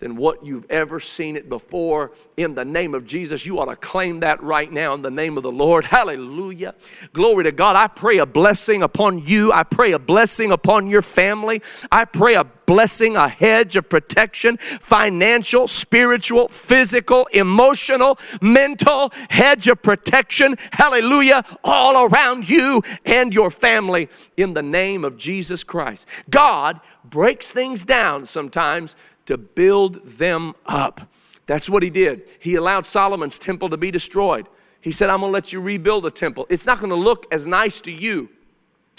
than 0.00 0.16
what 0.16 0.44
you've 0.44 0.66
ever 0.70 0.98
seen 0.98 1.36
it 1.36 1.48
before. 1.48 2.12
In 2.36 2.54
the 2.54 2.64
name 2.64 2.94
of 2.94 3.06
Jesus, 3.06 3.46
you 3.46 3.58
ought 3.58 3.66
to 3.66 3.76
claim 3.76 4.20
that 4.20 4.42
right 4.42 4.70
now 4.70 4.94
in 4.94 5.02
the 5.02 5.10
name 5.10 5.36
of 5.36 5.42
the 5.42 5.52
Lord. 5.52 5.84
Hallelujah. 5.90 6.74
Glory 7.12 7.44
to 7.44 7.52
God. 7.52 7.76
I 7.76 7.86
pray 7.86 8.18
a 8.18 8.26
blessing 8.26 8.82
upon 8.82 9.20
you. 9.20 9.52
I 9.52 9.62
pray 9.62 9.92
a 9.92 9.98
blessing 9.98 10.52
upon 10.52 10.88
your 10.88 11.02
family. 11.02 11.62
I 11.92 12.04
pray 12.04 12.34
a 12.34 12.44
blessing, 12.70 13.16
a 13.16 13.28
hedge 13.28 13.74
of 13.74 13.88
protection, 13.88 14.56
financial, 14.56 15.66
spiritual, 15.66 16.46
physical, 16.46 17.26
emotional, 17.32 18.16
mental, 18.40 19.10
hedge 19.28 19.66
of 19.66 19.82
protection. 19.82 20.54
Hallelujah. 20.70 21.42
All 21.64 22.06
around 22.06 22.48
you 22.48 22.82
and 23.04 23.34
your 23.34 23.50
family 23.50 24.08
in 24.36 24.54
the 24.54 24.62
name 24.62 25.04
of 25.04 25.16
Jesus 25.16 25.64
Christ. 25.64 26.06
God 26.30 26.80
breaks 27.04 27.50
things 27.50 27.84
down 27.84 28.24
sometimes 28.26 28.94
to 29.30 29.38
build 29.38 30.04
them 30.04 30.54
up. 30.66 31.08
That's 31.46 31.70
what 31.70 31.84
he 31.84 31.90
did. 31.90 32.28
He 32.40 32.56
allowed 32.56 32.84
Solomon's 32.84 33.38
temple 33.38 33.68
to 33.68 33.76
be 33.76 33.92
destroyed. 33.92 34.48
He 34.80 34.90
said, 34.90 35.08
I'm 35.08 35.20
gonna 35.20 35.32
let 35.32 35.52
you 35.52 35.60
rebuild 35.60 36.04
a 36.04 36.10
temple. 36.10 36.48
It's 36.50 36.66
not 36.66 36.80
gonna 36.80 36.96
look 36.96 37.32
as 37.32 37.46
nice 37.46 37.80
to 37.82 37.92
you 37.92 38.28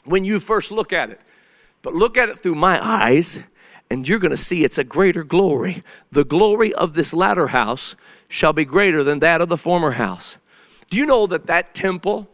when 0.05 0.23
you 0.23 0.39
first 0.39 0.71
look 0.71 0.93
at 0.93 1.09
it, 1.09 1.19
but 1.81 1.93
look 1.93 2.17
at 2.17 2.29
it 2.29 2.39
through 2.39 2.55
my 2.55 2.79
eyes, 2.81 3.41
and 3.89 4.07
you're 4.07 4.19
gonna 4.19 4.37
see 4.37 4.63
it's 4.63 4.77
a 4.77 4.85
greater 4.85 5.25
glory. 5.25 5.83
The 6.13 6.23
glory 6.23 6.73
of 6.75 6.93
this 6.93 7.13
latter 7.13 7.47
house 7.47 7.97
shall 8.29 8.53
be 8.53 8.63
greater 8.63 9.03
than 9.03 9.19
that 9.19 9.41
of 9.41 9.49
the 9.49 9.57
former 9.57 9.91
house. 9.91 10.37
Do 10.89 10.95
you 10.95 11.05
know 11.05 11.27
that 11.27 11.47
that 11.47 11.73
temple, 11.73 12.29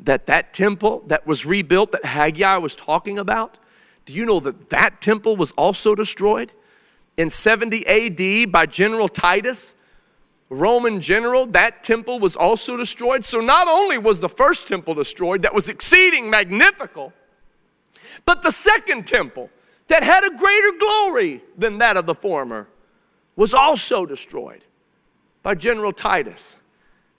that 0.00 0.24
that 0.28 0.54
temple 0.54 1.04
that 1.08 1.26
was 1.26 1.44
rebuilt 1.44 1.92
that 1.92 2.06
Haggai 2.06 2.56
was 2.56 2.74
talking 2.74 3.18
about, 3.18 3.58
do 4.06 4.14
you 4.14 4.24
know 4.24 4.40
that 4.40 4.70
that 4.70 5.02
temple 5.02 5.36
was 5.36 5.52
also 5.52 5.94
destroyed 5.94 6.52
in 7.18 7.28
70 7.28 7.86
AD 7.86 8.50
by 8.50 8.64
General 8.64 9.08
Titus? 9.08 9.74
Roman 10.50 11.00
general, 11.00 11.44
that 11.46 11.82
temple 11.82 12.18
was 12.18 12.34
also 12.34 12.76
destroyed. 12.76 13.24
So 13.24 13.40
not 13.40 13.68
only 13.68 13.98
was 13.98 14.20
the 14.20 14.30
first 14.30 14.66
temple 14.66 14.94
destroyed, 14.94 15.42
that 15.42 15.54
was 15.54 15.68
exceeding 15.68 16.30
magnifical, 16.30 17.12
but 18.24 18.42
the 18.42 18.50
second 18.50 19.06
temple, 19.06 19.50
that 19.88 20.02
had 20.02 20.24
a 20.24 20.34
greater 20.36 20.72
glory 20.78 21.42
than 21.56 21.78
that 21.78 21.96
of 21.96 22.06
the 22.06 22.14
former, 22.14 22.68
was 23.36 23.52
also 23.52 24.06
destroyed 24.06 24.64
by 25.42 25.54
General 25.54 25.92
Titus. 25.92 26.58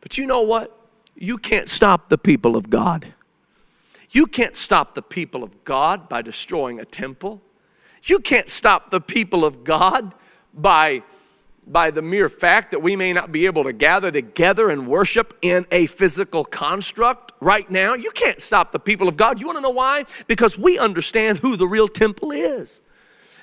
But 0.01 0.17
you 0.17 0.25
know 0.25 0.41
what? 0.41 0.75
You 1.15 1.37
can't 1.37 1.69
stop 1.69 2.09
the 2.09 2.17
people 2.17 2.55
of 2.55 2.69
God. 2.69 3.13
You 4.11 4.25
can't 4.25 4.57
stop 4.57 4.95
the 4.95 5.01
people 5.01 5.43
of 5.43 5.63
God 5.63 6.09
by 6.09 6.21
destroying 6.21 6.79
a 6.79 6.85
temple. 6.85 7.41
You 8.03 8.19
can't 8.19 8.49
stop 8.49 8.91
the 8.91 9.01
people 9.01 9.45
of 9.45 9.63
God 9.63 10.13
by 10.53 11.03
by 11.69 11.91
the 11.91 12.01
mere 12.01 12.29
fact 12.29 12.71
that 12.71 12.81
we 12.81 12.95
may 12.95 13.13
not 13.13 13.31
be 13.31 13.45
able 13.45 13.63
to 13.63 13.71
gather 13.71 14.11
together 14.11 14.69
and 14.69 14.87
worship 14.87 15.37
in 15.41 15.67
a 15.71 15.85
physical 15.85 16.43
construct 16.43 17.31
right 17.39 17.69
now. 17.69 17.93
You 17.93 18.11
can't 18.11 18.41
stop 18.41 18.71
the 18.71 18.79
people 18.79 19.07
of 19.07 19.17
God. 19.17 19.39
You 19.39 19.45
want 19.45 19.57
to 19.57 19.61
know 19.61 19.69
why? 19.69 20.05
Because 20.27 20.57
we 20.57 20.79
understand 20.79 21.37
who 21.37 21.55
the 21.55 21.67
real 21.67 21.87
temple 21.87 22.31
is. 22.31 22.81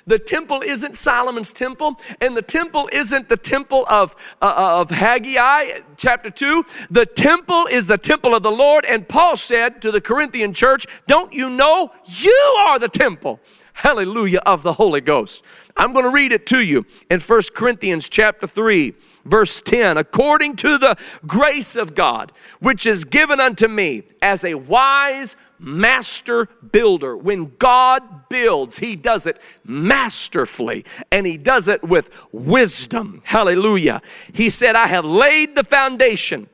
The 0.09 0.19
temple 0.21 0.63
isn't 0.63 0.97
Solomon's 0.97 1.53
temple, 1.53 1.99
and 2.21 2.37
the 2.37 2.43
temple 2.43 2.89
isn't 2.93 3.29
the 3.29 3.37
temple 3.37 3.85
of, 3.91 4.15
uh, 4.41 4.55
uh 4.57 4.81
of 4.81 4.91
Haggai, 4.91 5.81
chapter 5.97 6.31
2. 6.31 6.65
The 6.91 7.07
temple 7.07 7.67
is 7.73 7.89
the 7.89 7.99
temple 7.99 8.33
of 8.33 8.45
the 8.45 8.53
Lord, 8.53 8.85
and 8.85 9.09
Paul 9.09 9.37
said 9.37 9.83
to 9.83 9.91
the 9.91 10.01
Corinthian 10.01 10.53
church, 10.53 10.87
Don't 11.09 11.33
you 11.33 11.51
know 11.51 11.93
you 12.05 12.57
are 12.61 12.79
the 12.79 12.89
temple? 12.89 13.41
Hallelujah, 13.77 14.41
of 14.47 14.63
the 14.63 14.75
Holy 14.75 15.01
Ghost. 15.01 15.45
I'm 15.77 15.93
going 15.93 16.05
to 16.05 16.11
read 16.11 16.33
it 16.33 16.47
to 16.47 16.61
you 16.61 16.87
in 17.11 17.21
1 17.21 17.43
Corinthians 17.55 18.09
chapter 18.09 18.47
3, 18.47 18.95
verse 19.25 19.61
10. 19.61 19.97
According 19.97 20.57
to 20.57 20.79
the 20.79 20.97
grace 21.27 21.77
of 21.77 21.95
God, 21.95 22.33
which 22.61 22.87
is 22.87 23.05
given 23.05 23.41
unto 23.41 23.69
me 23.69 24.05
as 24.23 24.45
a 24.45 24.55
wise 24.55 25.37
master 25.59 26.47
builder. 26.73 27.17
When 27.17 27.55
God 27.59 28.29
builds, 28.29 28.79
He 28.79 28.97
does 28.97 29.27
it 29.27 29.41
masterfully 29.65 30.85
and 31.13 31.27
He 31.27 31.37
does 31.37 31.69
it 31.69 31.83
with 31.83 32.11
wisdom. 32.33 33.23
Hallelujah. 33.25 34.01
He 34.33 34.51
said, 34.51 34.75
I 34.75 34.87
have 34.87 35.05
laid 35.05 35.55
the 35.55 35.65
foundation 35.65 36.49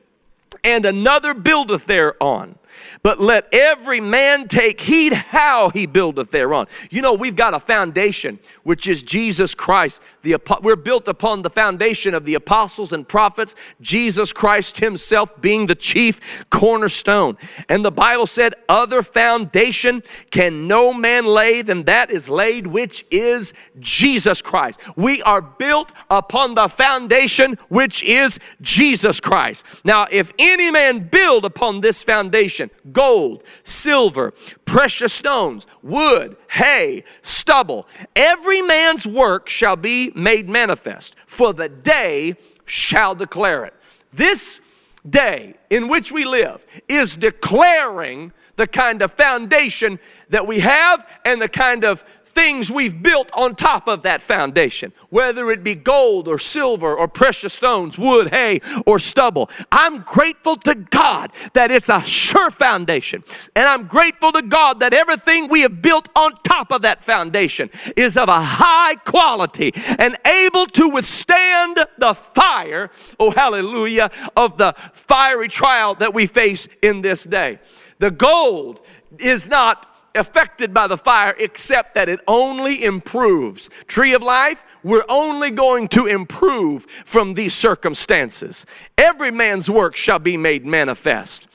and 0.63 0.85
another 0.85 1.33
buildeth 1.33 1.85
thereon. 1.85 2.57
But 3.01 3.19
let 3.19 3.47
every 3.53 3.99
man 3.99 4.47
take 4.47 4.81
heed 4.81 5.13
how 5.13 5.69
he 5.69 5.85
buildeth 5.85 6.31
thereon. 6.31 6.67
You 6.89 7.01
know, 7.01 7.13
we've 7.13 7.35
got 7.35 7.53
a 7.53 7.59
foundation, 7.59 8.39
which 8.63 8.87
is 8.87 9.03
Jesus 9.03 9.55
Christ. 9.55 10.01
The, 10.21 10.37
we're 10.61 10.75
built 10.75 11.07
upon 11.07 11.41
the 11.41 11.49
foundation 11.49 12.13
of 12.13 12.25
the 12.25 12.35
apostles 12.35 12.93
and 12.93 13.07
prophets, 13.07 13.55
Jesus 13.81 14.33
Christ 14.33 14.79
himself 14.79 15.41
being 15.41 15.65
the 15.65 15.75
chief 15.75 16.49
cornerstone. 16.49 17.37
And 17.69 17.83
the 17.83 17.91
Bible 17.91 18.27
said, 18.27 18.53
Other 18.69 19.03
foundation 19.03 20.03
can 20.31 20.67
no 20.67 20.93
man 20.93 21.25
lay 21.25 21.61
than 21.61 21.83
that 21.83 22.09
is 22.09 22.29
laid, 22.29 22.67
which 22.67 23.05
is 23.11 23.53
Jesus 23.79 24.41
Christ. 24.41 24.81
We 24.95 25.21
are 25.23 25.41
built 25.41 25.91
upon 26.09 26.55
the 26.55 26.67
foundation, 26.67 27.55
which 27.69 28.03
is 28.03 28.39
Jesus 28.61 29.19
Christ. 29.19 29.65
Now, 29.83 30.07
if 30.11 30.31
any 30.39 30.71
man 30.71 30.99
build 31.09 31.45
upon 31.45 31.81
this 31.81 32.03
foundation, 32.03 32.62
gold, 32.91 33.43
silver, 33.63 34.33
precious 34.65 35.13
stones, 35.13 35.67
wood, 35.81 36.35
hay, 36.51 37.03
stubble. 37.21 37.87
Every 38.15 38.61
man's 38.61 39.05
work 39.07 39.49
shall 39.49 39.75
be 39.75 40.11
made 40.15 40.49
manifest, 40.49 41.15
for 41.25 41.53
the 41.53 41.69
day 41.69 42.35
shall 42.65 43.15
declare 43.15 43.65
it. 43.65 43.73
This 44.11 44.61
day 45.07 45.55
in 45.69 45.87
which 45.87 46.11
we 46.11 46.25
live 46.25 46.65
is 46.87 47.17
declaring 47.17 48.31
the 48.55 48.67
kind 48.67 49.01
of 49.01 49.11
foundation 49.13 49.99
that 50.29 50.45
we 50.47 50.59
have 50.59 51.07
and 51.25 51.41
the 51.41 51.49
kind 51.49 51.83
of 51.83 52.03
things 52.33 52.71
we've 52.71 53.01
built 53.01 53.31
on 53.35 53.55
top 53.55 53.87
of 53.87 54.01
that 54.03 54.21
foundation, 54.21 54.91
whether 55.09 55.51
it 55.51 55.63
be 55.63 55.75
gold 55.75 56.27
or 56.27 56.39
silver 56.39 56.95
or 56.95 57.07
precious 57.07 57.53
stones, 57.53 57.97
wood, 57.97 58.29
hay, 58.29 58.59
or 58.85 58.99
stubble. 58.99 59.49
I'm 59.71 60.01
grateful 60.01 60.55
to 60.57 60.75
God 60.75 61.31
that 61.53 61.71
it's 61.71 61.89
a 61.89 62.01
sure 62.01 62.51
foundation. 62.51 63.23
And 63.55 63.67
I'm 63.67 63.87
grateful 63.87 64.31
to 64.31 64.41
God 64.41 64.79
that 64.79 64.93
everything 64.93 65.47
we 65.47 65.61
have 65.61 65.81
built 65.81 66.09
on 66.15 66.33
top 66.43 66.71
of 66.71 66.81
that 66.81 67.03
foundation 67.03 67.69
is 67.95 68.17
of 68.17 68.29
a 68.29 68.41
high 68.41 68.95
quality 68.95 69.71
and 69.99 70.17
able 70.25 70.65
to 70.67 70.89
withstand 70.89 71.77
the 71.97 72.13
fire, 72.13 72.89
oh 73.19 73.31
hallelujah, 73.31 74.09
of 74.35 74.57
the 74.57 74.73
fiery 74.93 75.47
trial 75.47 75.93
that 75.95 76.13
we 76.13 76.25
face 76.25 76.67
in 76.81 77.01
this 77.01 77.23
day. 77.23 77.59
The 77.99 78.11
gold 78.11 78.81
is 79.19 79.47
not 79.47 79.92
affected 80.15 80.73
by 80.73 80.87
the 80.87 80.97
fire 80.97 81.35
except 81.37 81.95
that 81.95 82.09
it 82.09 82.19
only 82.27 82.83
improves. 82.83 83.69
Tree 83.87 84.13
of 84.13 84.21
life, 84.21 84.65
we're 84.83 85.05
only 85.09 85.51
going 85.51 85.87
to 85.89 86.05
improve 86.05 86.85
from 86.85 87.33
these 87.33 87.53
circumstances. 87.53 88.65
Every 88.97 89.31
man's 89.31 89.69
work 89.69 89.95
shall 89.95 90.19
be 90.19 90.37
made 90.37 90.65
manifest. 90.65 91.47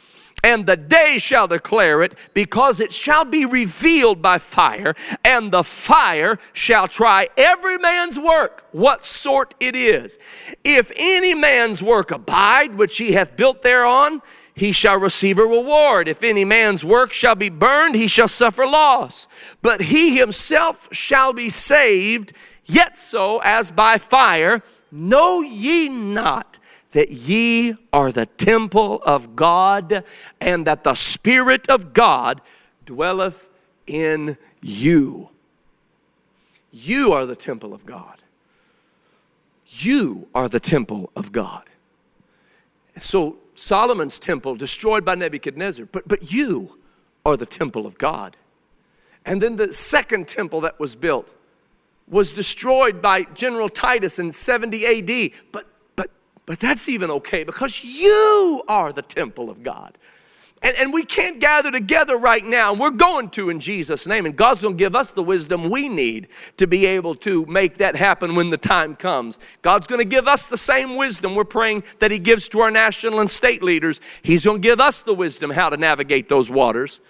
And 0.44 0.66
the 0.66 0.77
day 0.77 1.18
shall 1.18 1.48
declare 1.48 2.03
it, 2.03 2.14
because 2.33 2.81
it 2.81 2.92
shall 2.92 3.24
be 3.24 3.44
revealed 3.44 4.22
by 4.22 4.38
fire, 4.38 4.94
and 5.24 5.51
the 5.51 5.64
fire 5.64 6.38
shall 6.53 6.87
try 6.87 7.29
every 7.37 7.77
man's 7.77 8.18
work, 8.18 8.66
what 8.70 9.05
sort 9.05 9.55
it 9.59 9.74
is. 9.74 10.16
If 10.62 10.92
any 10.96 11.35
man's 11.35 11.83
work 11.83 12.11
abide, 12.11 12.77
which 12.77 12.98
he 12.98 13.12
hath 13.12 13.37
built 13.37 13.62
thereon, 13.62 14.22
he 14.55 14.72
shall 14.72 14.98
receive 14.98 15.38
a 15.38 15.42
reward. 15.42 16.09
If 16.09 16.22
any 16.22 16.44
man's 16.44 16.85
work 16.85 17.12
shall 17.12 17.35
be 17.35 17.48
burned, 17.48 17.94
he 17.94 18.09
shall 18.09 18.29
suffer 18.29 18.66
loss. 18.66 19.29
But 19.61 19.83
he 19.83 20.18
himself 20.18 20.88
shall 20.92 21.33
be 21.33 21.51
saved, 21.51 22.33
yet 22.64 22.96
so 22.96 23.40
as 23.42 23.70
by 23.70 23.98
fire. 23.98 24.62
Know 24.90 25.42
ye 25.42 25.88
not 25.88 26.57
that 26.98 27.12
ye 27.12 27.76
are 27.92 28.11
the 28.11 28.26
temple 28.26 29.00
of 29.06 29.37
God, 29.37 30.02
and 30.40 30.66
that 30.66 30.82
the 30.82 30.96
Spirit 30.96 31.70
of 31.70 31.92
God 31.92 32.40
dwelleth 32.87 33.50
in 33.87 34.37
you? 34.61 35.28
You 36.72 37.12
are 37.12 37.24
the 37.24 37.37
temple 37.37 37.72
of 37.72 37.87
God. 37.87 38.18
You 39.68 40.26
are 40.34 40.48
the 40.48 40.58
temple 40.58 41.12
of 41.14 41.30
God. 41.30 41.66
So 42.98 43.37
Solomon's 43.54 44.18
temple 44.18 44.56
destroyed 44.56 45.04
by 45.04 45.14
Nebuchadnezzar, 45.14 45.87
but, 45.92 46.08
but 46.08 46.32
you 46.32 46.80
are 47.24 47.37
the 47.37 47.46
temple 47.46 47.87
of 47.87 47.96
God. 47.96 48.37
And 49.24 49.40
then 49.40 49.54
the 49.54 49.72
second 49.72 50.26
temple 50.26 50.61
that 50.62 50.80
was 50.80 50.96
built 50.96 51.32
was 52.08 52.32
destroyed 52.32 53.00
by 53.00 53.22
General 53.22 53.68
Titus 53.68 54.18
in 54.18 54.32
70 54.32 54.84
AD, 54.84 55.30
but, 55.52 55.67
but, 56.48 56.58
that's 56.61 56.88
even 56.88 57.11
okay 57.11 57.44
because 57.44 57.84
you 57.84 58.62
are 58.68 58.90
the 58.90 59.02
temple 59.02 59.50
of 59.50 59.62
God. 59.62 59.98
And, 60.62 60.74
and 60.78 60.92
we 60.94 61.04
can't 61.04 61.40
gather 61.40 61.70
together 61.70 62.16
right 62.16 62.42
now. 62.42 62.72
We're 62.72 62.90
going 62.90 63.28
to 63.30 63.50
in 63.50 63.61
Jesus' 63.61 64.06
name. 64.06 64.24
And 64.24 64.34
God's 64.34 64.62
going 64.62 64.74
to 64.74 64.78
give 64.78 64.96
us 64.96 65.12
the 65.12 65.22
wisdom 65.22 65.68
we 65.68 65.90
need 65.90 66.28
to 66.56 66.66
be 66.66 66.87
able 66.87 67.14
to 67.16 67.44
make 67.44 67.76
that 67.76 67.96
happen 67.96 68.34
when 68.34 68.48
the 68.48 68.56
time 68.56 68.96
comes. 68.96 69.38
God's 69.61 69.87
going 69.87 69.98
to 69.98 70.06
give 70.06 70.26
us 70.26 70.48
the 70.48 70.56
same 70.56 70.96
wisdom 70.96 71.34
we're 71.34 71.44
praying 71.44 71.84
that 71.98 72.11
He 72.11 72.18
gives 72.18 72.48
to 72.48 72.61
our 72.61 72.70
national 72.70 73.20
and 73.20 73.30
state 73.30 73.62
leaders. 73.62 74.00
He's 74.22 74.46
going 74.46 74.62
to 74.62 74.66
give 74.66 74.80
us 74.80 75.02
the 75.02 75.14
wisdom 75.14 75.50
how 75.50 75.68
to 75.68 75.76
navigate 75.76 76.30
those 76.30 76.50
waters. 76.50 77.02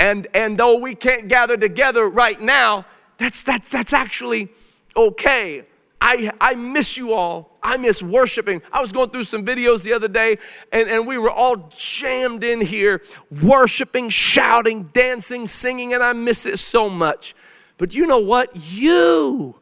And, 0.00 0.26
and 0.34 0.58
though 0.58 0.78
we 0.78 0.96
can't 0.96 1.28
gather 1.28 1.56
together 1.56 2.08
right 2.08 2.40
now, 2.40 2.86
that's, 3.18 3.44
that's, 3.44 3.68
that's 3.68 3.92
actually 3.92 4.48
okay. 4.96 5.62
I, 6.00 6.30
I 6.40 6.54
miss 6.54 6.96
you 6.96 7.12
all. 7.12 7.58
I 7.62 7.76
miss 7.76 8.02
worshiping. 8.02 8.62
I 8.72 8.80
was 8.80 8.92
going 8.92 9.10
through 9.10 9.24
some 9.24 9.44
videos 9.44 9.82
the 9.82 9.92
other 9.92 10.08
day, 10.08 10.38
and, 10.72 10.88
and 10.88 11.06
we 11.06 11.18
were 11.18 11.30
all 11.30 11.70
jammed 11.76 12.44
in 12.44 12.60
here, 12.60 13.02
worshiping, 13.42 14.08
shouting, 14.08 14.84
dancing, 14.92 15.48
singing, 15.48 15.92
and 15.92 16.02
I 16.02 16.12
miss 16.12 16.46
it 16.46 16.58
so 16.58 16.88
much. 16.88 17.34
But 17.76 17.94
you 17.94 18.06
know 18.06 18.20
what? 18.20 18.50
You 18.72 19.56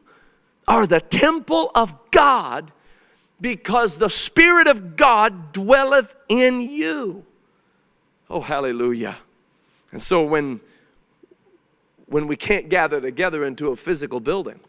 are 0.67 0.85
the 0.85 1.01
temple 1.01 1.71
of 1.73 2.11
God 2.11 2.71
because 3.39 3.97
the 3.97 4.09
Spirit 4.09 4.67
of 4.67 4.95
God 4.95 5.53
dwelleth 5.53 6.15
in 6.29 6.61
you. 6.61 7.25
Oh, 8.29 8.41
hallelujah. 8.41 9.17
And 9.91 10.01
so 10.01 10.23
when, 10.23 10.59
when 12.07 12.27
we 12.27 12.35
can't 12.35 12.69
gather 12.69 12.99
together 12.99 13.43
into 13.43 13.69
a 13.69 13.75
physical 13.75 14.19
building, 14.19 14.59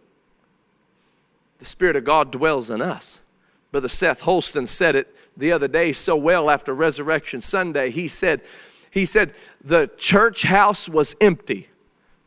the 1.58 1.64
Spirit 1.64 1.96
of 1.96 2.04
God 2.04 2.30
dwells 2.30 2.70
in 2.70 2.80
us. 2.80 3.22
Brother 3.70 3.88
Seth 3.88 4.22
Holston 4.22 4.66
said 4.66 4.94
it 4.94 5.14
the 5.36 5.52
other 5.52 5.68
day 5.68 5.92
so 5.92 6.16
well 6.16 6.48
after 6.50 6.74
Resurrection 6.74 7.40
Sunday. 7.40 7.90
He 7.90 8.08
said, 8.08 8.40
he 8.90 9.04
said, 9.04 9.34
the 9.62 9.90
church 9.98 10.44
house 10.44 10.88
was 10.88 11.14
empty, 11.20 11.68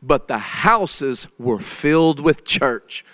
but 0.02 0.28
the 0.28 0.38
houses 0.38 1.26
were 1.38 1.58
filled 1.58 2.20
with 2.20 2.44
church. 2.44 3.04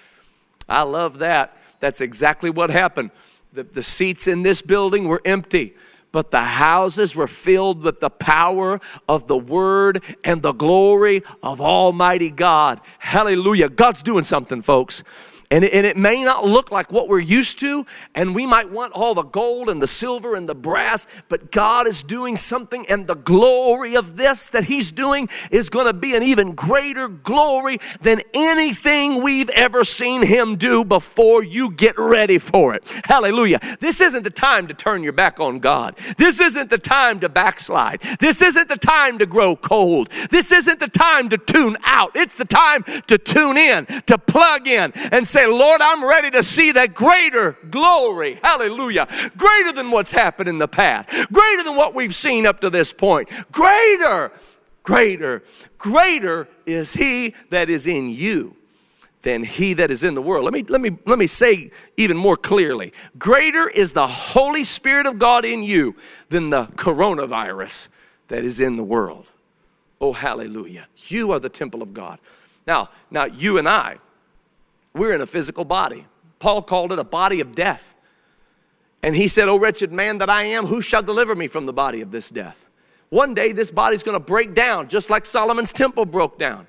I 0.68 0.82
love 0.82 1.20
that. 1.20 1.56
That's 1.80 2.00
exactly 2.00 2.50
what 2.50 2.70
happened. 2.70 3.10
The, 3.52 3.62
the 3.62 3.82
seats 3.82 4.26
in 4.26 4.42
this 4.42 4.60
building 4.60 5.08
were 5.08 5.22
empty, 5.24 5.74
but 6.12 6.30
the 6.30 6.42
houses 6.42 7.16
were 7.16 7.28
filled 7.28 7.82
with 7.82 8.00
the 8.00 8.10
power 8.10 8.80
of 9.08 9.26
the 9.26 9.38
word 9.38 10.02
and 10.24 10.42
the 10.42 10.52
glory 10.52 11.22
of 11.42 11.60
Almighty 11.60 12.30
God. 12.30 12.80
Hallelujah. 12.98 13.68
God's 13.70 14.02
doing 14.02 14.24
something, 14.24 14.60
folks. 14.60 15.02
And 15.50 15.64
it, 15.64 15.72
and 15.72 15.86
it, 15.86 15.96
may 15.96 16.22
not 16.24 16.44
look 16.44 16.70
like 16.70 16.92
what 16.92 17.08
we're 17.08 17.20
used 17.20 17.58
to, 17.60 17.86
and 18.14 18.34
we 18.34 18.46
might 18.46 18.70
want 18.70 18.92
all 18.92 19.14
the 19.14 19.22
gold 19.22 19.70
and 19.70 19.82
the 19.82 19.86
silver 19.86 20.34
and 20.34 20.46
the 20.46 20.54
brass, 20.54 21.06
but 21.30 21.50
God 21.50 21.86
is 21.86 22.02
doing 22.02 22.36
something, 22.36 22.84
and 22.86 23.06
the 23.06 23.14
glory 23.14 23.96
of 23.96 24.18
this 24.18 24.50
that 24.50 24.64
He's 24.64 24.92
doing 24.92 25.26
is 25.50 25.70
going 25.70 25.86
to 25.86 25.94
be 25.94 26.14
an 26.14 26.22
even 26.22 26.54
greater 26.54 27.08
glory 27.08 27.78
than 28.02 28.20
anything 28.34 29.22
we've 29.22 29.48
ever 29.50 29.84
seen 29.84 30.26
Him 30.26 30.56
do 30.56 30.84
before 30.84 31.42
you 31.42 31.70
get 31.70 31.98
ready 31.98 32.38
for 32.38 32.74
it. 32.74 32.82
Hallelujah. 33.04 33.58
This 33.80 34.02
isn't 34.02 34.24
the 34.24 34.30
time 34.30 34.66
to 34.68 34.74
turn 34.74 35.02
your 35.02 35.14
back 35.14 35.40
on 35.40 35.60
God. 35.60 35.96
This 36.18 36.40
isn't 36.40 36.68
the 36.68 36.78
time 36.78 37.20
to 37.20 37.30
backslide. 37.30 38.02
This 38.20 38.42
isn't 38.42 38.68
the 38.68 38.76
time 38.76 39.16
to 39.18 39.24
grow 39.24 39.56
cold. 39.56 40.10
This 40.30 40.52
isn't 40.52 40.78
the 40.78 40.88
time 40.88 41.30
to 41.30 41.38
tune 41.38 41.78
out. 41.84 42.12
It's 42.14 42.36
the 42.36 42.44
time 42.44 42.84
to 43.06 43.16
tune 43.16 43.56
in, 43.56 43.86
to 43.86 44.18
plug 44.18 44.68
in, 44.68 44.92
and 45.10 45.26
say, 45.26 45.37
say, 45.38 45.46
Lord, 45.46 45.80
I'm 45.80 46.04
ready 46.04 46.30
to 46.32 46.42
see 46.42 46.72
that 46.72 46.94
greater 46.94 47.56
glory. 47.70 48.38
Hallelujah. 48.42 49.06
Greater 49.36 49.72
than 49.72 49.90
what's 49.90 50.12
happened 50.12 50.48
in 50.48 50.58
the 50.58 50.68
past, 50.68 51.08
greater 51.32 51.62
than 51.62 51.76
what 51.76 51.94
we've 51.94 52.14
seen 52.14 52.46
up 52.46 52.60
to 52.60 52.70
this 52.70 52.92
point. 52.92 53.28
Greater, 53.52 54.32
greater, 54.82 55.42
greater 55.76 56.48
is 56.66 56.94
He 56.94 57.34
that 57.50 57.70
is 57.70 57.86
in 57.86 58.10
you 58.10 58.56
than 59.22 59.42
he 59.42 59.74
that 59.74 59.90
is 59.90 60.04
in 60.04 60.14
the 60.14 60.22
world. 60.22 60.44
Let 60.44 60.54
me, 60.54 60.62
let 60.62 60.80
me, 60.80 60.96
let 61.04 61.18
me 61.18 61.26
say 61.26 61.72
even 61.96 62.16
more 62.16 62.36
clearly 62.36 62.92
greater 63.18 63.68
is 63.68 63.92
the 63.92 64.06
Holy 64.06 64.62
Spirit 64.62 65.06
of 65.06 65.18
God 65.18 65.44
in 65.44 65.64
you 65.64 65.96
than 66.28 66.50
the 66.50 66.66
coronavirus 66.66 67.88
that 68.28 68.44
is 68.44 68.60
in 68.60 68.76
the 68.76 68.84
world. 68.84 69.32
Oh, 70.00 70.12
hallelujah. 70.12 70.86
You 71.08 71.32
are 71.32 71.40
the 71.40 71.48
temple 71.48 71.82
of 71.82 71.92
God. 71.92 72.20
Now, 72.64 72.90
now 73.10 73.24
you 73.24 73.58
and 73.58 73.68
I, 73.68 73.98
we're 74.98 75.14
in 75.14 75.20
a 75.20 75.26
physical 75.26 75.64
body. 75.64 76.06
Paul 76.38 76.62
called 76.62 76.92
it 76.92 76.98
a 76.98 77.04
body 77.04 77.40
of 77.40 77.54
death. 77.54 77.94
And 79.02 79.14
he 79.14 79.28
said, 79.28 79.48
Oh, 79.48 79.58
wretched 79.58 79.92
man 79.92 80.18
that 80.18 80.28
I 80.28 80.42
am, 80.44 80.66
who 80.66 80.82
shall 80.82 81.02
deliver 81.02 81.34
me 81.34 81.46
from 81.46 81.66
the 81.66 81.72
body 81.72 82.00
of 82.00 82.10
this 82.10 82.30
death? 82.30 82.66
One 83.10 83.34
day 83.34 83.52
this 83.52 83.70
body's 83.70 84.02
gonna 84.02 84.20
break 84.20 84.54
down, 84.54 84.88
just 84.88 85.08
like 85.08 85.24
Solomon's 85.24 85.72
temple 85.72 86.04
broke 86.04 86.38
down. 86.38 86.66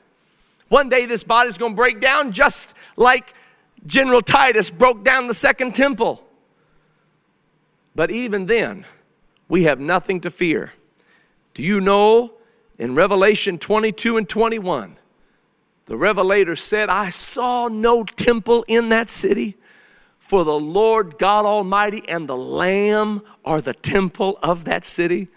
One 0.70 0.88
day 0.90 1.06
this 1.06 1.24
body's 1.24 1.58
gonna 1.58 1.76
break 1.76 2.00
down, 2.00 2.32
just 2.32 2.76
like 2.96 3.34
General 3.86 4.22
Titus 4.22 4.70
broke 4.70 5.04
down 5.04 5.28
the 5.28 5.34
second 5.34 5.76
temple. 5.76 6.24
But 7.96 8.12
even 8.12 8.46
then, 8.46 8.86
we 9.48 9.64
have 9.64 9.80
nothing 9.80 10.22
to 10.22 10.32
fear. 10.32 10.74
Do 11.54 11.64
you 11.64 11.82
know 11.82 12.34
in 12.78 12.96
Revelation 12.96 13.58
22 13.58 14.18
and 14.18 14.30
21, 14.30 14.98
the 15.90 15.98
revelator 15.98 16.56
said, 16.56 16.88
I 16.88 17.10
saw 17.10 17.68
no 17.68 18.04
temple 18.04 18.64
in 18.68 18.90
that 18.90 19.10
city, 19.10 19.58
for 20.20 20.46
the 20.46 20.54
Lord 20.54 21.18
God 21.18 21.46
Almighty 21.46 22.08
and 22.08 22.30
the 22.30 22.38
Lamb 22.38 23.24
are 23.44 23.60
the 23.60 23.74
temple 23.74 24.38
of 24.44 24.66
that 24.66 24.86
city. 24.86 25.30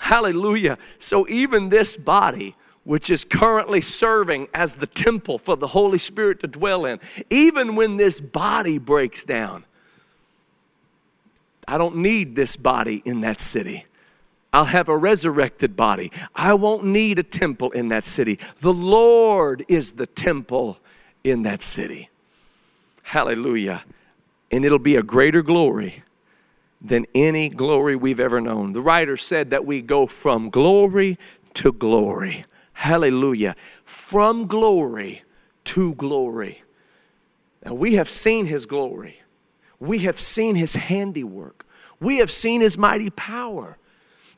Hallelujah. 0.00 0.78
So 0.98 1.28
even 1.28 1.68
this 1.68 1.96
body, 1.96 2.56
which 2.82 3.08
is 3.08 3.24
currently 3.24 3.80
serving 3.80 4.48
as 4.52 4.74
the 4.74 4.88
temple 4.88 5.38
for 5.38 5.56
the 5.56 5.68
Holy 5.68 5.98
Spirit 5.98 6.40
to 6.40 6.48
dwell 6.48 6.84
in, 6.84 6.98
even 7.30 7.76
when 7.76 7.98
this 7.98 8.20
body 8.20 8.78
breaks 8.78 9.24
down, 9.24 9.64
I 11.68 11.78
don't 11.78 11.98
need 11.98 12.34
this 12.34 12.56
body 12.56 13.00
in 13.04 13.20
that 13.20 13.40
city. 13.40 13.86
I'll 14.52 14.66
have 14.66 14.88
a 14.88 14.96
resurrected 14.96 15.76
body. 15.76 16.12
I 16.34 16.54
won't 16.54 16.84
need 16.84 17.18
a 17.18 17.22
temple 17.22 17.70
in 17.70 17.88
that 17.88 18.04
city. 18.04 18.38
The 18.60 18.72
Lord 18.72 19.64
is 19.66 19.92
the 19.92 20.06
temple 20.06 20.78
in 21.24 21.42
that 21.42 21.62
city. 21.62 22.10
Hallelujah. 23.02 23.84
And 24.50 24.64
it'll 24.64 24.78
be 24.78 24.96
a 24.96 25.02
greater 25.02 25.42
glory 25.42 26.02
than 26.80 27.06
any 27.14 27.48
glory 27.48 27.96
we've 27.96 28.20
ever 28.20 28.40
known. 28.40 28.72
The 28.72 28.82
writer 28.82 29.16
said 29.16 29.50
that 29.50 29.64
we 29.64 29.80
go 29.80 30.06
from 30.06 30.50
glory 30.50 31.18
to 31.54 31.72
glory. 31.72 32.44
Hallelujah. 32.74 33.56
From 33.84 34.46
glory 34.46 35.22
to 35.64 35.94
glory. 35.94 36.62
Now 37.64 37.74
we 37.74 37.94
have 37.94 38.10
seen 38.10 38.46
his 38.46 38.66
glory. 38.66 39.22
We 39.80 40.00
have 40.00 40.20
seen 40.20 40.56
his 40.56 40.74
handiwork. 40.74 41.64
We 42.00 42.18
have 42.18 42.30
seen 42.30 42.60
his 42.60 42.76
mighty 42.76 43.10
power 43.10 43.78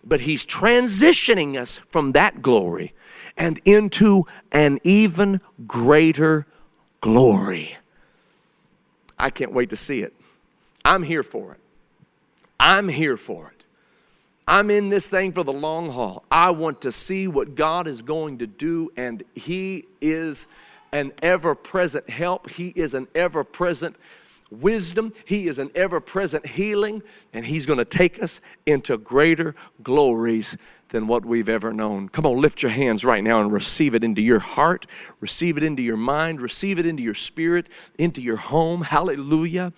but 0.07 0.23
he's 0.23 0.45
transitioning 0.45 1.57
us 1.57 1.77
from 1.77 2.13
that 2.13 2.43
glory 2.43 2.93
and 3.37 3.61
into 3.65 4.25
an 4.53 4.79
even 4.85 5.41
greater 5.67 6.47
glory. 7.01 7.77
I 9.19 9.31
can't 9.31 9.53
wait 9.53 9.71
to 9.71 9.77
see 9.77 10.01
it. 10.01 10.15
I'm 10.85 11.03
here 11.03 11.23
for 11.23 11.53
it. 11.53 11.61
I'm 12.61 12.89
here 12.89 13.17
for 13.17 13.49
it. 13.49 13.65
I'm 14.47 14.71
in 14.71 14.91
this 14.91 15.09
thing 15.09 15.33
for 15.33 15.43
the 15.43 15.53
long 15.53 15.91
haul. 15.91 16.25
I 16.31 16.51
want 16.51 16.83
to 16.83 16.93
see 16.93 17.27
what 17.27 17.55
God 17.55 17.87
is 17.87 18.03
going 18.03 18.39
to 18.39 18.47
do, 18.47 18.91
and 18.97 19.23
He 19.35 19.87
is 20.01 20.47
an 20.93 21.13
ever 21.23 21.55
present 21.55 22.11
help. 22.11 22.51
He 22.51 22.69
is 22.77 22.93
an 22.93 23.09
ever 23.15 23.43
present 23.43 23.97
wisdom, 24.51 25.13
He 25.25 25.49
is 25.49 25.59
an 25.59 25.71
ever 25.75 26.01
present 26.01 26.47
healing, 26.47 27.03
and 27.33 27.47
He's 27.47 27.67
going 27.67 27.79
to 27.79 27.85
take 27.85 28.23
us 28.23 28.41
into 28.67 28.97
greater 28.99 29.55
glories 29.83 30.57
than 30.91 31.09
what 31.09 31.25
we've 31.25 31.49
ever 31.49 31.73
known. 31.73 32.09
Come 32.09 32.25
on, 32.25 32.41
lift 32.41 32.63
your 32.63 32.71
hands 32.71 33.05
right 33.05 33.25
now 33.25 33.41
and 33.41 33.53
receive 33.53 33.95
it 33.95 34.05
into 34.05 34.23
your 34.23 34.39
heart, 34.39 34.87
receive 35.21 35.57
it 35.57 35.65
into 35.65 35.83
your 35.83 35.97
mind, 35.97 36.41
receive 36.41 36.79
it 36.79 36.87
into 36.87 37.03
your 37.03 37.15
spirit, 37.15 37.69
into 37.99 38.23
your 38.23 38.37
home. 38.37 38.83
Hallelujah. 38.83 39.73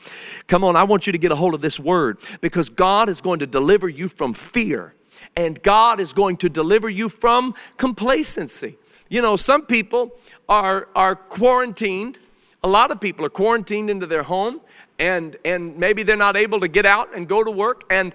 Come 0.46 0.62
on, 0.62 0.76
I 0.76 0.84
want 0.84 1.06
you 1.06 1.12
to 1.12 1.18
get 1.18 1.32
a 1.32 1.36
hold 1.36 1.54
of 1.54 1.62
this 1.62 1.80
word 1.80 2.18
because 2.42 2.68
God 2.68 3.08
is 3.08 3.22
going 3.22 3.38
to 3.38 3.46
deliver 3.46 3.88
you 3.88 4.08
from 4.08 4.34
fear 4.34 4.94
and 5.36 5.62
God 5.62 6.00
is 6.00 6.12
going 6.12 6.36
to 6.38 6.48
deliver 6.48 6.90
you 6.90 7.08
from 7.08 7.54
complacency. 7.78 8.76
You 9.08 9.22
know, 9.22 9.36
some 9.36 9.64
people 9.64 10.12
are, 10.48 10.88
are 10.94 11.14
quarantined 11.14 12.18
a 12.62 12.68
lot 12.68 12.90
of 12.90 13.00
people 13.00 13.24
are 13.24 13.30
quarantined 13.30 13.90
into 13.90 14.06
their 14.06 14.24
home 14.24 14.60
and, 14.98 15.36
and 15.44 15.76
maybe 15.76 16.02
they're 16.02 16.16
not 16.16 16.36
able 16.36 16.60
to 16.60 16.68
get 16.68 16.86
out 16.86 17.14
and 17.14 17.28
go 17.28 17.44
to 17.44 17.50
work 17.50 17.84
and, 17.90 18.14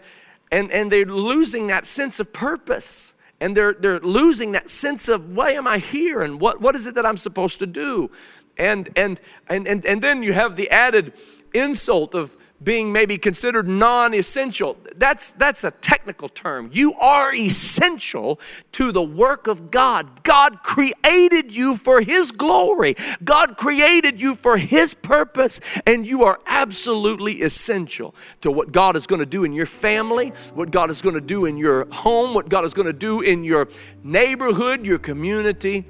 and, 0.52 0.72
and 0.72 0.92
they're 0.92 1.06
losing 1.06 1.68
that 1.68 1.88
sense 1.88 2.20
of 2.20 2.34
purpose 2.34 3.14
and 3.40 3.58
they're, 3.58 3.74
they're 3.74 4.00
losing 4.00 4.52
that 4.52 4.70
sense 4.70 5.10
of 5.10 5.36
why 5.36 5.52
am 5.52 5.68
I 5.68 5.80
here 5.80 6.22
and 6.22 6.40
what, 6.40 6.62
what 6.62 6.76
is 6.76 6.86
it 6.88 6.96
that 6.96 7.06
I'm 7.06 7.18
supposed 7.18 7.60
to 7.60 7.66
do? 7.66 8.12
And, 8.58 8.90
and, 8.96 9.20
and, 9.50 9.68
and, 9.68 9.86
and 9.86 10.02
then 10.02 10.22
you 10.22 10.34
have 10.34 10.56
the 10.56 10.70
added 10.70 11.14
insult 11.54 12.14
of 12.14 12.38
being 12.64 12.92
maybe 12.92 13.18
considered 13.18 13.68
non-essential. 13.68 14.78
That's 14.96 15.34
that's 15.34 15.64
a 15.64 15.72
technical 15.72 16.30
term. 16.30 16.70
You 16.72 16.94
are 16.94 17.34
essential 17.34 18.40
to 18.74 18.92
the 18.92 19.02
work 19.02 19.48
of 19.48 19.72
god. 19.72 20.24
God 20.24 20.62
created 20.64 21.54
you 21.54 21.76
for 21.76 22.02
his 22.02 22.32
glory. 22.32 22.96
God 23.24 23.58
created 23.58 24.22
you 24.22 24.36
for 24.36 24.58
his 24.58 24.94
purpose 24.94 25.60
and 25.86 26.06
you 26.06 26.24
are 26.24 26.40
absolutely 26.46 27.42
essential 27.42 28.14
to 28.42 28.52
what 28.52 28.72
god 28.72 28.96
is 28.96 29.08
going 29.08 29.20
to 29.20 29.26
do 29.26 29.44
in 29.44 29.54
your 29.54 29.66
family 29.66 30.30
what 30.54 30.72
god 30.72 30.90
is 30.90 31.02
going 31.02 31.16
to 31.16 31.22
do 31.22 31.46
in 31.46 31.58
your 31.58 31.88
home 31.92 32.34
what 32.34 32.50
god 32.50 32.66
is 32.66 32.74
going 32.74 32.86
to 32.86 32.94
do 32.94 33.22
in 33.22 33.44
your 33.44 33.68
neighborhood 34.04 34.86
your 34.86 35.00
community 35.00 35.86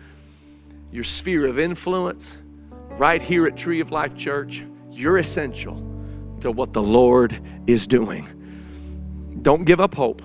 your 0.91 1.03
sphere 1.03 1.45
of 1.45 1.57
influence. 1.57 2.37
Right 2.89 3.21
here 3.21 3.47
at 3.47 3.57
tree 3.57 3.79
of 3.79 3.91
life 3.91 4.15
church 4.15 4.63
you're 4.91 5.17
essential 5.17 5.90
to 6.41 6.51
what 6.51 6.73
the 6.73 6.81
Lord 6.81 7.39
is 7.67 7.87
doing. 7.87 8.27
Don't 9.41 9.63
give 9.65 9.79
up 9.79 9.95
hope. 9.95 10.21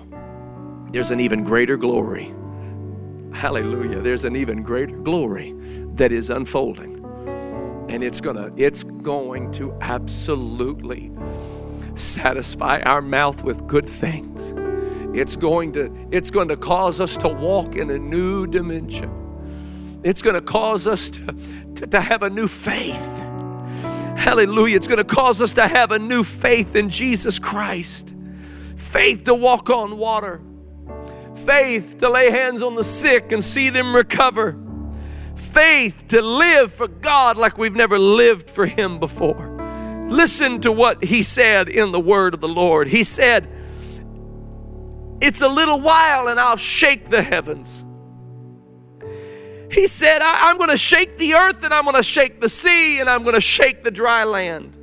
There's 0.91 1.11
an 1.11 1.19
even 1.19 1.43
greater 1.43 1.77
glory. 1.77 2.33
Hallelujah. 3.33 4.01
There's 4.01 4.25
an 4.25 4.35
even 4.35 4.63
greater 4.63 4.97
glory 4.97 5.53
that 5.95 6.11
is 6.11 6.29
unfolding. 6.29 7.03
And 7.89 8.03
it's 8.03 8.19
going 8.21 8.35
to 8.35 8.51
it's 8.61 8.83
going 8.83 9.51
to 9.53 9.73
absolutely 9.81 11.11
satisfy 11.95 12.79
our 12.81 13.01
mouth 13.01 13.43
with 13.43 13.67
good 13.67 13.87
things. 13.87 14.53
It's 15.17 15.35
going 15.35 15.71
to 15.73 16.07
it's 16.11 16.31
going 16.31 16.47
to 16.49 16.57
cause 16.57 16.99
us 16.99 17.17
to 17.17 17.29
walk 17.29 17.75
in 17.75 17.89
a 17.89 17.97
new 17.97 18.47
dimension. 18.47 19.11
It's 20.03 20.21
going 20.21 20.35
to 20.35 20.41
cause 20.41 20.87
us 20.87 21.09
to, 21.11 21.25
to, 21.75 21.87
to 21.87 22.01
have 22.01 22.23
a 22.23 22.29
new 22.29 22.47
faith 22.47 23.26
Hallelujah. 24.17 24.75
It's 24.75 24.87
going 24.87 24.97
to 24.97 25.03
cause 25.03 25.41
us 25.41 25.53
to 25.53 25.67
have 25.67 25.91
a 25.91 25.99
new 25.99 26.23
faith 26.23 26.75
in 26.75 26.89
Jesus 26.89 27.37
Christ. 27.39 28.15
Faith 28.75 29.23
to 29.25 29.33
walk 29.33 29.69
on 29.69 29.97
water. 29.97 30.41
Faith 31.35 31.99
to 31.99 32.09
lay 32.09 32.31
hands 32.31 32.61
on 32.63 32.75
the 32.75 32.83
sick 32.83 33.31
and 33.31 33.43
see 33.43 33.69
them 33.69 33.95
recover. 33.95 34.59
Faith 35.35 36.07
to 36.07 36.21
live 36.21 36.73
for 36.73 36.87
God 36.87 37.37
like 37.37 37.57
we've 37.59 37.75
never 37.75 37.99
lived 37.99 38.49
for 38.49 38.65
Him 38.65 38.99
before. 38.99 39.55
Listen 40.09 40.59
to 40.61 40.71
what 40.71 41.03
He 41.03 41.21
said 41.21 41.69
in 41.69 41.91
the 41.91 41.99
word 41.99 42.33
of 42.33 42.41
the 42.41 42.47
Lord. 42.47 42.87
He 42.87 43.03
said, 43.03 43.47
It's 45.21 45.41
a 45.41 45.47
little 45.47 45.79
while 45.79 46.27
and 46.27 46.39
I'll 46.39 46.57
shake 46.57 47.09
the 47.09 47.21
heavens. 47.21 47.85
He 49.71 49.87
said, 49.87 50.21
I, 50.21 50.49
am 50.49 50.57
going 50.57 50.69
to 50.69 50.77
shake 50.77 51.17
the 51.17 51.33
earth 51.33 51.63
and 51.63 51.73
I'm 51.73 51.83
going 51.83 51.95
to 51.95 52.03
shake 52.03 52.39
the 52.39 52.49
sea 52.49 52.99
and 52.99 53.09
I'm 53.09 53.23
going 53.23 53.35
to 53.35 53.41
shake 53.41 53.83
the 53.83 53.91
dry 53.91 54.23
land. 54.23 54.75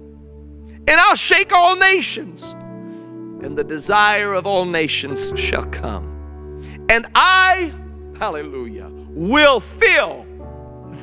And 0.86 1.00
I'll 1.00 1.14
shake 1.14 1.52
all 1.52 1.76
nations. 1.76 2.52
And 2.52 3.56
the 3.56 3.64
desire 3.64 4.34
of 4.34 4.46
all 4.46 4.64
nations 4.64 5.32
shall 5.38 5.64
come. 5.66 6.60
And 6.90 7.06
I, 7.14 7.72
hallelujah, 8.18 8.90
will 9.10 9.60
fill 9.60 10.26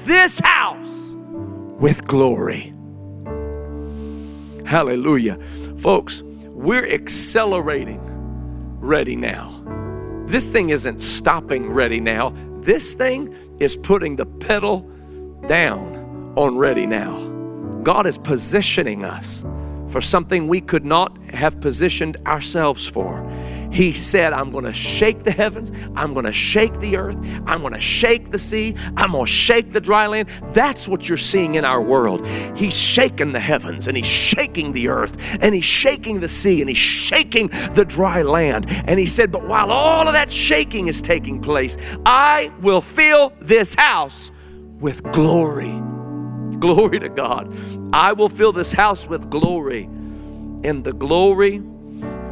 this 0.06 0.40
house 0.40 1.16
with 1.80 2.06
glory. 2.06 2.74
Hallelujah. 4.66 5.38
Folks, 5.78 6.22
we're 6.22 6.88
accelerating 6.88 8.00
ready 8.80 9.16
now. 9.16 9.64
This 10.28 10.50
thing 10.52 10.70
isn't 10.70 11.02
stopping 11.02 11.72
ready 11.72 12.00
now. 12.00 12.34
This 12.62 12.94
thing 12.94 13.36
is 13.60 13.76
putting 13.76 14.16
the 14.16 14.26
pedal 14.26 14.82
down 15.48 16.34
on 16.38 16.58
ready 16.58 16.86
now. 16.86 17.28
God 17.84 18.06
is 18.06 18.18
positioning 18.18 19.04
us 19.04 19.44
for 19.88 20.00
something 20.00 20.48
we 20.48 20.62
could 20.62 20.86
not 20.86 21.18
have 21.24 21.60
positioned 21.60 22.18
ourselves 22.28 22.88
for. 22.88 23.22
He 23.72 23.94
said, 23.94 24.34
I'm 24.34 24.52
going 24.52 24.66
to 24.66 24.74
shake 24.74 25.24
the 25.24 25.32
heavens, 25.32 25.72
I'm 25.96 26.14
going 26.14 26.26
to 26.26 26.34
shake 26.34 26.78
the 26.80 26.98
earth, 26.98 27.18
I'm 27.46 27.62
going 27.62 27.74
to 27.74 27.82
shake 27.82 28.32
the 28.32 28.40
sea, 28.40 28.76
I'm 28.98 29.12
going 29.12 29.26
to 29.26 29.32
shake 29.32 29.72
the 29.72 29.82
dry 29.82 30.08
land. 30.08 30.30
That's 30.54 30.88
what 30.88 31.08
you're 31.08 31.18
seeing 31.18 31.56
in 31.56 31.64
our 31.64 31.82
world. 31.82 32.28
He's 32.56 32.78
shaking 32.78 33.32
the 33.32 33.40
heavens 33.40 33.88
and 33.88 33.96
he's 33.96 34.08
shaking 34.08 34.74
the 34.74 34.90
earth 34.90 35.38
and 35.42 35.56
he's 35.56 35.66
shaking 35.66 36.20
the 36.20 36.28
sea 36.28 36.62
and 36.62 36.70
he's 36.70 36.78
shaking 36.78 37.48
the 37.74 37.86
dry 37.86 38.22
land. 38.22 38.66
And 38.86 39.00
he 39.00 39.06
said, 39.06 39.32
But 39.32 39.48
while 39.48 39.72
all 39.72 40.08
of 40.08 40.14
that 40.14 40.32
shaking 40.32 40.88
is 40.88 41.02
taking 41.02 41.42
place, 41.42 41.78
I 42.06 42.54
will 42.62 42.82
fill 42.82 43.34
this 43.40 43.76
house 43.76 44.32
with 44.80 45.04
glory. 45.12 45.80
Glory 46.60 47.00
to 47.00 47.10
God. 47.10 47.56
I 47.94 48.14
will 48.14 48.30
fill 48.30 48.52
this 48.52 48.72
house 48.72 49.08
with 49.08 49.30
glory. 49.30 49.86
And 50.64 50.84
the 50.84 50.94
glory 50.94 51.64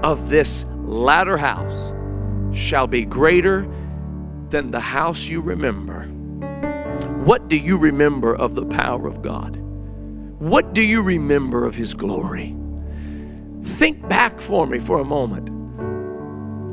of 0.04 0.30
this 0.30 0.66
latter 0.90 1.38
house 1.38 1.94
shall 2.52 2.88
be 2.88 3.06
greater 3.06 3.68
than 4.50 4.72
the 4.72 4.80
house 4.80 5.30
you 5.30 5.42
remember. 5.42 6.06
What 7.24 7.48
do 7.48 7.56
you 7.56 7.78
remember 7.78 8.36
of 8.36 8.56
the 8.56 8.66
power 8.66 9.08
of 9.08 9.22
God? 9.22 9.56
What 10.40 10.74
do 10.74 10.82
you 10.82 11.04
remember 11.04 11.66
of 11.66 11.76
His 11.76 11.94
glory? 11.94 12.56
Think 13.62 14.08
back 14.10 14.42
for 14.42 14.66
me 14.66 14.80
for 14.80 15.00
a 15.00 15.06
moment. 15.06 15.50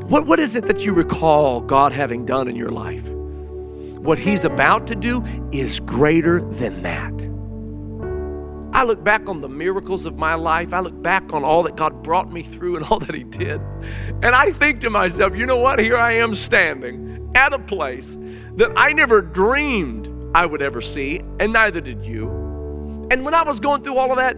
What, 0.08 0.26
what 0.26 0.38
is 0.38 0.56
it 0.56 0.66
that 0.66 0.84
you 0.84 0.94
recall 0.94 1.60
God 1.60 1.92
having 1.92 2.24
done 2.24 2.48
in 2.48 2.56
your 2.56 2.70
life? 2.70 3.08
What 3.10 4.18
He's 4.18 4.44
about 4.44 4.86
to 4.86 4.94
do 4.94 5.22
is 5.52 5.80
greater 5.80 6.40
than 6.40 6.82
that. 6.82 7.35
I 8.76 8.82
look 8.82 9.02
back 9.02 9.26
on 9.26 9.40
the 9.40 9.48
miracles 9.48 10.04
of 10.04 10.18
my 10.18 10.34
life. 10.34 10.74
I 10.74 10.80
look 10.80 11.02
back 11.02 11.32
on 11.32 11.44
all 11.44 11.62
that 11.62 11.76
God 11.76 12.02
brought 12.02 12.30
me 12.30 12.42
through 12.42 12.76
and 12.76 12.84
all 12.84 12.98
that 12.98 13.14
He 13.14 13.24
did. 13.24 13.58
And 14.22 14.26
I 14.26 14.52
think 14.52 14.82
to 14.82 14.90
myself, 14.90 15.34
you 15.34 15.46
know 15.46 15.56
what? 15.56 15.78
Here 15.78 15.96
I 15.96 16.12
am 16.12 16.34
standing 16.34 17.32
at 17.34 17.54
a 17.54 17.58
place 17.58 18.18
that 18.56 18.74
I 18.76 18.92
never 18.92 19.22
dreamed 19.22 20.12
I 20.34 20.44
would 20.44 20.60
ever 20.60 20.82
see, 20.82 21.22
and 21.40 21.54
neither 21.54 21.80
did 21.80 22.04
you. 22.04 22.28
And 23.10 23.24
when 23.24 23.32
I 23.32 23.44
was 23.44 23.60
going 23.60 23.82
through 23.82 23.96
all 23.96 24.10
of 24.10 24.18
that 24.18 24.36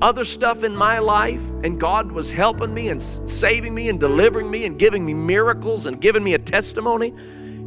other 0.00 0.24
stuff 0.24 0.62
in 0.62 0.76
my 0.76 1.00
life, 1.00 1.42
and 1.64 1.80
God 1.80 2.12
was 2.12 2.30
helping 2.30 2.72
me 2.72 2.88
and 2.88 3.02
saving 3.02 3.74
me 3.74 3.88
and 3.88 3.98
delivering 3.98 4.48
me 4.48 4.64
and 4.64 4.78
giving 4.78 5.04
me 5.04 5.12
miracles 5.12 5.86
and 5.86 6.00
giving 6.00 6.22
me 6.22 6.34
a 6.34 6.38
testimony, 6.38 7.12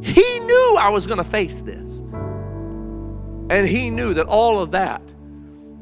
He 0.02 0.40
knew 0.40 0.76
I 0.80 0.88
was 0.92 1.08
going 1.08 1.18
to 1.18 1.26
face 1.26 1.60
this. 1.60 2.00
And 3.50 3.68
He 3.68 3.90
knew 3.90 4.14
that 4.14 4.28
all 4.28 4.62
of 4.62 4.72
that 4.72 5.02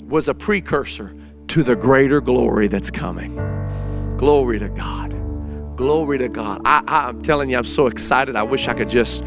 was 0.08 0.28
a 0.28 0.34
precursor 0.34 1.16
to 1.48 1.64
the 1.64 1.76
greater 1.76 2.22
glory 2.22 2.68
that's 2.68 2.92
coming. 2.92 3.36
Glory 4.18 4.60
to 4.60 4.70
God. 4.70 5.12
Glory 5.76 6.18
to 6.20 6.30
God. 6.30 6.62
I, 6.66 6.84
I'm 6.88 7.22
telling 7.22 7.50
you, 7.50 7.58
I'm 7.58 7.64
so 7.64 7.88
excited. 7.88 8.36
I 8.36 8.44
wish 8.44 8.68
I 8.68 8.74
could 8.74 8.90
just. 8.90 9.24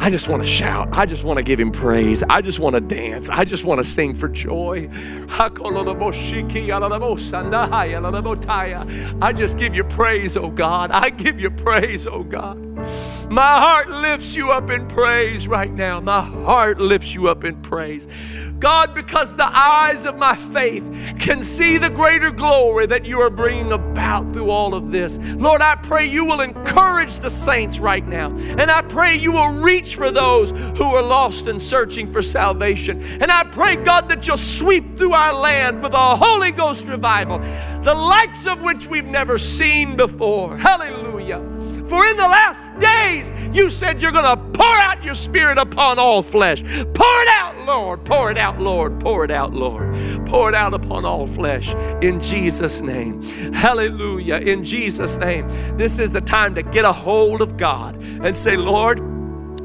I 0.00 0.10
just 0.10 0.28
want 0.28 0.42
to 0.42 0.48
shout. 0.48 0.96
I 0.96 1.06
just 1.06 1.24
want 1.24 1.38
to 1.38 1.42
give 1.42 1.58
him 1.58 1.72
praise. 1.72 2.22
I 2.30 2.40
just 2.40 2.60
want 2.60 2.74
to 2.76 2.80
dance. 2.80 3.28
I 3.30 3.44
just 3.44 3.64
want 3.64 3.80
to 3.80 3.84
sing 3.84 4.14
for 4.14 4.28
joy. 4.28 4.88
I 9.20 9.32
just 9.32 9.58
give 9.58 9.74
you 9.74 9.82
praise, 9.82 10.36
oh 10.36 10.50
God. 10.50 10.92
I 10.92 11.10
give 11.10 11.40
you 11.40 11.50
praise, 11.50 12.06
oh 12.06 12.22
God. 12.22 12.67
My 13.30 13.60
heart 13.60 13.90
lifts 13.90 14.34
you 14.34 14.50
up 14.50 14.70
in 14.70 14.88
praise 14.88 15.46
right 15.46 15.72
now. 15.72 16.00
My 16.00 16.22
heart 16.22 16.80
lifts 16.80 17.14
you 17.14 17.28
up 17.28 17.44
in 17.44 17.60
praise. 17.60 18.06
God, 18.58 18.94
because 18.94 19.36
the 19.36 19.48
eyes 19.48 20.04
of 20.04 20.18
my 20.18 20.34
faith 20.34 20.82
can 21.20 21.42
see 21.42 21.78
the 21.78 21.90
greater 21.90 22.32
glory 22.32 22.86
that 22.86 23.04
you 23.04 23.20
are 23.20 23.30
bringing 23.30 23.72
about 23.72 24.32
through 24.32 24.50
all 24.50 24.74
of 24.74 24.90
this. 24.90 25.18
Lord, 25.34 25.62
I 25.62 25.76
pray 25.76 26.06
you 26.06 26.24
will 26.24 26.40
encourage 26.40 27.18
the 27.18 27.30
saints 27.30 27.78
right 27.78 28.06
now. 28.06 28.30
And 28.36 28.70
I 28.70 28.82
pray 28.82 29.14
you 29.16 29.32
will 29.32 29.60
reach 29.60 29.94
for 29.94 30.10
those 30.10 30.50
who 30.50 30.84
are 30.84 31.02
lost 31.02 31.46
and 31.46 31.60
searching 31.60 32.10
for 32.10 32.22
salvation. 32.22 33.00
And 33.20 33.30
I 33.30 33.44
pray, 33.44 33.76
God, 33.76 34.08
that 34.08 34.26
you'll 34.26 34.36
sweep 34.36 34.96
through 34.96 35.12
our 35.12 35.34
land 35.34 35.82
with 35.82 35.92
a 35.92 36.16
Holy 36.16 36.50
Ghost 36.50 36.88
revival, 36.88 37.38
the 37.38 37.94
likes 37.94 38.46
of 38.46 38.62
which 38.62 38.88
we've 38.88 39.04
never 39.04 39.38
seen 39.38 39.96
before. 39.96 40.56
Hallelujah. 40.56 41.17
For 41.88 42.06
in 42.06 42.16
the 42.16 42.28
last 42.28 42.78
days, 42.78 43.32
you 43.56 43.70
said 43.70 44.02
you're 44.02 44.12
going 44.12 44.36
to 44.36 44.58
pour 44.58 44.66
out 44.66 45.02
your 45.02 45.14
spirit 45.14 45.56
upon 45.56 45.98
all 45.98 46.22
flesh. 46.22 46.62
Pour 46.62 47.22
it 47.22 47.28
out, 47.28 47.54
Lord. 47.66 48.04
Pour 48.04 48.30
it 48.30 48.36
out, 48.36 48.60
Lord. 48.60 49.00
Pour 49.00 49.24
it 49.24 49.30
out, 49.30 49.54
Lord. 49.54 49.94
Pour 50.26 50.50
it 50.50 50.54
out 50.54 50.74
upon 50.74 51.04
all 51.04 51.26
flesh 51.26 51.74
in 52.02 52.20
Jesus' 52.20 52.82
name. 52.82 53.22
Hallelujah. 53.52 54.36
In 54.36 54.64
Jesus' 54.64 55.16
name. 55.16 55.48
This 55.78 55.98
is 55.98 56.12
the 56.12 56.20
time 56.20 56.54
to 56.56 56.62
get 56.62 56.84
a 56.84 56.92
hold 56.92 57.40
of 57.40 57.56
God 57.56 57.96
and 58.22 58.36
say, 58.36 58.56
Lord, 58.56 59.00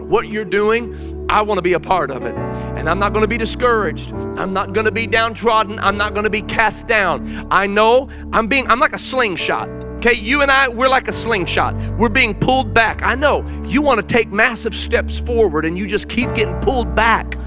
what 0.09 0.27
you're 0.27 0.45
doing, 0.45 1.27
I 1.29 1.41
want 1.41 1.57
to 1.57 1.61
be 1.61 1.73
a 1.73 1.79
part 1.79 2.11
of 2.11 2.23
it. 2.23 2.35
And 2.77 2.89
I'm 2.89 2.99
not 2.99 3.13
going 3.13 3.23
to 3.23 3.27
be 3.27 3.37
discouraged. 3.37 4.13
I'm 4.13 4.53
not 4.53 4.71
going 4.73 4.85
to 4.85 4.91
be 4.91 5.07
downtrodden. 5.07 5.79
I'm 5.79 5.97
not 5.97 6.13
going 6.13 6.25
to 6.25 6.29
be 6.29 6.41
cast 6.41 6.87
down. 6.87 7.47
I 7.51 7.67
know 7.67 8.09
I'm 8.31 8.47
being, 8.47 8.67
I'm 8.69 8.79
like 8.79 8.93
a 8.93 8.99
slingshot. 8.99 9.67
Okay, 10.05 10.19
you 10.19 10.41
and 10.41 10.51
I, 10.51 10.67
we're 10.67 10.89
like 10.89 11.07
a 11.07 11.13
slingshot. 11.13 11.75
We're 11.97 12.09
being 12.09 12.35
pulled 12.35 12.73
back. 12.73 13.01
I 13.03 13.15
know 13.15 13.47
you 13.63 13.81
want 13.81 14.01
to 14.01 14.05
take 14.05 14.33
massive 14.33 14.75
steps 14.75 15.17
forward 15.17 15.63
and 15.63 15.77
you 15.77 15.87
just 15.87 16.09
keep 16.09 16.33
getting 16.35 16.59
pulled 16.59 16.93
back. 16.93 17.37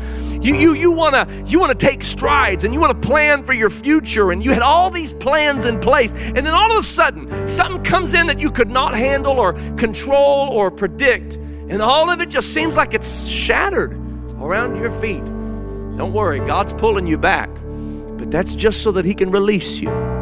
You, 0.40 0.54
you, 0.54 0.72
you 0.72 0.90
want 0.90 1.14
to 1.14 1.44
you 1.46 1.60
wanna 1.60 1.74
take 1.74 2.02
strides 2.02 2.64
and 2.64 2.72
you 2.72 2.80
want 2.80 3.02
to 3.02 3.06
plan 3.06 3.44
for 3.44 3.52
your 3.52 3.68
future 3.68 4.32
and 4.32 4.42
you 4.42 4.52
had 4.52 4.62
all 4.62 4.88
these 4.88 5.12
plans 5.12 5.66
in 5.66 5.78
place 5.78 6.14
and 6.14 6.38
then 6.38 6.54
all 6.54 6.72
of 6.72 6.78
a 6.78 6.82
sudden 6.82 7.46
something 7.46 7.82
comes 7.84 8.14
in 8.14 8.26
that 8.28 8.38
you 8.38 8.50
could 8.50 8.70
not 8.70 8.94
handle 8.94 9.38
or 9.38 9.52
control 9.76 10.48
or 10.48 10.70
predict 10.70 11.36
and 11.36 11.82
all 11.82 12.08
of 12.08 12.22
it 12.22 12.30
just 12.30 12.54
seems 12.54 12.74
like 12.74 12.94
it's 12.94 13.28
shattered 13.28 13.92
around 14.40 14.78
your 14.78 14.92
feet. 14.92 15.24
Don't 15.98 16.14
worry, 16.14 16.38
God's 16.38 16.72
pulling 16.72 17.06
you 17.06 17.18
back, 17.18 17.50
but 18.16 18.30
that's 18.30 18.54
just 18.54 18.82
so 18.82 18.92
that 18.92 19.04
He 19.04 19.12
can 19.12 19.30
release 19.30 19.78
you. 19.78 20.15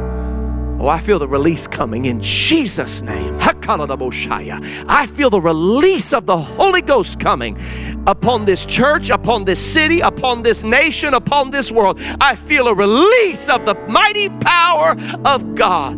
Oh, 0.78 0.88
I 0.88 0.98
feel 0.98 1.18
the 1.18 1.28
release 1.28 1.66
coming 1.66 2.06
in 2.06 2.20
Jesus' 2.20 3.00
name. 3.02 3.38
I 3.40 5.06
feel 5.06 5.30
the 5.30 5.40
release 5.40 6.12
of 6.12 6.26
the 6.26 6.36
Holy 6.36 6.82
Ghost 6.82 7.18
coming 7.20 7.58
upon 8.06 8.44
this 8.44 8.66
church, 8.66 9.08
upon 9.08 9.44
this 9.44 9.60
city, 9.64 10.00
upon 10.00 10.42
this 10.42 10.64
nation, 10.64 11.14
upon 11.14 11.50
this 11.50 11.72
world. 11.72 11.98
I 12.20 12.34
feel 12.34 12.68
a 12.68 12.74
release 12.74 13.48
of 13.48 13.64
the 13.64 13.74
mighty 13.88 14.28
power 14.28 14.96
of 15.24 15.54
God. 15.54 15.96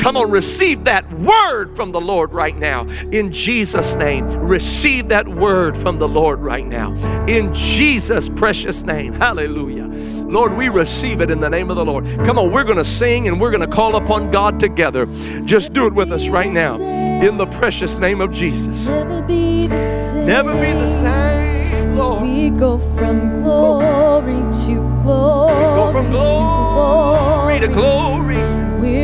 Come 0.00 0.16
on, 0.16 0.30
receive 0.30 0.84
that 0.84 1.12
word 1.12 1.76
from 1.76 1.92
the 1.92 2.00
Lord 2.00 2.32
right 2.32 2.56
now. 2.56 2.86
In 3.12 3.30
Jesus' 3.30 3.94
name, 3.94 4.26
receive 4.38 5.08
that 5.08 5.28
word 5.28 5.76
from 5.76 5.98
the 5.98 6.08
Lord 6.08 6.40
right 6.40 6.66
now. 6.66 6.94
In 7.26 7.52
Jesus' 7.52 8.30
precious 8.30 8.82
name. 8.82 9.12
Hallelujah. 9.12 9.86
Lord, 9.86 10.54
we 10.54 10.70
receive 10.70 11.20
it 11.20 11.30
in 11.30 11.40
the 11.40 11.50
name 11.50 11.68
of 11.68 11.76
the 11.76 11.84
Lord. 11.84 12.06
Come 12.24 12.38
on, 12.38 12.50
we're 12.50 12.64
going 12.64 12.78
to 12.78 12.84
sing 12.84 13.28
and 13.28 13.38
we're 13.38 13.50
going 13.50 13.68
to 13.68 13.76
call 13.76 13.96
upon 13.96 14.30
God 14.30 14.58
together. 14.58 15.04
Just 15.44 15.74
do 15.74 15.86
it 15.86 15.92
with 15.92 16.12
us 16.12 16.30
right 16.30 16.50
now. 16.50 16.76
In 16.80 17.36
the 17.36 17.46
precious 17.46 17.98
name 17.98 18.22
of 18.22 18.32
Jesus. 18.32 18.86
Never 18.86 19.20
be 19.22 19.66
the 19.66 19.78
same. 19.78 20.26
Never 20.26 20.54
be 20.54 20.72
the 20.72 20.86
same, 20.86 21.96
Lord. 21.96 22.22
We 22.22 22.48
go 22.48 22.78
from 22.78 23.42
glory 23.42 24.40
to 24.64 24.74
glory. 25.02 25.52
go 25.52 25.92
from 25.92 26.10
glory 26.10 27.60
to 27.60 27.68
glory. 27.68 28.59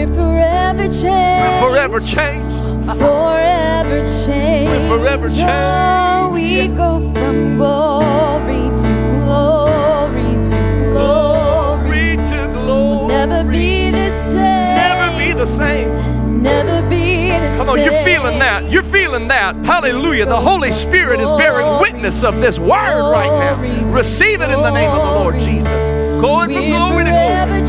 We're 0.07 0.15
forever 0.15 0.89
changed. 0.89 1.43
We're 1.43 1.61
forever 1.61 2.01
changed. 2.01 2.57
Forever 2.99 4.09
changed. 4.09 4.71
We're 4.71 4.87
forever 4.87 5.27
Oh, 5.27 6.31
changed, 6.31 6.35
we 6.35 6.57
yes. 6.69 6.77
go 6.77 7.01
from 7.13 7.57
glory 7.57 8.71
to 8.79 8.91
glory 9.11 10.45
to 10.45 10.57
glory. 10.93 10.93
Glory 10.93 12.17
to 12.29 12.49
glory. 12.53 13.09
Never 13.09 13.45
be 13.51 13.91
the 13.91 14.11
same. 14.11 14.77
Never 14.77 15.19
be 15.19 15.33
the 15.33 15.47
same. 15.47 16.43
Never 16.43 16.89
be 16.89 17.29
the 17.31 17.53
same. 17.53 17.67
Come 17.67 17.69
on, 17.71 17.81
you're 17.85 18.05
feeling 18.05 18.39
that. 18.39 18.71
You're 18.71 18.83
feeling 18.85 19.29
that. 19.29 19.57
Hallelujah. 19.65 20.27
The 20.27 20.41
Holy 20.41 20.71
Spirit 20.71 21.19
is 21.21 21.31
bearing 21.33 21.81
witness 21.81 22.23
of 22.23 22.37
this 22.41 22.59
word 22.59 23.11
right 23.13 23.31
now. 23.31 23.57
Receive 23.95 24.41
it 24.41 24.51
in 24.51 24.61
the 24.63 24.71
name 24.71 24.91
of 24.91 25.03
the 25.09 25.15
Lord 25.21 25.39
Jesus. 25.39 25.89
Going 26.21 26.53
from 26.53 26.69
glory 26.71 27.05
to 27.05 27.11
glory. 27.11 27.63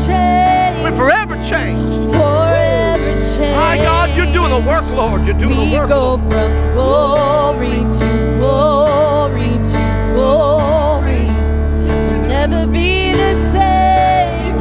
We're 0.82 0.96
forever 0.96 1.27
changed. 1.40 1.98
forever 2.12 3.12
changed. 3.20 3.56
My 3.56 3.76
God, 3.76 4.16
you're 4.16 4.32
doing 4.32 4.50
the 4.50 4.60
work, 4.68 4.90
Lord. 4.92 5.24
You're 5.26 5.38
doing 5.38 5.58
we 5.58 5.64
the 5.66 5.72
work. 5.76 5.88
We 5.88 5.94
go 5.94 6.16
Lord. 6.16 6.20
from 6.32 6.50
glory 6.74 7.78
to 7.98 8.36
glory 8.38 9.52
to 9.72 10.12
glory. 10.14 11.26
We'll 11.26 12.26
never 12.28 12.66
be 12.66 13.12
the 13.12 13.34
same. 13.52 14.56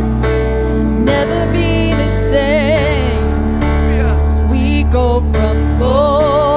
Never 1.06 1.52
be 1.52 1.92
the 1.92 2.10
same. 2.32 3.62
Yes. 4.00 4.52
We 4.52 4.84
go 4.84 5.22
from 5.32 5.78
glory 5.78 6.57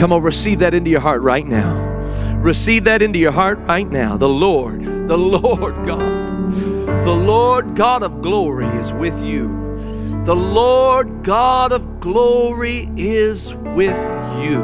Come 0.00 0.14
on, 0.14 0.22
receive 0.22 0.60
that 0.60 0.72
into 0.72 0.88
your 0.88 1.00
heart 1.00 1.20
right 1.20 1.46
now. 1.46 1.74
Receive 2.38 2.84
that 2.84 3.02
into 3.02 3.18
your 3.18 3.32
heart 3.32 3.58
right 3.58 3.86
now. 3.86 4.16
The 4.16 4.30
Lord, 4.30 4.82
the 4.82 5.18
Lord 5.18 5.74
God, 5.84 6.52
the 7.04 7.12
Lord 7.14 7.76
God 7.76 8.02
of 8.02 8.22
glory 8.22 8.64
is 8.64 8.94
with 8.94 9.22
you. 9.22 9.48
The 10.24 10.34
Lord 10.34 11.22
God 11.22 11.70
of 11.72 12.00
glory 12.00 12.88
is 12.96 13.54
with 13.54 13.94
you. 14.42 14.60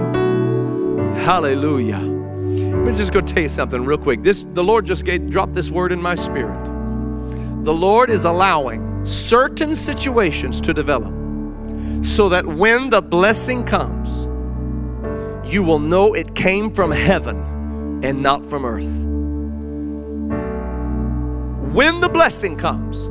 Hallelujah. 1.27 1.99
Let 1.99 2.87
me 2.87 2.95
just 2.95 3.13
go 3.13 3.21
tell 3.21 3.43
you 3.43 3.51
something 3.51 3.85
real 3.85 3.99
quick. 3.99 4.23
This 4.23 4.47
the 4.55 4.65
Lord 4.65 4.87
just 4.87 5.05
gave, 5.05 5.29
dropped 5.29 5.53
this 5.53 5.71
word 5.71 5.93
in 5.93 6.01
my 6.01 6.15
spirit. 6.15 6.65
The 7.63 7.75
Lord 7.75 8.09
is 8.09 8.25
allowing 8.25 9.05
certain 9.05 9.77
situations 9.77 10.63
to 10.63 10.73
develop 10.73 11.13
so 12.03 12.31
that 12.31 12.47
when 12.47 12.89
the 12.89 13.03
blessing 13.03 13.65
comes, 13.65 14.29
you 15.47 15.63
will 15.63 15.79
know 15.79 16.15
it 16.15 16.35
came 16.35 16.71
from 16.71 16.91
heaven 16.91 18.01
and 18.03 18.23
not 18.23 18.45
from 18.45 18.65
earth. 18.65 18.85
When 21.75 22.01
the 22.01 22.09
blessing 22.09 22.57
comes, 22.57 23.07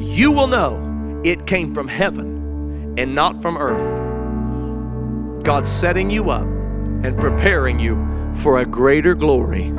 you 0.00 0.32
will 0.32 0.48
know 0.48 1.20
it 1.24 1.46
came 1.46 1.72
from 1.72 1.86
heaven 1.86 2.94
and 2.98 3.14
not 3.14 3.40
from 3.40 3.56
earth. 3.56 5.44
God's 5.44 5.70
setting 5.70 6.10
you 6.10 6.30
up 6.30 6.42
and 6.42 7.18
preparing 7.20 7.78
you 7.78 7.94
for 8.34 8.58
a 8.58 8.64
greater 8.64 9.14
glory 9.14 9.70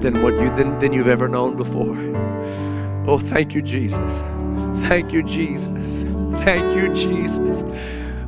than 0.00 0.22
what 0.22 0.34
you 0.34 0.54
than, 0.56 0.78
than 0.78 0.92
you've 0.92 1.08
ever 1.08 1.26
known 1.26 1.56
before. 1.56 1.96
Oh, 3.08 3.18
thank 3.18 3.54
you, 3.54 3.62
Jesus. 3.62 4.20
Thank 4.88 5.12
you, 5.12 5.22
Jesus. 5.22 6.02
Thank 6.42 6.76
you, 6.76 6.92
Jesus. 6.92 7.62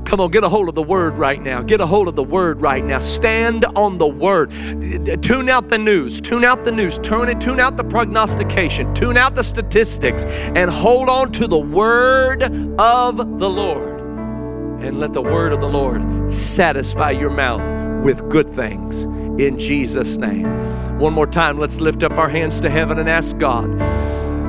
Come 0.09 0.20
on, 0.20 0.30
get 0.30 0.42
a 0.42 0.48
hold 0.48 0.70
of 0.70 0.74
the 0.74 0.82
word 0.82 1.18
right 1.18 1.38
now. 1.38 1.61
Get 1.61 1.82
a 1.82 1.86
hold 1.86 2.09
of 2.09 2.16
the 2.16 2.24
word 2.24 2.62
right 2.62 2.82
now. 2.82 2.98
Stand 2.98 3.66
on 3.76 3.98
the 3.98 4.06
word. 4.06 4.50
Tune 5.20 5.50
out 5.50 5.68
the 5.68 5.76
news. 5.76 6.18
Tune 6.18 6.46
out 6.46 6.64
the 6.64 6.72
news. 6.72 6.98
Tune 6.98 7.28
it. 7.28 7.42
Tune 7.42 7.61
out 7.61 7.76
the 7.76 7.84
prognostication. 7.84 8.94
Tune 8.94 9.18
out 9.18 9.34
the 9.34 9.44
statistics, 9.44 10.24
and 10.24 10.70
hold 10.70 11.11
on 11.11 11.30
to 11.32 11.46
the 11.46 11.59
word 11.59 12.42
of 12.80 13.38
the 13.38 13.50
Lord. 13.50 14.00
And 14.82 14.98
let 14.98 15.12
the 15.12 15.20
word 15.20 15.52
of 15.52 15.61
the 15.61 15.68
Lord 15.68 16.32
satisfy 16.32 17.11
your 17.11 17.28
mouth 17.28 18.02
with 18.02 18.30
good 18.30 18.48
things 18.48 19.02
in 19.38 19.59
Jesus' 19.59 20.16
name. 20.16 20.48
One 20.98 21.12
more 21.12 21.26
time, 21.26 21.59
let's 21.59 21.82
lift 21.82 22.02
up 22.02 22.12
our 22.12 22.30
hands 22.30 22.61
to 22.61 22.70
heaven 22.70 22.98
and 22.98 23.11
ask 23.11 23.36
God 23.36 23.68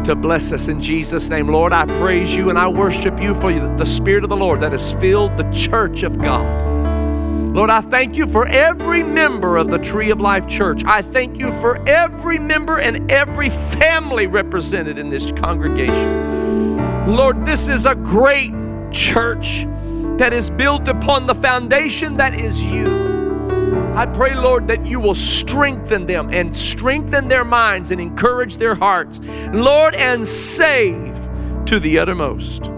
to 0.09 0.15
bless 0.15 0.51
us 0.51 0.69
in 0.69 0.81
Jesus' 0.81 1.29
name. 1.29 1.47
Lord, 1.47 1.71
I 1.71 1.85
praise 1.85 2.35
you 2.35 2.49
and 2.49 2.57
I 2.57 2.67
worship 2.67 3.21
you 3.21 3.35
for 3.35 3.53
the 3.53 3.85
Spirit 3.85 4.23
of 4.23 4.31
the 4.31 4.37
Lord 4.37 4.59
that 4.61 4.71
has 4.71 4.91
filled 4.93 5.37
the 5.37 5.47
church 5.51 6.01
of 6.01 6.19
God. 6.19 7.53
Lord, 7.53 7.69
I 7.69 7.81
thank 7.81 8.15
you 8.15 8.25
for 8.25 8.47
every 8.47 9.03
member 9.03 9.57
of 9.57 9.69
the 9.69 9.77
Tree 9.77 10.09
of 10.09 10.19
Life 10.19 10.47
Church. 10.47 10.83
I 10.83 11.03
thank 11.03 11.37
you 11.37 11.51
for 11.59 11.79
every 11.87 12.39
member 12.39 12.79
and 12.79 13.11
every 13.11 13.51
family 13.51 14.25
represented 14.25 14.97
in 14.97 15.09
this 15.09 15.31
congregation. 15.31 17.05
Lord, 17.05 17.45
this 17.45 17.67
is 17.67 17.85
a 17.85 17.93
great 17.93 18.51
church 18.91 19.67
that 20.17 20.33
is 20.33 20.49
built 20.49 20.87
upon 20.87 21.27
the 21.27 21.35
foundation 21.35 22.17
that 22.17 22.33
is 22.33 22.63
you. 22.63 23.08
I 23.95 24.05
pray, 24.05 24.35
Lord, 24.35 24.67
that 24.67 24.85
you 24.85 24.99
will 24.99 25.15
strengthen 25.15 26.05
them 26.05 26.29
and 26.31 26.55
strengthen 26.55 27.27
their 27.27 27.43
minds 27.43 27.91
and 27.91 27.99
encourage 27.99 28.57
their 28.57 28.75
hearts, 28.75 29.19
Lord, 29.51 29.93
and 29.95 30.27
save 30.27 31.15
to 31.65 31.79
the 31.79 31.99
uttermost. 31.99 32.71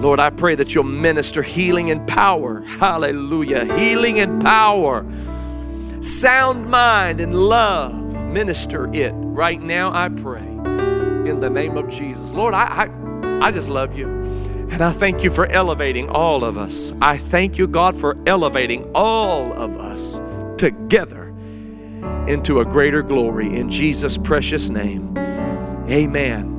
Lord, 0.00 0.20
I 0.20 0.30
pray 0.30 0.54
that 0.54 0.74
you'll 0.74 0.84
minister 0.84 1.42
healing 1.42 1.90
and 1.90 2.06
power. 2.06 2.60
Hallelujah. 2.62 3.64
Healing 3.76 4.20
and 4.20 4.42
power. 4.42 5.04
Sound 6.00 6.66
mind 6.66 7.20
and 7.20 7.34
love. 7.34 7.94
Minister 8.26 8.92
it 8.94 9.12
right 9.14 9.60
now, 9.60 9.92
I 9.92 10.08
pray. 10.08 10.42
In 10.42 11.40
the 11.40 11.50
name 11.50 11.76
of 11.76 11.88
Jesus. 11.88 12.32
Lord, 12.32 12.54
I, 12.54 12.84
I, 12.84 13.48
I 13.48 13.50
just 13.50 13.68
love 13.68 13.96
you. 13.96 14.08
And 14.70 14.82
I 14.82 14.92
thank 14.92 15.22
you 15.22 15.30
for 15.30 15.46
elevating 15.46 16.08
all 16.08 16.44
of 16.44 16.58
us. 16.58 16.92
I 17.00 17.16
thank 17.16 17.58
you, 17.58 17.66
God, 17.66 17.98
for 17.98 18.16
elevating 18.26 18.90
all 18.94 19.52
of 19.52 19.78
us 19.78 20.20
together 20.64 21.28
into 22.26 22.60
a 22.60 22.64
greater 22.64 23.02
glory. 23.02 23.54
In 23.54 23.68
Jesus' 23.68 24.16
precious 24.16 24.70
name. 24.70 25.16
Amen. 25.88 26.50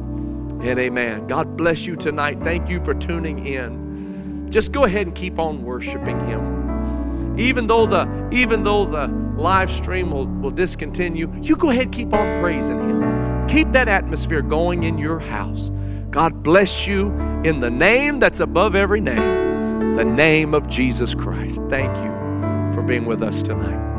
and 0.61 0.79
amen. 0.79 1.25
God 1.25 1.57
bless 1.57 1.85
you 1.87 1.95
tonight. 1.95 2.39
Thank 2.41 2.69
you 2.69 2.83
for 2.83 2.93
tuning 2.93 3.45
in. 3.45 4.51
Just 4.51 4.71
go 4.71 4.85
ahead 4.85 5.07
and 5.07 5.15
keep 5.15 5.39
on 5.39 5.63
worshiping 5.63 6.19
Him. 6.27 7.37
Even 7.37 7.67
though 7.67 7.85
the 7.85 8.29
even 8.31 8.63
though 8.63 8.85
the 8.85 9.07
live 9.07 9.71
stream 9.71 10.11
will, 10.11 10.27
will 10.27 10.51
discontinue, 10.51 11.31
you 11.41 11.55
go 11.55 11.71
ahead 11.71 11.85
and 11.85 11.93
keep 11.93 12.13
on 12.13 12.41
praising 12.41 12.77
Him. 12.79 13.47
Keep 13.47 13.71
that 13.71 13.87
atmosphere 13.87 14.41
going 14.41 14.83
in 14.83 14.97
your 14.97 15.19
house. 15.19 15.71
God 16.11 16.43
bless 16.43 16.87
you 16.87 17.11
in 17.43 17.59
the 17.59 17.71
name 17.71 18.19
that's 18.19 18.39
above 18.39 18.75
every 18.75 19.01
name, 19.01 19.95
the 19.95 20.05
name 20.05 20.53
of 20.53 20.69
Jesus 20.69 21.13
Christ. 21.15 21.59
Thank 21.69 21.95
you 21.97 22.73
for 22.73 22.83
being 22.83 23.05
with 23.05 23.21
us 23.23 23.41
tonight. 23.41 23.94